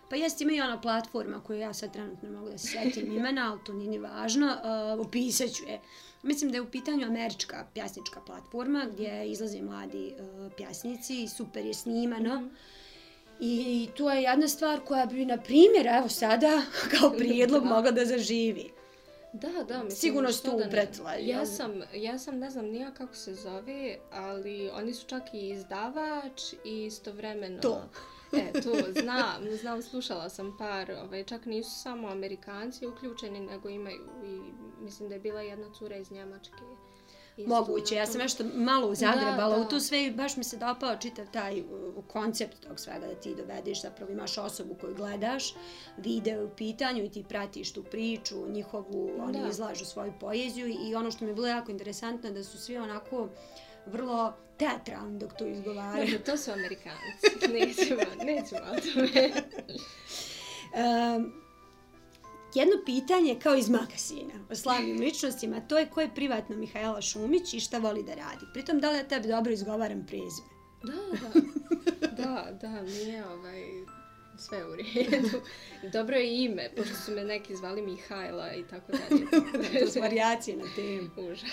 Pa 0.09 0.15
jest 0.15 0.41
ima 0.41 0.51
i 0.53 0.61
ona 0.61 0.81
platforma 0.81 1.43
koju 1.43 1.59
ja 1.59 1.73
sad 1.73 1.93
trenutno 1.93 2.31
mogu 2.31 2.49
da 2.49 2.57
se 2.57 2.67
setim 2.67 3.11
imena, 3.11 3.51
ali 3.51 3.63
to 3.63 3.73
nije 3.73 3.89
ni 3.89 3.99
važno, 3.99 4.47
uh, 4.47 5.05
opisat 5.05 5.49
ću 5.51 5.63
je. 5.63 5.81
Mislim 6.23 6.51
da 6.51 6.57
je 6.57 6.61
u 6.61 6.71
pitanju 6.71 7.05
američka 7.05 7.67
pjasnička 7.73 8.21
platforma 8.21 8.87
gdje 8.93 9.31
izlaze 9.31 9.61
mladi 9.61 10.13
uh, 10.19 10.51
pjasnici 10.57 11.23
i 11.23 11.27
super 11.27 11.65
je 11.65 11.73
snimano. 11.73 12.39
Mm 12.39 12.43
-hmm. 12.43 12.76
I, 13.39 13.89
to 13.97 14.11
je 14.11 14.21
jedna 14.21 14.47
stvar 14.47 14.79
koja 14.79 15.05
bi, 15.05 15.25
na 15.25 15.37
primjer, 15.37 15.87
evo 15.97 16.09
sada, 16.09 16.61
kao 16.99 17.09
prijedlog 17.11 17.63
da. 17.63 17.69
mogla 17.69 17.91
da 17.91 18.05
zaživi. 18.05 18.71
Da, 19.33 19.63
da, 19.63 19.83
mislim. 19.83 19.91
Sigurno 19.91 20.31
su 20.31 20.43
tu 20.43 20.61
upretila. 20.67 21.13
Ja 21.13 21.45
sam, 21.45 21.81
ja 21.93 22.17
sam, 22.19 22.39
ne 22.39 22.49
znam 22.49 22.65
nija 22.65 22.91
kako 22.91 23.15
se 23.15 23.35
zove, 23.35 23.97
ali 24.11 24.69
oni 24.73 24.93
su 24.93 25.07
čak 25.07 25.23
i 25.33 25.49
izdavač 25.49 26.53
i 26.65 26.85
istovremeno... 26.85 27.61
To. 27.61 27.81
E, 28.33 28.61
to 28.61 29.01
znam, 29.01 29.43
znam, 29.61 29.81
slušala 29.81 30.29
sam 30.29 30.57
par, 30.57 30.91
ovaj, 30.91 31.23
čak 31.23 31.45
nisu 31.45 31.69
samo 31.81 32.07
Amerikanci 32.07 32.87
uključeni, 32.87 33.39
nego 33.39 33.69
imaju 33.69 34.09
i 34.25 34.39
mislim 34.83 35.09
da 35.09 35.15
je 35.15 35.21
bila 35.21 35.41
jedna 35.41 35.73
cura 35.73 35.95
iz 35.95 36.11
Njemačke. 36.11 36.63
Moguće, 37.45 37.95
ja 37.95 38.05
sam 38.05 38.21
nešto 38.21 38.43
malo 38.53 38.87
uzagrebala 38.87 39.57
u 39.57 39.65
to 39.65 39.79
sve 39.79 40.05
i 40.05 40.11
baš 40.11 40.37
mi 40.37 40.43
se 40.43 40.57
dopao 40.57 40.97
čitav 40.97 41.25
taj 41.33 41.63
koncept 42.07 42.59
tog 42.67 42.79
svega 42.79 43.07
da 43.07 43.15
ti 43.15 43.35
dovedeš, 43.35 43.81
zapravo 43.81 44.11
imaš 44.11 44.37
osobu 44.37 44.75
koju 44.81 44.95
gledaš, 44.95 45.53
video 45.97 46.45
u 46.45 46.49
pitanju 46.49 47.03
i 47.03 47.09
ti 47.09 47.25
pratiš 47.29 47.73
tu 47.73 47.83
priču, 47.83 48.35
njihovu, 48.49 49.11
oni 49.19 49.41
da. 49.41 49.47
izlažu 49.47 49.85
svoju 49.85 50.13
poeziju 50.19 50.67
i 50.67 50.95
ono 50.95 51.11
što 51.11 51.25
mi 51.25 51.31
je 51.31 51.35
bilo 51.35 51.47
jako 51.47 51.71
interesantno 51.71 52.31
da 52.31 52.43
su 52.43 52.57
svi 52.57 52.77
onako 52.77 53.29
vrlo 53.85 54.33
teatralni 54.57 55.19
dok 55.19 55.33
to 55.33 55.47
izgovaraju. 55.47 56.11
No, 56.11 56.19
to 56.25 56.37
su 56.37 56.51
Amerikanci. 56.51 57.47
nećemo, 57.53 58.01
nećemo 58.23 58.61
o 58.61 58.79
tome. 58.93 59.31
um, 61.17 61.46
jedno 62.57 62.75
pitanje 62.85 63.39
kao 63.43 63.55
iz 63.55 63.69
magazina 63.69 64.33
o 64.49 64.55
slavnim 64.55 64.99
ličnostima, 64.99 65.59
to 65.59 65.77
je 65.77 65.89
ko 65.89 66.01
je 66.01 66.15
privatno 66.15 66.55
Mihajla 66.55 67.01
Šumić 67.01 67.53
i 67.53 67.59
šta 67.59 67.77
voli 67.77 68.03
da 68.03 68.15
radi. 68.15 68.45
Pritom, 68.53 68.79
da 68.79 68.91
li 68.91 68.97
ja 68.97 69.03
tebi 69.03 69.27
dobro 69.27 69.51
izgovaram 69.51 70.05
prezime? 70.05 70.47
Da, 70.83 71.17
da. 71.17 71.41
Da, 72.17 72.57
da, 72.61 72.81
nije 72.81 73.25
ovaj 73.25 73.63
sve 74.37 74.65
u 74.65 74.75
redu. 74.75 75.41
Dobro 75.93 76.15
je 76.15 76.43
ime, 76.43 76.69
pošto 76.77 76.95
su 76.95 77.11
me 77.11 77.23
neki 77.23 77.55
zvali 77.55 77.81
Mihajla 77.81 78.53
i 78.53 78.63
tako 78.63 78.91
dalje. 78.91 79.25
to 79.85 79.91
su 79.91 79.99
variacije 79.99 80.57
na 80.57 80.65
temu. 80.75 81.31
Užas. 81.31 81.49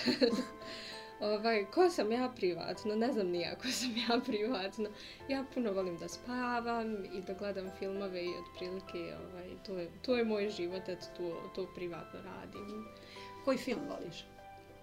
Ovaj, 1.21 1.65
ko 1.71 1.91
sam 1.91 2.13
ja 2.13 2.33
privatno? 2.37 2.97
Ne 2.97 3.13
znam 3.13 3.27
nija 3.27 3.55
ko 3.63 3.69
sam 3.69 3.95
ja 4.09 4.21
privatno. 4.25 4.89
Ja 5.29 5.45
puno 5.55 5.73
volim 5.73 5.99
da 5.99 6.09
spavam 6.09 7.05
i 7.05 7.23
da 7.27 7.35
gledam 7.35 7.71
filmove 7.79 8.25
i 8.25 8.35
otprilike 8.39 9.15
ovaj, 9.17 9.49
to, 9.67 9.79
je, 9.79 9.91
to 10.03 10.17
je 10.17 10.25
moj 10.25 10.51
život, 10.51 10.89
eto 10.89 11.07
to, 11.17 11.51
to 11.55 11.75
privatno 11.75 12.21
radim. 12.23 12.87
Koji 13.45 13.59
film 13.59 13.81
voliš? 13.89 14.25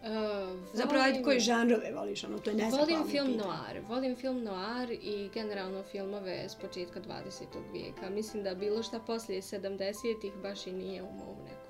Uh, 0.01 0.59
Zapravo, 0.73 1.03
ajde, 1.03 1.23
koje 1.23 1.39
žanrove 1.39 1.91
voliš? 1.95 2.23
Ono, 2.23 2.39
to 2.39 2.49
je 2.49 2.69
volim 2.71 3.07
film 3.07 3.27
pitanje. 3.27 3.37
noir. 3.37 3.81
Volim 3.89 4.15
film 4.15 4.43
noir 4.43 4.91
i 4.91 5.29
generalno 5.33 5.83
filmove 5.83 6.49
s 6.49 6.55
početka 6.55 6.99
20. 7.01 7.43
vijeka. 7.73 8.09
Mislim 8.09 8.43
da 8.43 8.55
bilo 8.55 8.83
šta 8.83 8.99
poslije 8.99 9.41
70-ih 9.41 10.33
baš 10.43 10.67
i 10.67 10.71
nije 10.71 11.03
u 11.03 11.11
mom 11.11 11.35
nekom 11.43 11.60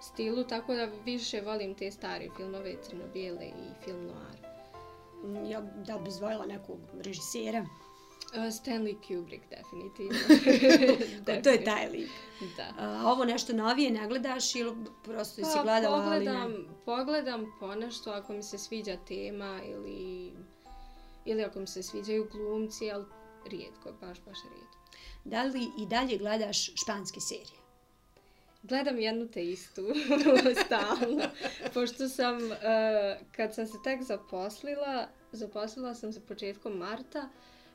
stilu, 0.00 0.44
tako 0.44 0.74
da 0.74 0.88
više 1.04 1.40
volim 1.40 1.74
te 1.74 1.90
stare 1.90 2.28
filmove, 2.36 2.76
crno-bijele 2.82 3.44
i 3.44 3.84
film 3.84 4.06
noir. 4.06 4.38
Mm, 5.24 5.50
ja 5.50 5.60
da 5.60 5.98
bi 5.98 6.10
zvojila 6.10 6.46
nekog 6.46 6.78
režisera? 7.04 7.66
Stanley 8.34 8.96
Kubrick, 9.06 9.44
definitivno. 9.50 10.18
to 11.44 11.50
je 11.50 11.64
taj 11.64 11.88
lik. 11.90 12.10
Da. 12.56 12.72
A 12.78 13.12
ovo 13.12 13.24
nešto 13.24 13.52
novije 13.52 13.90
ne 13.90 14.08
gledaš 14.08 14.54
ili 14.54 14.76
prosto 15.04 15.42
Pa, 15.42 15.48
si 15.48 15.58
gledala, 15.62 15.96
ali 15.96 16.04
pogledam, 16.04 16.52
ne? 16.52 16.58
pogledam 16.84 17.52
ponešto 17.60 18.10
ako 18.10 18.32
mi 18.32 18.42
se 18.42 18.58
sviđa 18.58 18.96
tema 19.08 19.60
ili, 19.64 20.32
ili 21.24 21.44
ako 21.44 21.60
mi 21.60 21.66
se 21.66 21.82
sviđaju 21.82 22.28
glumci, 22.32 22.90
ali 22.90 23.04
rijetko, 23.46 23.92
baš, 24.00 24.18
baš 24.26 24.38
rijetko. 24.50 24.78
Da 25.24 25.42
li 25.42 25.62
i 25.78 25.86
dalje 25.86 26.18
gledaš 26.18 26.70
španske 26.74 27.20
serije? 27.20 27.63
Gledam 28.68 28.98
jednu 28.98 29.28
te 29.28 29.44
istu 29.44 29.82
stalno, 30.64 31.24
pošto 31.74 32.08
sam, 32.08 32.36
uh, 32.36 32.52
kad 33.32 33.54
sam 33.54 33.66
se 33.66 33.78
tek 33.84 34.02
zaposlila, 34.02 35.08
zaposlila 35.32 35.94
sam 35.94 36.12
se 36.12 36.26
početkom 36.26 36.72
marta 36.72 37.28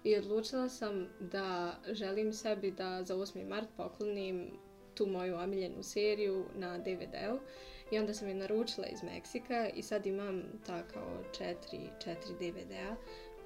i 0.04 0.18
odlučila 0.18 0.70
sam 0.70 1.08
da 1.20 1.76
želim 1.92 2.34
sebi 2.34 2.72
da 2.72 3.04
za 3.04 3.16
8. 3.16 3.48
mart 3.48 3.68
poklonim 3.78 4.52
tu 4.94 5.06
moju 5.06 5.36
omiljenu 5.36 5.84
seriju 5.84 6.46
na 6.56 6.78
DVD-u. 6.78 7.40
I 7.92 8.00
onda 8.00 8.14
sam 8.14 8.28
je 8.28 8.34
naručila 8.34 8.88
iz 8.88 9.04
Meksika 9.04 9.70
i 9.76 9.84
sad 9.84 10.06
imam 10.06 10.44
ta 10.66 10.84
kao 10.88 11.24
četiri, 11.38 11.90
četiri 12.04 12.34
DVD-a 12.34 12.96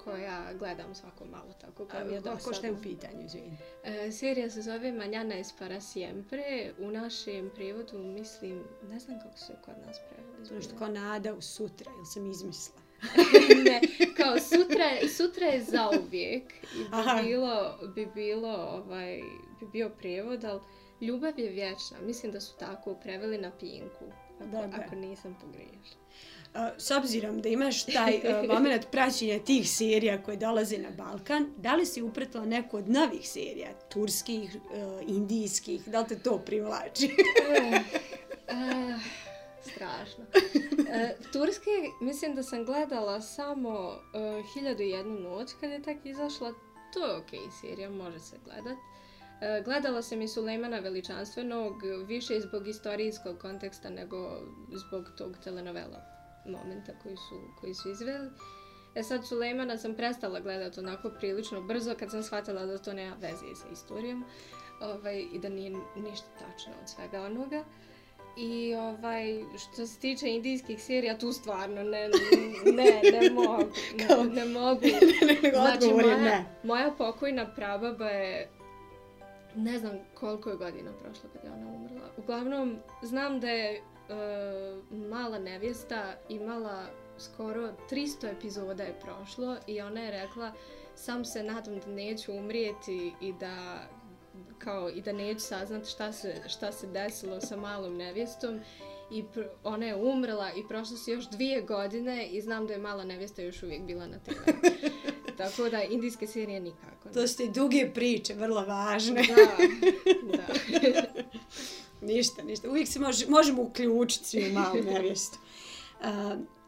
koja 0.04 0.52
gledam 0.58 0.94
svako 0.94 1.24
malo 1.24 1.52
tako 1.60 1.86
kad 1.86 2.06
mi 2.06 2.14
je 2.14 2.20
Ko 2.22 2.38
što 2.38 2.66
je 2.66 2.72
dosadno. 2.72 2.78
u 2.78 2.82
pitanju, 2.82 3.24
izvini. 3.24 3.56
E, 3.84 4.12
serija 4.12 4.50
se 4.50 4.62
zove 4.62 4.92
Mañana 4.92 5.40
es 5.40 5.52
para 5.58 5.80
siempre. 5.80 6.72
U 6.78 6.90
našem 6.90 7.50
prevodu 7.54 7.98
mislim, 7.98 8.64
ne 8.90 8.98
znam 8.98 9.18
kako 9.20 9.38
se 9.38 9.52
kod 9.64 9.74
nas 9.86 9.96
prevodi. 10.10 10.38
Nešto 10.38 10.60
zbilja. 10.60 10.78
kao 10.78 10.88
nada 10.88 11.34
u 11.34 11.40
sutra, 11.40 11.92
ili 11.96 12.06
sam 12.06 12.30
izmislila? 12.30 12.80
ne, 13.70 13.80
kao 14.16 14.38
sutra, 14.40 14.84
sutra 15.16 15.46
je 15.46 15.64
zauvijek 15.64 16.52
i 16.52 16.84
Aha. 16.92 17.22
bi 17.22 17.28
bilo, 17.28 17.78
bi 17.94 18.06
bilo, 18.14 18.54
ovaj, 18.54 19.20
bi 19.60 19.66
bio 19.72 19.88
prevod, 19.88 20.44
ali 20.44 20.60
ljubav 21.00 21.38
je 21.38 21.50
vječna. 21.50 21.96
Mislim 22.02 22.32
da 22.32 22.40
su 22.40 22.56
tako 22.58 22.94
preveli 22.94 23.38
na 23.38 23.50
pinku, 23.60 24.04
ako, 24.40 24.46
da. 24.50 24.84
ako 24.84 24.94
nisam 24.94 25.36
pogriješila. 25.40 26.04
S 26.78 26.90
obzirom 26.90 27.40
da 27.40 27.48
imaš 27.48 27.84
taj 27.84 28.16
uh, 28.16 28.48
moment 28.54 28.90
praćenja 28.90 29.38
tih 29.38 29.70
serija 29.70 30.22
koje 30.22 30.36
dolaze 30.36 30.78
na 30.78 30.90
Balkan, 30.90 31.52
da 31.56 31.74
li 31.74 31.86
si 31.86 32.02
upretila 32.02 32.44
neku 32.44 32.76
od 32.76 32.88
novih 32.88 33.28
serija, 33.28 33.68
turskih, 33.88 34.56
uh, 34.56 35.08
indijskih, 35.08 35.88
da 35.88 36.00
li 36.00 36.08
te 36.08 36.18
to 36.18 36.38
privlači? 36.38 37.10
Eh, 38.48 38.98
strašno. 39.62 40.24
E, 40.88 41.16
Turske, 41.32 41.70
mislim 42.00 42.34
da 42.34 42.42
sam 42.42 42.64
gledala 42.64 43.20
samo 43.20 43.70
uh, 43.70 44.44
Hiljadu 44.54 44.82
i 44.82 44.90
jednu 44.90 45.20
noć 45.20 45.50
kad 45.60 45.70
je 45.70 45.82
tak 45.82 45.96
izašla. 46.04 46.52
To 46.92 47.06
je 47.06 47.16
okej 47.16 47.38
serija, 47.60 47.90
može 47.90 48.20
se 48.20 48.36
gledat. 48.44 48.78
E, 49.40 49.62
gledala 49.64 50.02
sam 50.02 50.22
i 50.22 50.28
Sulejmana 50.28 50.78
Veličanstvenog, 50.78 51.82
više 52.06 52.40
zbog 52.40 52.68
istorijskog 52.68 53.38
konteksta 53.38 53.90
nego 53.90 54.40
zbog 54.72 55.10
tog 55.18 55.36
telenovela 55.44 56.13
momenta 56.46 56.92
koji 57.02 57.16
su, 57.16 57.40
koji 57.60 57.74
su 57.74 57.90
izveli. 57.90 58.30
E 58.94 59.02
sad 59.02 59.26
Sulejmana 59.26 59.78
sam 59.78 59.94
prestala 59.94 60.40
gledati 60.40 60.80
onako 60.80 61.10
prilično 61.10 61.60
brzo 61.60 61.94
kad 61.98 62.10
sam 62.10 62.22
shvatila 62.22 62.66
da 62.66 62.78
to 62.78 62.92
nema 62.92 63.16
veze 63.20 63.54
sa 63.54 63.68
istorijom 63.72 64.24
ovaj, 64.80 65.24
i 65.32 65.38
da 65.38 65.48
nije 65.48 65.70
ništa 65.96 66.26
tačno 66.38 66.72
od 66.82 66.88
svega 66.88 67.20
onoga. 67.20 67.64
I 68.36 68.74
ovaj, 68.74 69.44
što 69.58 69.86
se 69.86 70.00
tiče 70.00 70.28
indijskih 70.28 70.82
serija, 70.82 71.18
tu 71.18 71.32
stvarno 71.32 71.82
ne, 71.82 72.08
ne, 72.64 73.20
ne 73.20 73.30
mogu, 73.30 73.70
ne, 73.98 74.24
ne 74.24 74.44
mogu. 74.44 74.80
Znači, 75.52 75.92
moja, 75.92 76.18
ne. 76.18 76.44
moja 76.62 76.90
pokojna 76.98 77.54
prababa 77.54 78.08
je, 78.08 78.48
ne 79.56 79.78
znam 79.78 79.92
koliko 80.14 80.50
je 80.50 80.56
godina 80.56 80.92
prošlo 80.92 81.30
kad 81.32 81.44
je 81.44 81.50
ona 81.50 81.70
umrla. 81.70 82.08
Uglavnom, 82.16 82.78
znam 83.02 83.40
da 83.40 83.48
je 83.48 83.82
mala 84.90 85.38
nevjesta 85.38 86.14
imala 86.28 86.86
skoro 87.18 87.72
300 87.90 88.32
epizoda 88.32 88.82
je 88.82 89.00
prošlo 89.00 89.56
i 89.66 89.80
ona 89.80 90.00
je 90.00 90.10
rekla 90.10 90.52
sam 90.94 91.24
se 91.24 91.42
nadam 91.42 91.78
da 91.78 91.86
neću 91.86 92.32
umrijeti 92.32 93.12
i 93.20 93.32
da 93.32 93.86
kao 94.58 94.90
i 94.90 95.02
da 95.02 95.12
neću 95.12 95.40
saznati 95.40 95.90
šta 95.90 96.12
se, 96.12 96.34
šta 96.48 96.72
se 96.72 96.86
desilo 96.86 97.40
sa 97.40 97.56
malom 97.56 97.96
nevjestom 97.96 98.60
i 99.10 99.22
pr- 99.22 99.48
ona 99.64 99.86
je 99.86 99.96
umrla 99.96 100.52
i 100.52 100.68
prošlo 100.68 100.96
su 100.96 101.10
još 101.10 101.30
dvije 101.30 101.60
godine 101.60 102.28
i 102.28 102.40
znam 102.40 102.66
da 102.66 102.72
je 102.72 102.78
mala 102.78 103.04
nevjesta 103.04 103.42
još 103.42 103.62
uvijek 103.62 103.82
bila 103.82 104.06
na 104.06 104.18
TV. 104.18 104.50
Tako 105.38 105.68
da 105.68 105.82
indijske 105.82 106.26
serije 106.26 106.60
nikako. 106.60 107.08
ne. 107.08 107.12
To 107.14 107.28
su 107.28 107.36
te 107.36 107.46
duge 107.46 107.90
priče, 107.94 108.34
vrlo 108.34 108.64
važne. 108.64 109.22
Da, 109.22 109.66
da. 110.36 111.02
ništa, 112.04 112.42
ništa. 112.42 112.70
Uvijek 112.70 112.88
se 112.88 113.00
može, 113.00 113.26
možemo 113.28 113.62
uključiti 113.62 114.24
svi 114.24 114.50
u 114.50 114.52
malu 114.52 114.82
nevjestu. 114.84 115.38
Uh, 116.00 116.06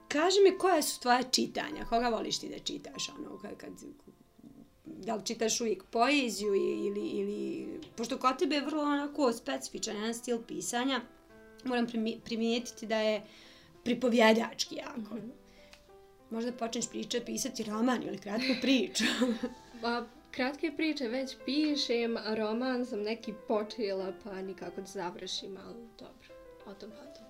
kaži 0.09 0.41
mi 0.41 0.59
koje 0.59 0.82
su 0.82 1.01
tvoje 1.01 1.24
čitanja? 1.30 1.87
Koga 1.89 2.09
voliš 2.09 2.39
ti 2.39 2.49
da 2.49 2.59
čitaš? 2.59 3.09
Ono, 3.09 3.39
kad, 3.39 3.57
kad, 3.57 3.70
da 4.84 5.14
li 5.14 5.24
čitaš 5.24 5.61
uvijek 5.61 5.84
poeziju 5.84 6.55
ili, 6.55 7.09
ili... 7.09 7.68
Pošto 7.97 8.18
kod 8.18 8.39
tebe 8.39 8.55
je 8.55 8.64
vrlo 8.64 8.82
onako 8.82 9.32
specifičan 9.32 9.97
jedan 9.97 10.14
stil 10.14 10.39
pisanja, 10.49 11.01
moram 11.64 11.87
primi- 11.87 12.20
primijetiti 12.24 12.87
da 12.87 12.99
je 12.99 13.26
pripovjedački 13.84 14.74
jako. 14.74 15.14
Mm 15.14 15.18
-hmm. 15.18 15.47
Možda 16.30 16.53
počneš 16.53 16.89
pričati, 16.89 17.24
pisati 17.24 17.64
roman 17.64 18.03
ili 18.03 18.18
kratku 18.18 18.53
priču. 18.61 19.05
Pa, 19.82 20.05
kratke 20.37 20.72
priče 20.76 21.09
već 21.09 21.37
pišem, 21.45 22.16
roman 22.37 22.87
sam 22.87 23.03
neki 23.03 23.34
počela 23.49 24.12
pa 24.24 24.43
nikako 24.43 24.80
da 24.80 24.87
završim, 24.87 25.57
ali 25.66 25.89
dobro, 25.99 26.34
o 26.66 26.74
tom 26.74 26.91
potom. 26.91 27.26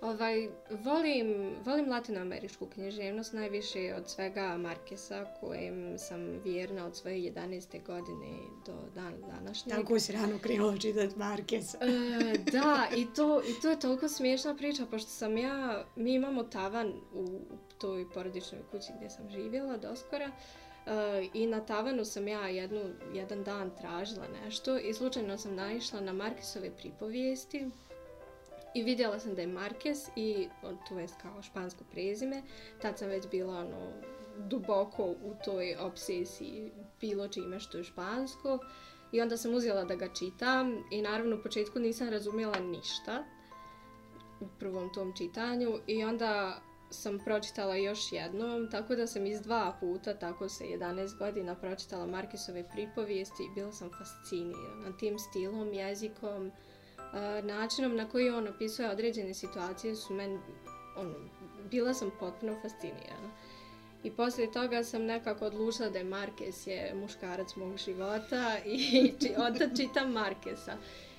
Ovaj, 0.00 0.48
volim, 0.70 1.54
volim 1.64 1.90
latinoameričku 1.90 2.66
književnost 2.66 3.32
najviše 3.32 3.94
od 3.96 4.10
svega 4.10 4.56
Markesa, 4.56 5.26
kojem 5.40 5.98
sam 5.98 6.40
vjerna 6.44 6.86
od 6.86 6.96
svoje 6.96 7.16
11. 7.16 7.86
godine 7.86 8.38
do 8.66 8.74
dan 8.94 9.14
današnjeg. 9.20 9.76
Tako 9.76 9.98
si 9.98 10.12
rano 10.12 10.38
krenula 10.42 10.78
čitati 10.78 11.18
Markesa. 11.18 11.78
E, 11.80 12.38
da, 12.52 12.88
i 12.96 13.06
to, 13.16 13.42
i 13.42 13.62
to 13.62 13.70
je 13.70 13.80
toliko 13.80 14.08
smiješna 14.08 14.56
priča, 14.56 14.86
pošto 14.86 15.10
sam 15.10 15.38
ja, 15.38 15.84
mi 15.96 16.14
imamo 16.14 16.42
tavan 16.42 16.88
u, 17.12 17.20
u 17.20 17.58
toj 17.78 18.10
porodičnoj 18.14 18.60
kući 18.70 18.92
gdje 18.96 19.10
sam 19.10 19.30
živjela 19.30 19.76
doskora, 19.76 20.26
e, 20.26 20.67
Eh, 20.88 21.28
i 21.34 21.46
na 21.46 21.60
tavanu 21.60 22.04
sam 22.04 22.28
ja 22.28 22.48
jednu, 22.48 22.80
jedan 23.14 23.44
dan 23.44 23.70
tražila 23.80 24.26
nešto 24.44 24.78
i 24.78 24.94
slučajno 24.94 25.38
sam 25.38 25.54
naišla 25.54 26.00
na 26.00 26.12
Markesove 26.12 26.70
pripovijesti 26.70 27.66
i 28.74 28.82
vidjela 28.82 29.18
sam 29.18 29.34
da 29.34 29.40
je 29.40 29.48
Marquez 29.48 30.08
i 30.16 30.48
to 30.88 30.98
je 30.98 31.06
kao 31.22 31.42
špansko 31.42 31.84
prezime, 31.92 32.42
tad 32.82 32.98
sam 32.98 33.08
već 33.08 33.28
bila 33.30 33.58
ono 33.58 33.92
duboko 34.36 35.04
u 35.04 35.34
toj 35.44 35.76
obsesiji 35.80 36.72
bilo 37.00 37.28
čime 37.28 37.60
što 37.60 37.78
je 37.78 37.84
špansko 37.84 38.58
i 39.12 39.20
onda 39.20 39.36
sam 39.36 39.54
uzela 39.54 39.84
da 39.84 39.94
ga 39.94 40.08
čitam 40.14 40.84
i 40.90 41.02
naravno 41.02 41.36
u 41.36 41.42
početku 41.42 41.78
nisam 41.78 42.08
razumjela 42.08 42.58
ništa 42.58 43.24
u 44.40 44.46
prvom 44.58 44.92
tom 44.92 45.16
čitanju 45.16 45.78
i 45.86 46.04
onda 46.04 46.60
sam 46.90 47.18
pročitala 47.18 47.76
još 47.76 48.12
jednom, 48.12 48.70
tako 48.70 48.94
da 48.96 49.06
sam 49.06 49.26
iz 49.26 49.40
dva 49.40 49.76
puta, 49.80 50.14
tako 50.14 50.48
se 50.48 50.64
11 50.64 51.18
godina 51.18 51.54
pročitala 51.54 52.06
Markesove 52.06 52.68
pripovijesti 52.72 53.42
i 53.42 53.54
bila 53.54 53.72
sam 53.72 53.90
fascinirana 53.98 54.96
tim 54.98 55.18
stilom, 55.18 55.72
jezikom, 55.72 56.52
načinom 57.42 57.96
na 57.96 58.08
koji 58.08 58.30
on 58.30 58.48
opisuje 58.48 58.90
određene 58.90 59.34
situacije 59.34 59.96
su 59.96 60.14
meni, 60.14 60.38
ono, 60.96 61.14
bila 61.70 61.94
sam 61.94 62.10
potpuno 62.20 62.56
fascinirana. 62.62 63.30
I 64.02 64.10
poslije 64.10 64.52
toga 64.52 64.84
sam 64.84 65.02
nekako 65.02 65.44
odlučila 65.44 65.88
da 65.90 65.98
je 65.98 66.04
Marquez 66.04 66.68
je 66.68 66.94
muškarac 66.94 67.56
mog 67.56 67.76
života 67.76 68.58
i 68.64 68.78
či, 69.20 69.34
onda 69.36 69.76
čitam 69.76 70.12
Markesa. 70.12 70.76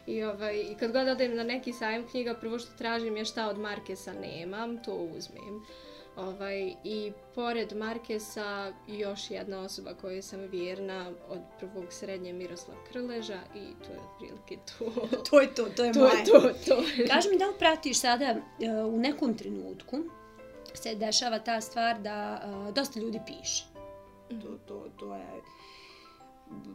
I, 0.09 0.23
ovaj, 0.23 0.57
I 0.57 0.75
kad 0.79 0.91
god 0.91 1.07
odem 1.07 1.35
na 1.35 1.43
neki 1.43 1.73
sajam 1.73 2.07
knjiga, 2.07 2.33
prvo 2.33 2.59
što 2.59 2.77
tražim 2.77 3.17
je 3.17 3.25
šta 3.25 3.49
od 3.49 3.59
Markesa 3.59 4.13
nemam, 4.13 4.83
to 4.83 4.95
uzmem. 4.95 5.65
Ovaj, 6.15 6.73
I 6.83 7.11
pored 7.35 7.75
Markesa 7.75 8.73
još 8.87 9.31
jedna 9.31 9.59
osoba 9.59 9.93
kojoj 9.93 10.21
sam 10.21 10.39
vjerna 10.39 11.11
od 11.29 11.39
prvog 11.59 11.85
srednje 11.89 12.33
Miroslav 12.33 12.77
Krleža 12.91 13.39
i 13.55 13.85
to 13.85 13.91
je 13.91 13.99
otprilike 13.99 14.57
to. 14.65 15.07
to 15.29 15.41
je 15.41 15.53
to, 15.55 15.65
to 15.75 15.83
je 15.83 15.93
to 15.93 15.99
moje. 15.99 16.17
je 16.17 16.25
to, 16.25 16.39
to. 16.67 16.83
Kaži 17.13 17.29
mi 17.29 17.37
da 17.37 17.47
li 17.47 17.53
pratiš 17.59 17.99
sada 17.99 18.35
uh, 18.35 18.93
u 18.93 18.97
nekom 18.97 19.37
trenutku 19.37 19.97
se 20.73 20.95
dešava 20.95 21.39
ta 21.39 21.61
stvar 21.61 21.99
da 21.99 22.41
uh, 22.45 22.73
dosta 22.73 22.99
ljudi 22.99 23.19
piše. 23.25 23.63
To, 24.29 24.57
to, 24.67 24.89
to 24.99 25.15
je 25.15 25.41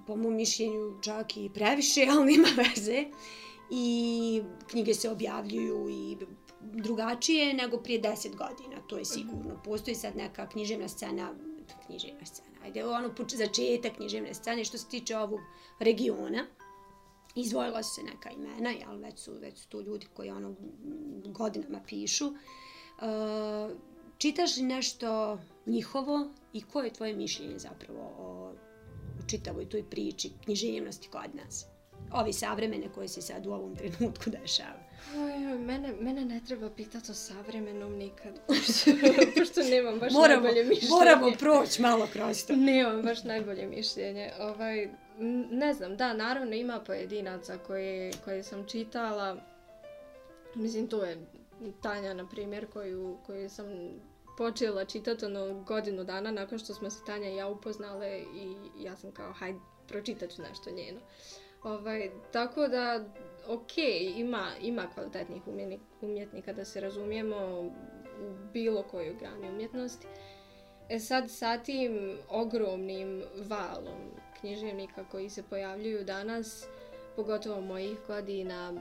po 0.06 0.16
mom 0.16 0.34
mišljenju 0.34 1.00
čak 1.02 1.36
i 1.36 1.50
previše, 1.54 2.06
ali 2.12 2.32
nema 2.32 2.48
veze. 2.56 3.04
I 3.70 4.42
knjige 4.70 4.94
se 4.94 5.10
objavljuju 5.10 5.88
i 5.90 6.16
drugačije 6.60 7.54
nego 7.54 7.78
prije 7.78 8.00
deset 8.00 8.36
godina, 8.36 8.80
to 8.86 8.98
je 8.98 9.04
sigurno. 9.04 9.62
Postoji 9.64 9.94
sad 9.94 10.16
neka 10.16 10.48
književna 10.48 10.88
scena 10.88 11.34
književna 11.86 12.26
scena. 12.26 12.48
Ajde, 12.64 12.84
ono 12.84 13.10
začetak 13.34 13.96
književne 13.96 14.34
scene 14.34 14.64
što 14.64 14.78
se 14.78 14.88
tiče 14.88 15.16
ovog 15.16 15.40
regiona. 15.78 16.46
Izvojila 17.34 17.82
su 17.82 17.94
se 17.94 18.02
neka 18.02 18.30
imena, 18.30 18.70
jel, 18.70 18.96
već 18.96 19.18
su, 19.18 19.32
već 19.40 19.58
su 19.58 19.68
tu 19.68 19.80
ljudi 19.80 20.06
koji 20.14 20.30
ono 20.30 20.54
godinama 21.24 21.80
pišu. 21.86 22.26
Uh, 22.26 22.34
čitaš 24.18 24.56
li 24.56 24.62
nešto 24.62 25.38
njihovo 25.66 26.26
i 26.52 26.62
koje 26.62 26.86
je 26.86 26.92
tvoje 26.92 27.14
mišljenje 27.14 27.58
zapravo 27.58 28.00
o, 28.18 28.52
čitavoj 29.26 29.68
toj 29.68 29.90
priči 29.90 30.32
književnosti 30.44 31.08
kod 31.08 31.34
nas? 31.34 31.66
Ovi 32.12 32.32
savremene 32.32 32.88
koje 32.94 33.08
se 33.08 33.22
sad 33.22 33.46
u 33.46 33.52
ovom 33.52 33.76
trenutku 33.76 34.30
dešava. 34.30 34.84
Oj, 35.16 35.58
mene, 35.58 35.92
mene 36.00 36.24
ne 36.24 36.40
treba 36.46 36.70
pitati 36.70 37.10
o 37.10 37.14
savremenom 37.14 37.92
nikad, 37.92 38.40
pošto, 38.46 38.90
pošto 39.38 39.62
nemam 39.62 39.98
baš 39.98 40.12
moramo, 40.12 40.42
najbolje 40.42 40.64
mišljenje. 40.64 40.90
moramo 40.90 41.30
proći 41.38 41.82
malo 41.82 42.08
kroz 42.12 42.46
to. 42.46 42.56
Nemam 42.56 43.02
baš 43.02 43.24
najbolje 43.24 43.66
mišljenje. 43.66 44.32
Ovaj, 44.40 44.88
ne 45.50 45.74
znam, 45.74 45.96
da, 45.96 46.12
naravno 46.12 46.54
ima 46.54 46.80
pojedinaca 46.80 47.58
koje, 47.58 48.12
koje 48.24 48.42
sam 48.42 48.66
čitala. 48.68 49.36
Mislim, 50.54 50.88
to 50.88 51.04
je 51.04 51.26
Tanja, 51.82 52.14
na 52.14 52.28
primjer, 52.28 52.66
koju, 52.66 53.16
koju 53.26 53.50
sam 53.50 53.66
počela 54.38 54.84
čitati 54.84 55.24
ono 55.24 55.62
godinu 55.62 56.04
dana 56.04 56.30
nakon 56.30 56.58
što 56.58 56.74
smo 56.74 56.90
se 56.90 57.04
Tanja 57.06 57.28
i 57.28 57.36
ja 57.36 57.48
upoznale 57.48 58.18
i 58.18 58.56
ja 58.84 58.96
sam 58.96 59.12
kao, 59.12 59.32
hajde, 59.32 59.58
pročitat 59.88 60.30
ću 60.30 60.42
nešto 60.42 60.70
njeno. 60.70 61.00
Ovaj, 61.62 62.10
tako 62.32 62.68
da, 62.68 63.04
ok, 63.48 63.78
ima, 64.16 64.50
ima 64.60 64.90
kvalitetnih 64.94 65.42
umjetnika 66.00 66.52
da 66.52 66.64
se 66.64 66.80
razumijemo 66.80 67.36
u 67.60 67.70
bilo 68.52 68.82
kojoj 68.82 69.14
grani 69.14 69.48
umjetnosti. 69.48 70.06
E 70.88 70.98
sad 70.98 71.30
sa 71.30 71.58
tim 71.58 72.18
ogromnim 72.28 73.22
valom 73.36 74.10
književnika 74.40 75.04
koji 75.10 75.30
se 75.30 75.42
pojavljuju 75.42 76.04
danas, 76.04 76.66
pogotovo 77.16 77.60
mojih 77.60 77.98
godina, 78.06 78.72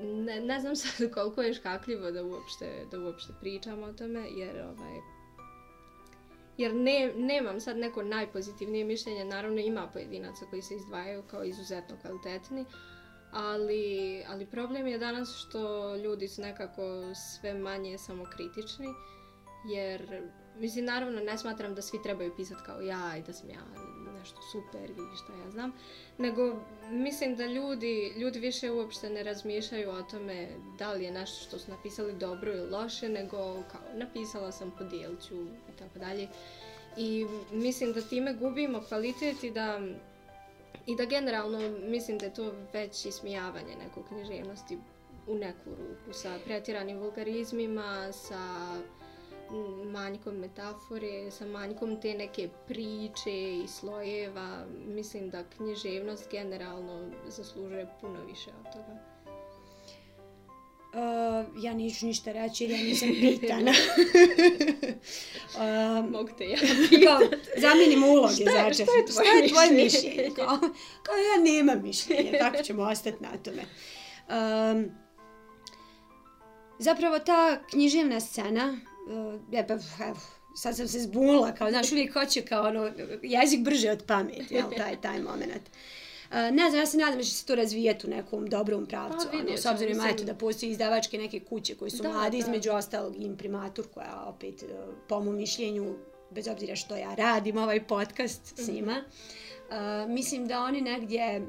ne, 0.00 0.40
ne 0.40 0.60
znam 0.60 0.76
sad 0.82 1.10
koliko 1.14 1.42
je 1.42 1.54
škakljivo 1.54 2.10
da 2.10 2.24
uopšte, 2.24 2.86
da 2.90 3.00
uopšte 3.00 3.32
pričam 3.40 3.82
o 3.82 3.92
tome, 3.92 4.28
jer 4.30 4.60
ovaj, 4.60 5.00
jer 6.58 6.74
ne, 6.74 7.12
nemam 7.16 7.60
sad 7.60 7.76
neko 7.76 8.02
najpozitivnije 8.02 8.84
mišljenje, 8.84 9.24
naravno 9.24 9.60
ima 9.60 9.88
pojedinaca 9.92 10.44
koji 10.50 10.62
se 10.62 10.74
izdvajaju 10.74 11.22
kao 11.22 11.44
izuzetno 11.44 11.96
kvalitetni, 12.02 12.64
ali, 13.32 14.22
ali 14.28 14.46
problem 14.46 14.86
je 14.86 14.98
danas 14.98 15.36
što 15.36 15.96
ljudi 15.96 16.28
su 16.28 16.42
nekako 16.42 16.82
sve 17.14 17.54
manje 17.54 17.98
samokritični, 17.98 18.88
jer, 19.64 20.22
mislim, 20.56 20.84
naravno 20.84 21.20
ne 21.20 21.38
smatram 21.38 21.74
da 21.74 21.82
svi 21.82 22.02
trebaju 22.02 22.36
pisati 22.36 22.62
kao 22.66 22.80
ja 22.80 23.16
i 23.16 23.22
da 23.22 23.32
sam 23.32 23.50
ja 23.50 23.60
nešto 24.24 24.42
super 24.52 24.90
i 24.90 25.16
šta 25.16 25.32
ja 25.44 25.50
znam, 25.50 25.72
nego 26.18 26.56
mislim 26.90 27.36
da 27.36 27.46
ljudi, 27.46 28.12
ljudi 28.16 28.38
više 28.38 28.70
uopšte 28.70 29.10
ne 29.10 29.22
razmišljaju 29.22 29.90
o 29.90 30.02
tome 30.02 30.48
da 30.78 30.92
li 30.92 31.04
je 31.04 31.10
nešto 31.10 31.44
što 31.44 31.58
su 31.58 31.70
napisali 31.70 32.12
dobro 32.12 32.52
ili 32.52 32.70
loše, 32.70 33.08
nego 33.08 33.36
kao 33.72 33.80
napisala 33.94 34.52
sam, 34.52 34.72
podijelit 34.78 35.22
ću 35.28 35.34
i 35.44 35.78
tako 35.78 35.98
dalje. 35.98 36.28
I 36.96 37.26
mislim 37.52 37.92
da 37.92 38.00
time 38.00 38.34
gubimo 38.34 38.82
kvalitet 38.88 39.44
i 39.44 39.50
da 39.50 39.80
i 40.86 40.96
da 40.96 41.04
generalno 41.04 41.58
mislim 41.80 42.18
da 42.18 42.26
je 42.26 42.34
to 42.34 42.52
već 42.72 43.06
ismijavanje 43.06 43.76
nekog 43.84 44.04
književnosti 44.08 44.78
u 45.26 45.34
neku 45.34 45.70
ruku 45.70 46.12
sa 46.12 46.38
pretjeranim 46.44 46.98
vulgarizmima, 46.98 48.12
sa 48.12 48.76
uh, 48.78 49.03
manjkom 49.84 50.34
metafore, 50.34 51.30
sa 51.30 51.46
manjkom 51.46 52.00
te 52.00 52.14
neke 52.14 52.48
priče 52.66 53.56
i 53.64 53.66
slojeva. 53.68 54.64
Mislim 54.86 55.30
da 55.30 55.44
književnost 55.56 56.30
generalno 56.30 57.10
zaslužuje 57.28 57.88
puno 58.00 58.24
više 58.24 58.50
od 58.50 58.72
toga. 58.72 59.14
Uh, 60.94 61.64
ja 61.64 61.74
neću 61.74 62.06
ništa 62.06 62.32
reći 62.32 62.64
jer 62.64 62.70
ja 62.70 62.84
nisam 62.88 63.08
pitana. 63.08 63.72
um, 65.58 66.10
Mogu 66.10 66.28
te 66.38 66.44
ja 66.44 66.58
kao, 67.06 67.18
zamijenim 67.56 68.04
uloge, 68.04 68.34
Šta 68.34 68.50
znači. 68.50 68.74
šta 68.74 68.82
je 68.82 69.06
tvoje 69.06 69.28
šta 69.28 69.36
je 69.36 69.48
tvoje 69.48 69.70
mišljenje? 69.70 70.08
mišljenje? 70.08 70.34
Kao, 70.36 70.58
kao 71.02 71.14
ja 71.16 71.42
nemam 71.44 71.82
mišljenje, 71.82 72.32
tako 72.40 72.62
ćemo 72.62 72.82
ostati 72.82 73.22
na 73.22 73.28
tome. 73.36 73.62
Um, 74.28 74.90
zapravo 76.78 77.18
ta 77.18 77.60
književna 77.70 78.20
scena, 78.20 78.78
uh, 79.06 79.40
je, 79.50 79.66
pa, 79.66 79.74
sad 80.56 80.76
sam 80.76 80.88
se 80.88 81.00
zbunila, 81.00 81.52
kao, 81.52 81.70
znaš, 81.70 81.92
uvijek 81.92 82.12
hoće 82.12 82.42
kao 82.42 82.64
ono, 82.66 82.90
jezik 83.22 83.60
brže 83.60 83.90
od 83.90 84.02
pameti, 84.06 84.54
jel, 84.54 84.70
taj, 84.78 85.00
taj 85.00 85.18
moment. 85.18 85.62
Uh, 86.30 86.36
ne 86.36 86.70
znam, 86.70 86.74
ja 86.74 86.86
se 86.86 86.96
nadam 86.98 87.18
da 87.18 87.24
će 87.24 87.30
se 87.30 87.46
to 87.46 87.54
razvijeti 87.54 88.06
u 88.06 88.10
nekom 88.10 88.46
dobrom 88.46 88.86
pravcu, 88.86 89.26
Pa, 89.32 89.38
ono, 89.38 89.56
s 89.56 89.66
obzirom 89.66 89.96
mislim. 89.96 90.14
eto, 90.14 90.24
da 90.24 90.34
postoji 90.34 90.70
izdavačke 90.70 91.18
neke 91.18 91.40
kuće 91.40 91.74
koji 91.74 91.90
su 91.90 92.02
Da, 92.02 92.08
mladi, 92.08 92.30
da. 92.30 92.38
između 92.38 92.70
ostalog 92.72 93.22
imprimatur 93.22 93.86
koja 93.94 94.24
opet, 94.26 94.62
uh, 94.62 94.68
po 95.08 95.20
mom 95.20 95.36
mišljenju, 95.36 95.94
bez 96.30 96.48
obzira 96.48 96.76
što 96.76 96.96
ja 96.96 97.14
radim 97.14 97.56
ovaj 97.58 97.86
podcast 97.86 98.58
s 98.58 98.68
njima, 98.68 99.02
uh, 99.68 100.10
mislim 100.10 100.46
da 100.46 100.60
oni 100.60 100.80
negdje 100.80 101.46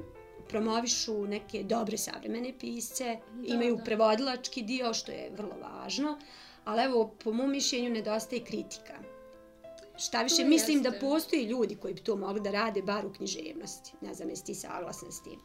promovišu 0.50 1.28
neke 1.28 1.64
dobre 1.64 1.98
savremene 1.98 2.54
pisce, 2.60 3.18
Da, 3.34 3.54
imaju 3.54 3.76
da. 3.76 3.84
prevodilački 3.84 4.62
dio, 4.62 4.94
što 4.94 5.12
je 5.12 5.32
vrlo 5.38 5.56
važno, 5.62 6.18
ali 6.66 6.84
evo, 6.84 7.16
po 7.24 7.34
mom 7.34 7.52
mišljenju, 7.52 7.90
nedostaje 7.90 8.44
kritika. 8.44 8.94
Šta 9.98 10.22
više, 10.22 10.42
To 10.42 10.48
mislim 10.48 10.82
da 10.82 10.90
jeste. 10.90 11.00
postoji 11.00 11.44
ljudi 11.44 11.76
koji 11.76 11.94
bi 11.94 12.02
to 12.02 12.16
mogli 12.16 12.42
da 12.42 12.52
rade, 12.52 12.82
bar 12.82 13.06
u 13.06 13.14
književnosti. 13.14 13.92
Ne 14.02 14.14
znam, 14.14 14.30
jesi 14.30 14.46
ti 14.46 14.56
saglasna 14.56 15.12
s 15.12 15.24
tim? 15.24 15.40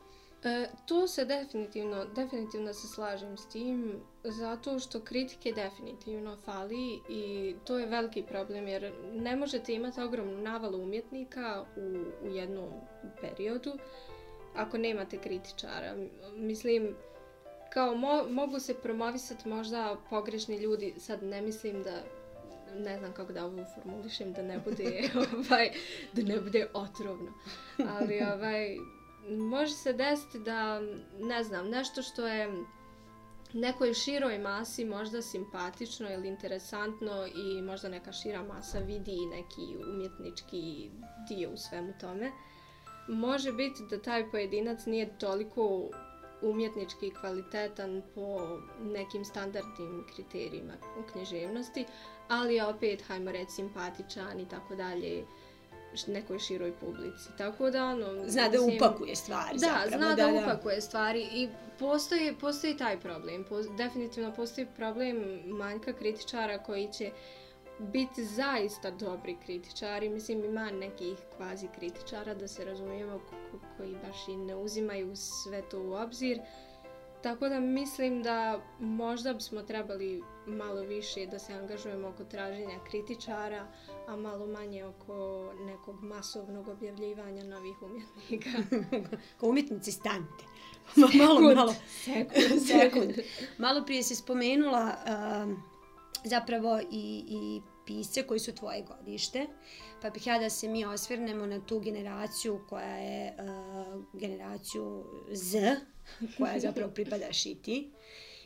E, 0.45 0.67
to 0.87 1.09
se 1.09 1.25
definitivno, 1.25 2.05
definitivno 2.05 2.73
se 2.73 2.89
slažem 2.89 3.37
s 3.37 3.49
tim, 3.49 4.01
zato 4.25 4.79
što 4.79 5.01
kritike 5.01 5.53
definitivno 5.53 6.37
fali 6.37 7.01
i 7.09 7.55
to 7.65 7.79
je 7.79 7.87
veliki 7.87 8.23
problem 8.23 8.69
jer 8.69 8.93
ne 9.13 9.37
možete 9.37 9.75
imati 9.75 10.01
ogromnu 10.01 10.39
navalu 10.39 10.83
umjetnika 10.83 11.65
u, 11.77 11.81
u 12.27 12.29
jednom 12.29 12.69
periodu 13.21 13.73
ako 14.57 14.79
nemate 14.79 15.19
kritičara. 15.19 15.97
Mislim, 16.37 16.97
kao 17.73 17.95
mo, 17.95 18.25
mogu 18.29 18.61
se 18.61 18.75
promovisati 18.75 19.49
možda 19.49 19.97
pogrešni 20.11 20.57
ljudi, 20.57 20.95
sad 20.99 21.23
ne 21.23 21.43
mislim 21.43 21.83
da 21.83 22.03
ne 22.77 22.99
znam 22.99 23.13
kako 23.13 23.33
da 23.33 23.45
ovo 23.45 23.65
formulišem 23.75 24.33
da 24.33 24.43
ne 24.43 24.59
bude 24.59 25.11
ovaj 25.35 25.71
da 26.13 26.23
ne 26.23 26.41
bude 26.41 26.67
otrovno. 26.75 27.33
Ali 27.99 28.23
ovaj 28.35 28.77
može 29.29 29.73
se 29.73 29.93
desiti 29.93 30.39
da 30.39 30.81
ne 31.21 31.45
znam, 31.45 31.69
nešto 31.69 32.03
što 32.03 32.27
je 32.27 32.65
nekoj 33.53 33.95
široj 33.95 34.39
masi 34.39 34.85
možda 34.85 35.23
simpatično 35.23 36.13
ili 36.13 36.29
interesantno 36.29 37.27
i 37.27 37.63
možda 37.63 37.89
neka 37.89 38.13
šira 38.13 38.43
masa 38.43 38.79
vidi 38.79 39.17
neki 39.27 39.85
umjetnički 39.93 40.91
dio 41.29 41.51
u 41.51 41.57
svemu 41.57 41.93
tome. 42.01 42.33
Može 43.09 43.53
biti 43.53 43.83
da 43.91 44.03
taj 44.03 44.31
pojedinac 44.31 44.87
nije 44.87 45.19
toliko 45.19 45.91
umjetnički 46.43 47.11
kvalitetan 47.21 48.03
po 48.15 48.59
nekim 48.81 49.25
standardnim 49.25 50.07
kriterijima 50.15 50.73
u 50.99 51.13
književnosti, 51.13 51.85
ali 52.29 52.55
je 52.55 52.65
opet, 52.65 53.03
hajmo 53.03 53.33
reći, 53.33 53.51
simpatičan 53.53 54.41
i 54.41 54.49
tako 54.49 54.75
dalje 54.75 55.25
nekoj 56.07 56.39
široj 56.39 56.73
publici. 56.73 57.29
Tako 57.39 57.71
da, 57.71 57.85
ono... 57.85 58.07
Zna 58.29 58.49
da 58.49 58.51
mislim- 58.51 58.77
upakuje 58.77 59.17
stvari 59.17 59.53
da, 59.53 59.59
zapravo. 59.59 59.89
zna 59.89 60.15
da, 60.15 60.43
upakuje 60.43 60.81
stvari 60.81 61.29
i 61.33 61.49
postoji, 61.79 62.35
postoji 62.41 62.77
taj 62.77 63.01
problem. 63.01 63.45
Po, 63.45 63.63
definitivno 63.63 64.33
postoji 64.33 64.67
problem 64.77 65.41
manjka 65.47 65.93
kritičara 65.93 66.59
koji 66.59 66.89
će 66.93 67.11
biti 67.93 68.25
zaista 68.25 68.91
dobri 68.91 69.37
kritičari. 69.45 70.09
Mislim, 70.09 70.45
ima 70.45 70.71
nekih 70.71 71.19
kvazi 71.37 71.69
kritičara, 71.75 72.35
da 72.35 72.49
se 72.49 72.65
razumijemo, 72.65 73.19
ko, 73.19 73.37
ko- 73.53 73.67
koji 73.77 73.97
baš 74.07 74.29
i 74.29 74.37
ne 74.37 74.57
uzimaju 74.57 75.17
sve 75.17 75.63
to 75.71 75.81
u 75.83 75.93
obzir. 75.93 76.41
Tako 77.23 77.49
da 77.49 77.61
mislim 77.61 78.23
da 78.23 78.61
možda 78.79 79.33
bismo 79.33 79.63
trebali 79.63 80.23
malo 80.47 80.81
više 80.81 81.27
da 81.27 81.39
se 81.39 81.53
angažujemo 81.53 82.09
oko 82.09 82.25
traženja 82.25 82.79
kritičara, 82.91 83.67
a 84.09 84.17
malo 84.17 84.47
manje 84.47 84.85
oko 84.85 85.51
nekog 85.67 86.03
masovnog 86.03 86.69
objavljivanja 86.69 87.45
novih 87.45 87.83
umjetnika. 87.83 88.51
Kao 89.41 89.49
umjetnici 89.49 89.93
stante. 89.93 90.45
malo, 91.19 91.55
malo. 91.55 91.75
Sekund. 91.89 92.63
Sekund. 92.69 93.15
Malo 93.59 93.85
prije 93.85 94.03
si 94.03 94.15
spomenula 94.15 94.97
um, 95.45 95.63
zapravo 96.25 96.81
i, 96.91 97.25
i 97.29 97.61
pisce 97.87 98.23
koji 98.23 98.41
su 98.41 98.55
tvoje 98.55 98.83
godište, 98.83 99.47
pa 100.03 100.11
bih 100.11 100.27
ja 100.27 100.39
da 100.39 100.51
se 100.51 100.69
mi 100.69 100.85
osvrnemo 100.85 101.47
na 101.47 101.61
tu 101.67 101.81
generaciju 101.81 102.61
koja 102.69 102.97
je 102.97 103.35
uh, 103.39 104.21
generaciju 104.21 105.05
Z, 105.33 105.77
koja 106.39 106.61
zapravo 106.61 106.91
pripadaš 106.91 107.47
i 107.47 107.55
ti. 107.55 107.91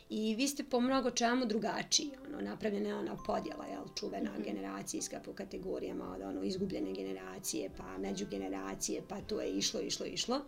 I 0.09 0.35
vi 0.35 0.47
ste 0.47 0.63
po 0.63 0.79
mnogo 0.79 1.11
čemu 1.11 1.45
drugačiji, 1.45 2.11
ono, 2.27 2.41
napravljena 2.41 2.89
je 2.89 2.95
ona 2.95 3.17
podjela, 3.25 3.65
jel, 3.65 3.83
čuvena 3.99 4.31
mm 4.31 4.35
-hmm. 4.37 4.45
generacijska 4.45 5.19
po 5.25 5.33
kategorijama, 5.33 6.15
od 6.15 6.21
ono, 6.21 6.43
izgubljene 6.43 6.93
generacije, 6.93 7.69
pa 7.77 7.97
međugeneracije, 7.97 9.01
pa 9.09 9.21
to 9.21 9.41
je 9.41 9.49
išlo, 9.49 9.81
išlo, 9.81 10.05
išlo. 10.05 10.41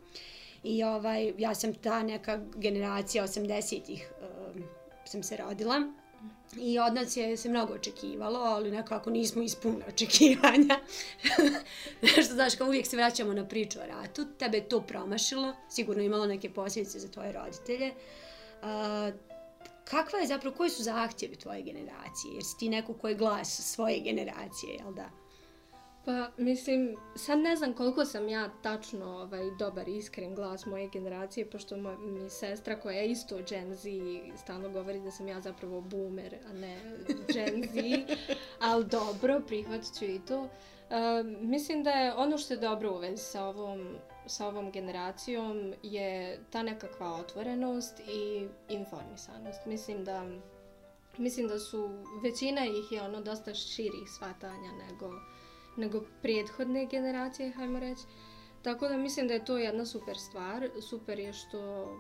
I 0.64 0.84
ovaj, 0.84 1.34
ja 1.38 1.56
sam 1.56 1.74
ta 1.74 2.04
neka 2.04 2.46
generacija 2.56 3.24
80-ih 3.24 4.12
uh, 4.22 4.62
sam 5.06 5.24
se 5.24 5.38
rodila. 5.38 5.94
I 6.56 6.80
od 6.80 6.94
nas 6.94 7.18
je 7.18 7.38
se 7.38 7.50
mnogo 7.50 7.74
očekivalo, 7.74 8.40
ali 8.40 8.72
nekako 8.72 9.10
nismo 9.10 9.42
ispunili 9.42 9.84
očekivanja. 9.88 10.80
Nešto, 12.02 12.34
znaš, 12.34 12.56
kao 12.56 12.68
uvijek 12.68 12.88
se 12.88 12.96
vraćamo 12.96 13.34
na 13.34 13.48
priču 13.48 13.80
o 13.80 13.86
ratu, 13.86 14.26
tebe 14.40 14.58
je 14.58 14.70
to 14.70 14.82
promašilo, 14.82 15.54
sigurno 15.70 16.04
imalo 16.04 16.26
neke 16.26 16.50
posljedice 16.50 17.00
za 17.00 17.08
tvoje 17.08 17.32
roditelje. 17.32 17.92
Uh, 18.62 19.16
kakva 19.84 20.20
je 20.20 20.28
zapravo, 20.28 20.56
koji 20.56 20.70
su 20.70 20.84
zahtjevi 20.84 21.36
tvoje 21.36 21.62
generacije? 21.62 22.34
Jer 22.34 22.44
si 22.44 22.58
ti 22.60 22.70
neko 22.70 22.94
koji 22.94 23.12
je 23.12 23.18
glas 23.18 23.62
svoje 23.74 24.00
generacije, 24.00 24.74
jel 24.74 24.94
da? 24.94 25.10
Pa, 26.08 26.30
mislim, 26.38 26.98
sad 27.16 27.40
ne 27.40 27.56
znam 27.56 27.74
koliko 27.74 28.06
sam 28.06 28.30
ja 28.30 28.50
tačno 28.62 29.06
ovaj, 29.06 29.44
dobar, 29.60 29.90
iskren 29.90 30.36
glas 30.36 30.66
moje 30.66 30.90
generacije, 30.90 31.50
pošto 31.50 31.78
moj, 31.78 31.98
mi 31.98 32.30
sestra 32.30 32.80
koja 32.80 32.98
je 32.98 33.12
isto 33.12 33.40
Gen 33.50 33.76
Z 33.76 33.90
stalno 34.38 34.70
govori 34.70 35.00
da 35.00 35.12
sam 35.12 35.28
ja 35.28 35.42
zapravo 35.42 35.82
boomer, 35.82 36.36
a 36.50 36.54
ne 36.54 36.78
Gen 37.34 37.64
Z, 37.74 37.82
ali 38.70 38.86
dobro, 38.86 39.42
prihvatit 39.48 39.98
ću 40.00 40.06
i 40.06 40.20
to. 40.28 40.42
Uh, 40.42 40.50
mislim 41.42 41.84
da 41.84 41.90
je 41.90 42.14
ono 42.14 42.38
što 42.38 42.54
je 42.54 42.60
dobro 42.60 42.92
u 42.96 42.98
vezi 42.98 43.24
sa 43.24 43.46
ovom, 43.46 43.96
sa 44.26 44.48
ovom 44.48 44.72
generacijom 44.72 45.74
je 45.84 46.40
ta 46.50 46.64
nekakva 46.64 47.14
otvorenost 47.14 48.00
i 48.00 48.48
informisanost. 48.70 49.66
Mislim 49.66 50.04
da 50.04 50.26
Mislim 51.18 51.48
da 51.48 51.60
su 51.60 51.90
većina 52.24 52.66
ih 52.66 52.92
je 52.92 53.02
ono 53.02 53.22
dosta 53.22 53.54
širih 53.54 54.10
svatanja 54.18 54.72
nego 54.72 55.12
nego 55.78 56.02
prethodne 56.22 56.86
generacije, 56.86 57.52
hajmo 57.52 57.80
reći. 57.80 58.04
Tako 58.62 58.88
da 58.88 58.98
mislim 58.98 59.28
da 59.28 59.34
je 59.34 59.46
to 59.46 59.58
jedna 59.58 59.86
super 59.86 60.18
stvar. 60.18 60.70
Super 60.90 61.20
je 61.20 61.34
što 61.34 61.92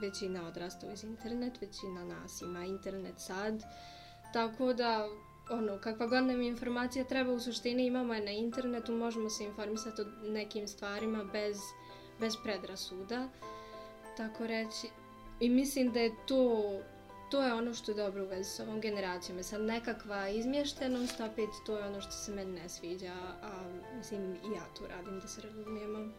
većina 0.00 0.48
odrasta 0.48 0.92
iz 0.92 1.04
internet, 1.04 1.60
većina 1.60 2.04
nas 2.04 2.42
ima 2.42 2.64
internet 2.64 3.14
sad. 3.18 3.62
Tako 4.32 4.72
da, 4.72 5.08
ono, 5.50 5.78
kakva 5.80 6.06
god 6.06 6.24
nam 6.24 6.42
informacija 6.42 7.04
treba 7.04 7.32
u 7.32 7.40
suštini 7.40 7.86
imamo 7.86 8.14
je 8.14 8.24
na 8.24 8.30
internetu, 8.30 8.92
možemo 8.92 9.30
se 9.30 9.44
informisati 9.44 10.02
o 10.02 10.30
nekim 10.30 10.68
stvarima 10.68 11.24
bez, 11.24 11.56
bez 12.20 12.34
predrasuda. 12.44 13.28
Tako 14.16 14.46
reći. 14.46 14.88
I 15.40 15.50
mislim 15.50 15.92
da 15.92 16.00
je 16.00 16.14
to 16.26 16.62
to 17.30 17.42
je 17.42 17.54
ono 17.54 17.74
što 17.74 17.90
je 17.90 17.94
dobro 17.94 18.24
u 18.24 18.28
vezi 18.28 18.50
s 18.50 18.60
ovom 18.60 18.80
generacijom. 18.80 19.42
Sad 19.42 19.60
nekakva 19.60 20.28
izmještenost, 20.28 21.20
opet 21.20 21.48
to 21.66 21.78
je 21.78 21.86
ono 21.86 22.00
što 22.00 22.12
se 22.12 22.32
meni 22.32 22.52
ne 22.52 22.68
sviđa, 22.68 23.14
a 23.42 23.50
mislim 23.96 24.32
i 24.34 24.54
ja 24.56 24.64
to 24.78 24.86
radim 24.86 25.20
da 25.20 25.28
se 25.28 25.40
razumijemo. 25.40 26.12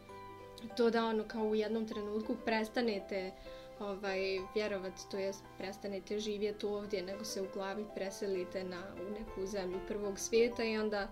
To 0.77 0.89
da 0.89 1.05
ono 1.05 1.23
kao 1.27 1.43
u 1.43 1.55
jednom 1.55 1.87
trenutku 1.87 2.35
prestanete 2.45 3.31
ovaj, 3.79 4.19
vjerovati, 4.55 5.01
to 5.11 5.17
jest 5.17 5.43
prestanete 5.57 6.19
živjeti 6.19 6.65
ovdje, 6.65 7.03
nego 7.03 7.23
se 7.23 7.41
u 7.41 7.47
glavi 7.53 7.85
preselite 7.95 8.63
na, 8.63 8.83
u 9.07 9.11
neku 9.11 9.45
zemlju 9.45 9.79
prvog 9.87 10.19
svijeta 10.19 10.63
i 10.63 10.77
onda 10.77 11.07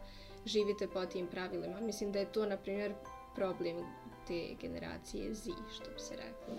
živite 0.45 0.87
po 0.87 1.05
tim 1.05 1.27
pravilima. 1.27 1.79
Mislim 1.81 2.11
da 2.11 2.19
je 2.19 2.31
to, 2.31 2.45
na 2.45 2.57
primjer, 2.57 2.93
problem 3.35 3.77
te 4.27 4.55
generacije 4.61 5.33
Z, 5.33 5.49
što 5.75 5.85
bi 5.91 5.99
se 5.99 6.15
reklo. 6.15 6.55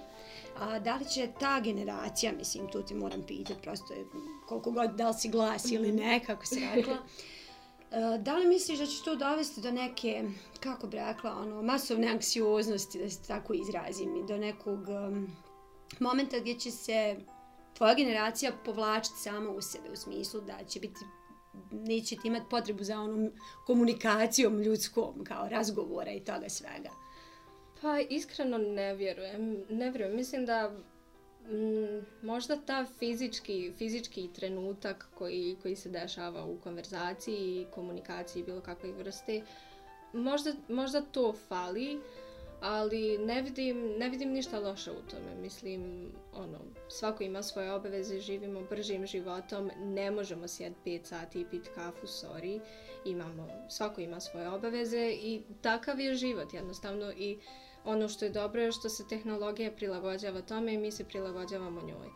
A 0.59 0.79
da 0.79 0.97
li 0.97 1.05
će 1.05 1.29
ta 1.41 1.61
generacija, 1.61 2.33
mislim, 2.33 2.69
tu 2.71 2.83
ti 2.83 2.95
moram 2.95 3.23
pitati, 3.23 3.63
prosto 3.63 3.95
je 3.95 4.07
koliko 4.49 4.71
god 4.71 4.91
da 4.91 5.09
li 5.09 5.15
si 5.15 5.29
glas 5.29 5.71
ili 5.71 5.93
ne, 5.93 6.25
kako 6.27 6.47
se 6.47 6.61
rekla, 6.75 6.97
e, 7.91 8.19
da 8.19 8.37
li 8.37 8.47
misliš 8.47 8.79
da 8.79 8.87
će 8.87 9.03
to 9.05 9.17
dovesti 9.17 9.61
do 9.61 9.71
neke, 9.71 10.25
kako 10.61 10.87
bi 10.87 10.97
rekla, 10.97 11.37
ono, 11.37 11.63
masovne 11.63 12.09
anksioznosti, 12.09 12.99
da 12.99 13.11
se 13.11 13.23
tako 13.23 13.55
izrazim, 13.55 14.17
i 14.17 14.27
do 14.29 14.37
nekog 14.37 14.81
um, 14.89 15.37
momenta 16.01 16.39
gdje 16.39 16.59
će 16.59 16.71
se 16.71 17.17
tvoja 17.75 17.95
generacija 17.95 18.53
povlačiti 18.65 19.19
sama 19.19 19.51
u 19.51 19.63
sebe, 19.63 19.91
u 19.93 19.97
smislu 19.97 20.41
da 20.41 20.65
će 20.65 20.81
biti 20.81 21.01
neće 21.71 22.17
ti 22.17 22.29
imati 22.29 22.47
potrebu 22.51 22.85
za 22.85 23.01
onom 23.01 23.31
komunikacijom 23.67 24.63
ljudskom, 24.63 25.25
kao 25.25 25.49
razgovora 25.49 26.13
i 26.13 26.25
toga 26.25 26.49
svega. 26.49 27.06
Pa 27.87 28.01
iskreno 28.01 28.59
ne 28.59 28.95
vjerujem. 28.95 29.65
Ne 29.69 29.91
vjerujem. 29.91 30.17
Mislim 30.17 30.47
da 30.47 30.73
m, 31.51 32.07
možda 32.23 32.57
ta 32.57 32.87
fizički, 32.99 33.73
fizički 33.79 34.29
trenutak 34.35 35.09
koji, 35.15 35.57
koji 35.63 35.77
se 35.77 35.89
dešava 35.89 36.45
u 36.45 36.57
konverzaciji 36.65 37.61
i 37.61 37.67
komunikaciji 37.75 38.45
bilo 38.45 38.61
kakve 38.61 38.93
vrste, 38.93 39.43
možda, 40.13 40.53
možda 40.69 41.01
to 41.01 41.33
fali, 41.49 42.01
ali 42.61 43.19
ne 43.19 43.43
vidim, 43.43 43.95
ne 43.99 44.09
vidim 44.09 44.33
ništa 44.33 44.59
loše 44.59 44.91
u 44.91 45.11
tome. 45.11 45.35
Mislim, 45.43 46.13
ono, 46.35 46.59
svako 46.89 47.25
ima 47.25 47.43
svoje 47.43 47.73
obaveze, 47.73 48.21
živimo 48.21 48.63
bržim 48.71 49.07
životom, 49.07 49.71
ne 49.79 50.11
možemo 50.11 50.49
sjed 50.49 50.73
5 50.87 51.05
sati 51.05 51.41
i 51.41 51.47
piti 51.51 51.69
kafu, 51.75 52.07
sorry. 52.07 52.61
Imamo, 53.05 53.49
svako 53.69 54.01
ima 54.01 54.21
svoje 54.21 54.49
obaveze 54.49 55.11
i 55.23 55.43
takav 55.63 56.01
je 56.01 56.15
život 56.15 56.55
jednostavno 56.55 57.13
i 57.13 57.39
ono 57.87 58.09
što 58.09 58.25
je 58.25 58.31
dobro 58.31 58.63
je 58.63 58.73
što 58.73 58.89
se 58.89 59.09
tehnologija 59.09 59.71
prilagođava 59.71 60.41
tome 60.41 60.75
i 60.75 60.79
mi 60.79 60.93
se 60.93 61.05
prilagođavamo 61.05 61.81
njoj. 61.81 62.09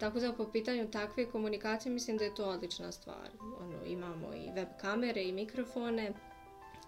Tako 0.00 0.20
da 0.20 0.32
po 0.32 0.44
pitanju 0.44 0.90
takve 0.90 1.26
komunikacije 1.26 1.92
mislim 1.92 2.16
da 2.16 2.24
je 2.24 2.34
to 2.34 2.44
odlična 2.44 2.92
stvar. 2.92 3.30
Ono, 3.60 3.84
imamo 3.86 4.34
i 4.34 4.50
web 4.54 4.68
kamere 4.80 5.22
i 5.22 5.32
mikrofone, 5.32 6.12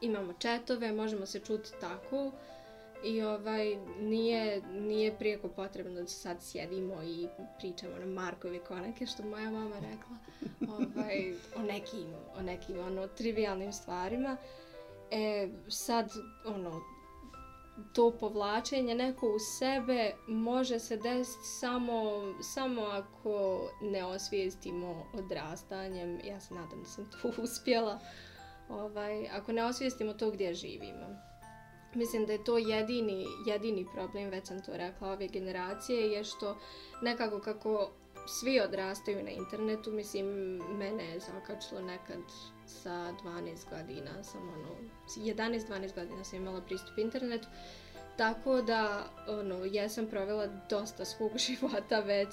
imamo 0.01 0.33
četove, 0.33 0.93
možemo 0.93 1.27
se 1.27 1.41
čuti 1.41 1.71
tako 1.81 2.33
i 3.05 3.23
ovaj 3.23 3.77
nije 4.01 4.63
nije 4.73 5.19
prijeko 5.19 5.49
potrebno 5.49 6.01
da 6.01 6.07
sad 6.07 6.37
sjedimo 6.43 7.03
i 7.03 7.29
pričamo 7.59 7.93
na 7.99 8.07
Markovi 8.07 8.59
konake 8.59 9.07
što 9.07 9.23
moja 9.23 9.51
mama 9.51 9.77
rekla 9.81 10.17
ovaj 10.75 11.35
o 11.57 11.63
nekim 11.63 12.15
o 12.37 12.43
nekim 12.43 12.79
ono 12.79 13.07
trivialnim 13.07 13.73
stvarima 13.73 14.37
e 15.11 15.49
sad 15.69 16.11
ono 16.47 16.94
to 17.93 18.11
povlačenje 18.21 18.95
neko 18.95 19.27
u 19.27 19.39
sebe 19.39 20.13
može 20.27 20.79
se 20.79 20.97
desiti 20.97 21.45
samo, 21.45 22.23
samo 22.43 22.83
ako 22.83 23.61
ne 23.83 24.05
osvijestimo 24.05 25.07
odrastanjem. 25.15 26.21
Ja 26.25 26.41
se 26.41 26.55
nadam 26.55 26.83
da 26.83 26.89
sam 26.89 27.11
to 27.13 27.43
uspjela. 27.43 27.99
Ovaj, 28.69 29.29
ako 29.29 29.53
ne 29.53 29.65
osvijestimo 29.65 30.13
to 30.13 30.31
gdje 30.31 30.55
živimo. 30.55 31.07
Mislim 31.95 32.27
da 32.27 32.33
je 32.33 32.45
to 32.45 32.59
jedini, 32.59 33.27
jedini 33.47 33.87
problem, 33.95 34.31
već 34.31 34.47
sam 34.47 34.63
to 34.63 34.73
rekla, 34.77 35.13
ove 35.13 35.29
generacije, 35.29 36.13
je 36.13 36.25
što 36.25 36.57
nekako 37.03 37.41
kako 37.41 37.91
svi 38.27 38.61
odrastaju 38.61 39.25
na 39.25 39.31
internetu, 39.31 39.93
mislim, 39.93 40.27
mene 40.79 41.05
je 41.05 41.21
zakačilo 41.21 41.81
nekad 41.81 42.23
sa 42.67 43.13
12 43.25 43.71
godina, 43.71 44.23
sam 44.23 44.49
ono, 44.49 44.69
11-12 45.17 45.95
godina 45.95 46.25
sam 46.25 46.39
imala 46.39 46.61
pristup 46.61 46.99
internetu, 46.99 47.49
tako 48.17 48.63
da, 48.63 49.05
ono, 49.29 49.65
ja 49.65 49.89
sam 49.89 50.07
provela 50.07 50.47
dosta 50.71 51.05
svog 51.05 51.31
života 51.47 52.01
već 52.01 52.29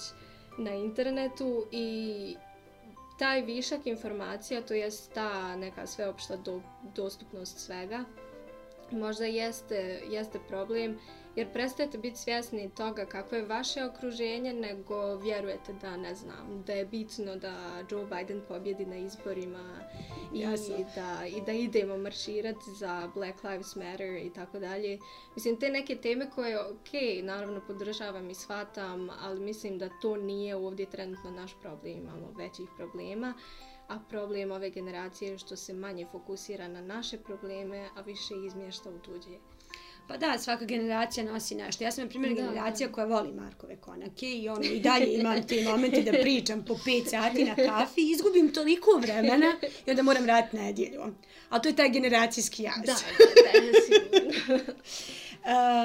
na 0.58 0.72
internetu 0.72 1.66
i 1.72 2.36
taj 3.20 3.42
višak 3.42 3.86
informacija, 3.86 4.62
to 4.62 4.74
je 4.74 4.90
ta 5.14 5.56
neka 5.56 5.88
sveopšta 5.88 6.36
do, 6.36 6.62
dostupnost 6.96 7.60
svega, 7.60 8.04
možda 8.92 9.26
jeste, 9.26 10.02
jeste 10.10 10.40
problem, 10.48 11.00
jer 11.36 11.54
prestajete 11.54 11.98
biti 11.98 12.18
svjesni 12.18 12.70
toga 12.76 13.06
kako 13.06 13.36
je 13.36 13.46
vaše 13.46 13.86
okruženje, 13.86 14.54
nego 14.54 15.16
vjerujete 15.16 15.74
da, 15.74 15.98
ne 15.98 16.16
znam, 16.16 16.64
da 16.68 16.74
je 16.74 16.86
bitno 16.86 17.36
da 17.36 17.84
Joe 17.92 18.06
Biden 18.06 18.42
pobjedi 18.48 18.86
na 18.86 18.96
izborima 18.96 19.80
i, 20.34 20.46
da, 20.96 21.26
i 21.28 21.42
da 21.46 21.52
idemo 21.52 21.98
marširati 21.98 22.72
za 22.80 23.12
Black 23.16 23.44
Lives 23.44 23.76
Matter 23.76 24.16
i 24.16 24.32
tako 24.36 24.60
dalje. 24.60 25.00
Mislim, 25.36 25.60
te 25.60 25.70
neke 25.70 25.96
teme 25.96 26.30
koje, 26.36 26.60
ok, 26.60 26.90
naravno 27.24 27.62
podržavam 27.68 28.30
i 28.30 28.36
shvatam, 28.36 29.10
ali 29.22 29.40
mislim 29.40 29.78
da 29.78 29.90
to 30.02 30.18
nije 30.18 30.56
ovdje 30.56 30.90
trenutno 30.90 31.32
naš 31.32 31.52
problem, 31.62 31.98
imamo 31.98 32.34
većih 32.38 32.70
problema. 32.78 33.34
A 33.88 34.00
problem 34.10 34.52
ove 34.52 34.70
generacije 34.70 35.32
je 35.32 35.38
što 35.38 35.56
se 35.56 35.74
manje 35.74 36.08
fokusira 36.12 36.68
na 36.68 36.82
naše 36.82 37.18
probleme, 37.18 37.90
a 37.96 38.02
više 38.02 38.34
izmješta 38.46 38.90
u 38.90 39.00
tuđe. 39.00 39.38
Pa 40.12 40.18
da, 40.18 40.38
svaka 40.38 40.66
generacija 40.66 41.24
nosi 41.24 41.56
nešto. 41.56 41.84
Ja 41.84 41.92
sam, 41.92 42.04
na 42.04 42.10
primjer, 42.10 42.34
generacija 42.34 42.88
da. 42.88 42.94
koja 42.94 43.06
voli 43.06 43.32
Markove 43.32 43.76
konake 43.76 44.32
i 44.32 44.50
ono, 44.50 44.64
i 44.64 44.80
dalje 44.80 45.14
imam 45.14 45.48
te 45.48 45.64
momente 45.64 46.02
da 46.02 46.12
pričam 46.12 46.66
po 46.66 46.74
5 46.74 47.10
sati 47.10 47.44
na 47.44 47.56
kafi 47.56 48.02
i 48.02 48.12
izgubim 48.12 48.54
toliko 48.54 48.92
vremena 49.02 49.56
i 49.86 49.90
onda 49.90 50.04
moram 50.04 50.26
raditi 50.26 50.58
nedjelju. 50.58 51.02
Ali 51.50 51.62
to 51.62 51.70
je 51.70 51.76
taj 51.76 51.90
generacijski 51.90 52.64
jaz. 52.64 52.76
Da, 52.86 52.94
da, 52.94 52.94
da, 52.94 53.80
sigurno. 53.86 54.64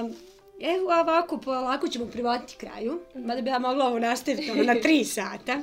um, 0.05 0.17
Evo 0.61 1.01
ovako, 1.01 1.39
polako 1.39 1.89
ćemo 1.89 2.07
privati 2.07 2.57
kraju, 2.57 3.01
mada 3.15 3.41
bi 3.41 3.51
ja 3.51 3.59
mogla 3.59 3.87
ovo 3.87 3.99
nastaviti 3.99 4.51
ono, 4.51 4.63
na 4.63 4.75
tri 4.75 5.05
sata. 5.05 5.61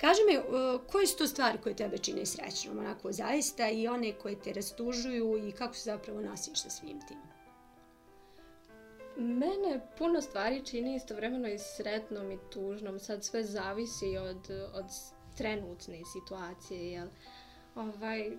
Kaži 0.00 0.20
mi, 0.28 0.38
uh, 0.38 0.80
koje 0.92 1.06
su 1.06 1.16
to 1.16 1.26
stvari 1.26 1.58
koje 1.62 1.76
tebe 1.76 1.98
čine 1.98 2.26
srećnom, 2.26 2.78
onako 2.78 3.12
zaista, 3.12 3.68
i 3.68 3.88
one 3.88 4.12
koje 4.12 4.42
te 4.42 4.52
rastužuju 4.52 5.48
i 5.48 5.52
kako 5.52 5.74
se 5.74 5.82
zapravo 5.82 6.20
nosiš 6.20 6.62
sa 6.62 6.70
svim 6.70 7.00
tim? 7.08 7.33
Mene 9.16 9.80
puno 9.98 10.20
stvari 10.20 10.64
čini 10.64 10.94
istovremeno 10.94 11.48
i 11.48 11.58
sretnom 11.58 12.30
i 12.30 12.38
tužnom. 12.50 12.98
Sad 12.98 13.24
sve 13.24 13.42
zavisi 13.42 14.16
od, 14.16 14.50
od 14.74 14.84
trenutne 15.36 16.00
situacije, 16.12 16.90
jel? 16.90 17.08
Ovaj, 17.74 18.36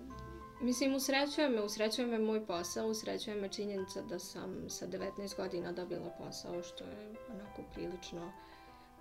mislim, 0.60 0.94
usrećuje 0.94 1.48
me, 1.48 1.62
usrećuje 1.62 2.06
me 2.06 2.18
moj 2.18 2.46
posao, 2.46 2.88
usrećuje 2.88 3.36
me 3.36 3.48
činjenica 3.48 4.02
da 4.02 4.18
sam 4.18 4.64
sa 4.68 4.86
19 4.86 5.36
godina 5.36 5.72
dobila 5.72 6.10
posao, 6.18 6.62
što 6.62 6.84
je 6.84 7.14
onako 7.30 7.62
prilično 7.74 8.32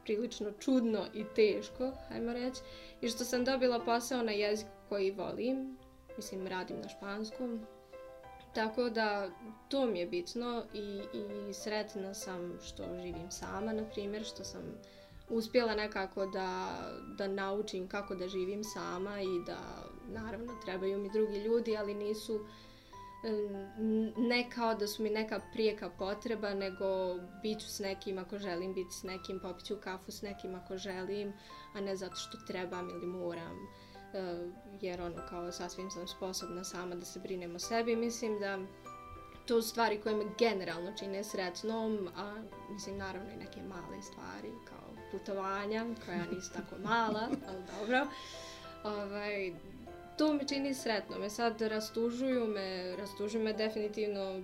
prilično 0.06 0.52
čudno 0.60 1.06
i 1.14 1.24
teško, 1.36 1.92
hajmo 2.10 2.34
reći, 2.34 2.62
i 3.02 3.10
što 3.10 3.24
sam 3.24 3.46
dobila 3.46 3.80
posao 3.80 4.24
na 4.24 4.32
jeziku 4.32 4.72
koji 4.90 5.12
volim, 5.12 5.78
mislim, 6.18 6.48
radim 6.48 6.78
na 6.82 6.90
španskom, 6.90 7.66
tako 8.56 8.90
da 8.90 9.30
to 9.70 9.86
mi 9.86 10.00
je 10.00 10.06
bitno 10.06 10.64
i, 10.74 11.02
i 11.14 11.54
sretna 11.54 12.14
sam 12.14 12.60
što 12.64 12.84
živim 12.84 13.32
sama, 13.32 13.74
na 13.74 13.84
primjer, 13.94 14.24
što 14.24 14.44
sam 14.44 14.62
uspjela 15.30 15.76
nekako 15.76 16.26
da, 16.26 16.78
da 17.18 17.28
naučim 17.28 17.88
kako 17.88 18.16
da 18.16 18.28
živim 18.28 18.64
sama 18.64 19.22
i 19.22 19.46
da, 19.46 19.58
naravno, 20.08 20.54
trebaju 20.66 20.98
mi 21.00 21.12
drugi 21.12 21.38
ljudi, 21.38 21.78
ali 21.78 21.94
nisu 21.94 22.46
ne 24.18 24.50
kao 24.50 24.76
da 24.76 24.88
su 24.88 25.04
mi 25.04 25.10
neka 25.10 25.40
prijeka 25.54 25.90
potreba, 25.90 26.54
nego 26.54 26.86
bit 27.42 27.60
ću 27.60 27.70
s 27.70 27.80
nekim 27.80 28.18
ako 28.18 28.38
želim 28.38 28.74
biti 28.74 28.94
s 28.94 29.04
nekim, 29.04 29.40
popit 29.40 29.66
ću 29.66 29.76
kafu 29.84 30.12
s 30.12 30.22
nekim 30.22 30.56
ako 30.56 30.78
želim, 30.78 31.34
a 31.74 31.82
ne 31.82 31.96
zato 31.96 32.16
što 32.16 32.38
trebam 32.48 32.90
ili 32.90 33.06
moram, 33.06 33.68
jer 34.82 35.02
ono 35.02 35.22
kao 35.30 35.52
sasvim 35.52 35.92
sam 35.92 36.08
sposobna 36.08 36.64
sama 36.64 36.96
da 36.96 37.06
se 37.06 37.20
brinem 37.20 37.56
o 37.56 37.60
sebi. 37.60 37.96
Mislim 37.96 38.40
da 38.40 38.60
to 39.46 39.62
su 39.62 39.70
stvari 39.70 40.02
koje 40.02 40.16
me 40.16 40.26
generalno 40.40 40.94
čine 41.00 41.24
sretnom, 41.24 42.10
a 42.18 42.36
mislim 42.70 42.98
naravno 42.98 43.32
i 43.32 43.38
neke 43.38 43.62
male 43.62 44.02
stvari 44.02 44.52
kao 44.66 44.86
putovanja, 45.12 45.86
koja 46.06 46.26
nisu 46.32 46.54
tako 46.54 46.76
mala, 46.84 47.30
ali 47.48 47.64
dobro. 47.80 48.08
Ovaj, 48.84 49.54
to 50.18 50.34
me 50.34 50.48
čini 50.48 50.74
sretno. 50.74 51.20
Me 51.20 51.30
sad 51.30 51.62
rastužuju 51.62 52.48
me, 52.48 52.96
rastužuju 52.96 53.44
me 53.44 53.54
definitivno 53.54 54.42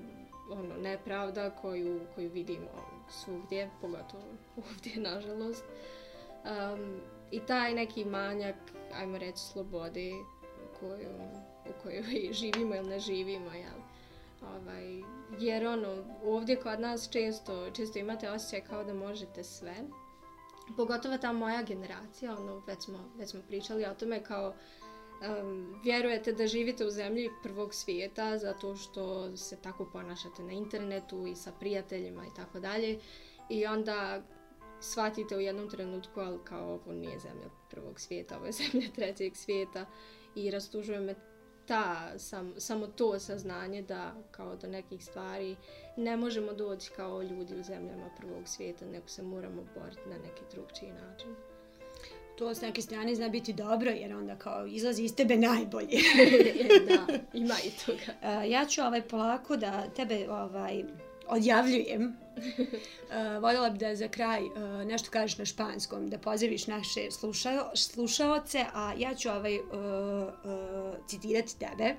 ono, 0.52 0.78
nepravda 0.78 1.50
koju, 1.50 2.00
koju 2.16 2.30
vidimo 2.30 2.68
svugdje, 3.10 3.70
pogotovo 3.82 4.24
ovdje, 4.58 5.02
nažalost. 5.12 5.64
Um, 6.44 7.02
I 7.32 7.40
taj 7.40 7.74
neki 7.74 8.06
manjak, 8.06 8.56
ajmo 8.94 9.18
reći, 9.18 9.40
slobode 9.40 10.12
koju, 10.80 11.10
u 11.66 11.84
kojoj 11.84 12.34
živimo 12.42 12.76
ili 12.76 12.90
ne 12.90 13.00
živimo, 13.00 13.54
jel? 13.54 13.80
Ovaj, 14.42 15.04
jer 15.40 15.68
ono, 15.68 16.04
ovdje 16.24 16.56
kod 16.56 16.80
nas 16.80 17.10
često, 17.12 17.72
često 17.72 18.00
imate 18.00 18.30
osjećaj 18.30 18.62
kao 18.62 18.84
da 18.84 18.94
možete 18.94 19.44
sve. 19.44 19.76
Pogotovo 20.78 21.18
ta 21.18 21.34
moja 21.34 21.64
generacija, 21.64 22.38
ono, 22.38 22.64
već 22.68 22.84
smo, 22.84 23.12
već 23.18 23.30
smo 23.30 23.42
pričali 23.48 23.86
o 23.86 23.94
tome 23.94 24.24
kao 24.24 24.54
um, 25.22 25.82
vjerujete 25.84 26.34
da 26.34 26.48
živite 26.48 26.86
u 26.86 26.90
zemlji 26.90 27.30
prvog 27.44 27.74
svijeta 27.74 28.38
zato 28.38 28.76
što 28.76 29.38
se 29.38 29.58
tako 29.62 29.90
ponašate 29.94 30.44
na 30.44 30.52
internetu 30.52 31.28
i 31.28 31.36
sa 31.36 31.52
prijateljima 31.60 32.26
i 32.26 32.36
tako 32.36 32.60
dalje 32.60 33.00
i 33.50 33.66
onda 33.66 34.22
shvatite 34.82 35.36
u 35.36 35.40
jednom 35.40 35.70
trenutku 35.70 36.20
ali 36.20 36.40
kao 36.44 36.74
ovo 36.74 36.94
nije 36.94 37.20
zemlja 37.20 37.50
prvog 37.70 38.00
svijeta, 38.00 38.38
ovo 38.38 38.46
je 38.46 38.52
zemlja 38.62 38.88
trećeg 38.96 39.36
svijeta 39.36 39.86
i 40.36 40.52
rastužuje 40.52 41.00
me 41.00 41.16
ta, 41.66 42.20
sam, 42.20 42.54
samo 42.58 42.88
to 42.88 43.20
saznanje 43.20 43.82
da 43.82 44.14
kao 44.32 44.56
do 44.56 44.68
nekih 44.68 45.06
stvari 45.06 45.56
ne 45.98 46.18
možemo 46.18 46.54
doći 46.54 46.92
kao 46.96 47.22
ljudi 47.22 47.60
u 47.60 47.64
zemljama 47.64 48.10
prvog 48.20 48.48
svijeta, 48.48 48.86
nego 48.86 49.08
se 49.08 49.24
moramo 49.24 49.64
boriti 49.76 50.10
na 50.10 50.18
neki 50.18 50.42
drugčiji 50.52 50.92
način 50.92 51.36
to 52.42 52.56
s 52.56 52.62
neke 52.62 52.82
strane 52.82 53.16
zna 53.16 53.30
biti 53.30 53.54
dobro, 53.54 53.92
jer 53.92 54.14
onda 54.14 54.36
kao 54.36 54.66
izlazi 54.66 55.04
iz 55.04 55.16
tebe 55.16 55.38
najbolje. 55.38 55.98
da, 56.88 57.20
ima 57.34 57.56
i 57.66 57.72
toga. 57.86 58.14
Uh, 58.22 58.50
ja 58.54 58.66
ću 58.66 58.82
ovaj 58.82 59.02
polako 59.02 59.58
da 59.58 59.90
tebe 59.96 60.30
ovaj 60.30 60.84
odjavljujem. 61.28 62.18
Uh, 62.38 63.42
voljela 63.42 63.70
bi 63.70 63.78
da 63.78 63.96
za 63.96 64.08
kraj 64.08 64.44
uh, 64.44 64.54
nešto 64.86 65.10
kažeš 65.12 65.38
na 65.38 65.46
španskom, 65.46 66.10
da 66.10 66.18
pozdraviš 66.18 66.68
naše 66.68 67.12
slušao, 67.12 67.72
slušaoce, 67.76 68.66
a 68.74 68.94
ja 68.98 69.16
ću 69.16 69.30
ovaj 69.30 69.60
uh, 69.60 69.64
uh, 69.64 71.08
citirati 71.08 71.60
tebe 71.60 71.96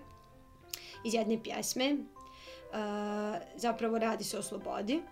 iz 1.05 1.15
jedne 1.15 1.43
pjesme. 1.43 1.93
Uh, 1.93 2.79
zapravo 3.57 3.99
radi 3.99 4.25
se 4.25 4.39
o 4.39 4.43
slobodi 4.43 5.03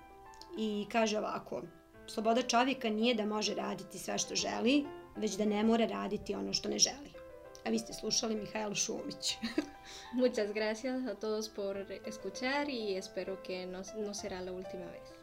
i 0.59 0.87
kaže 0.93 1.19
ovako 1.19 1.63
Sloboda 2.11 2.43
čovjeka 2.43 2.91
nije 2.91 3.15
da 3.15 3.27
može 3.27 3.55
raditi 3.55 3.99
sve 3.99 4.19
što 4.19 4.35
želi, 4.35 4.85
već 5.17 5.37
da 5.37 5.45
ne 5.45 5.65
mora 5.65 5.87
raditi 5.87 6.35
ono 6.35 6.53
što 6.53 6.69
ne 6.69 6.79
želi. 6.79 7.20
A 7.65 7.71
vi 7.71 7.79
ste 7.79 7.93
slušali 7.93 8.35
Mihajlo 8.35 8.75
Šumić. 8.75 9.37
Muchas 10.23 10.53
gracias 10.53 11.07
a 11.07 11.15
todos 11.15 11.49
por 11.49 11.77
escuchar 12.07 12.69
y 12.69 12.97
espero 12.97 13.37
que 13.47 13.67
no, 13.67 13.79
no 14.07 14.15
será 14.15 14.41
la 14.41 14.53
última 14.53 14.87
vez. 14.87 15.21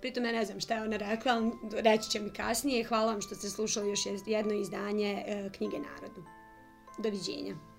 Pritom 0.00 0.24
ja 0.24 0.32
ne 0.32 0.44
znam 0.44 0.60
šta 0.60 0.74
je 0.74 0.82
ona 0.82 0.96
rekla, 0.96 1.32
ali 1.32 1.52
reći 1.72 2.10
će 2.10 2.20
mi 2.20 2.30
kasnije. 2.30 2.84
Hvala 2.84 3.12
vam 3.12 3.20
što 3.20 3.34
ste 3.34 3.48
slušali 3.48 3.88
još 3.88 4.00
jedno 4.26 4.54
izdanje 4.54 5.24
e, 5.26 5.50
knjige 5.52 5.76
Narodu. 5.78 6.24
Doviđenja. 6.98 7.71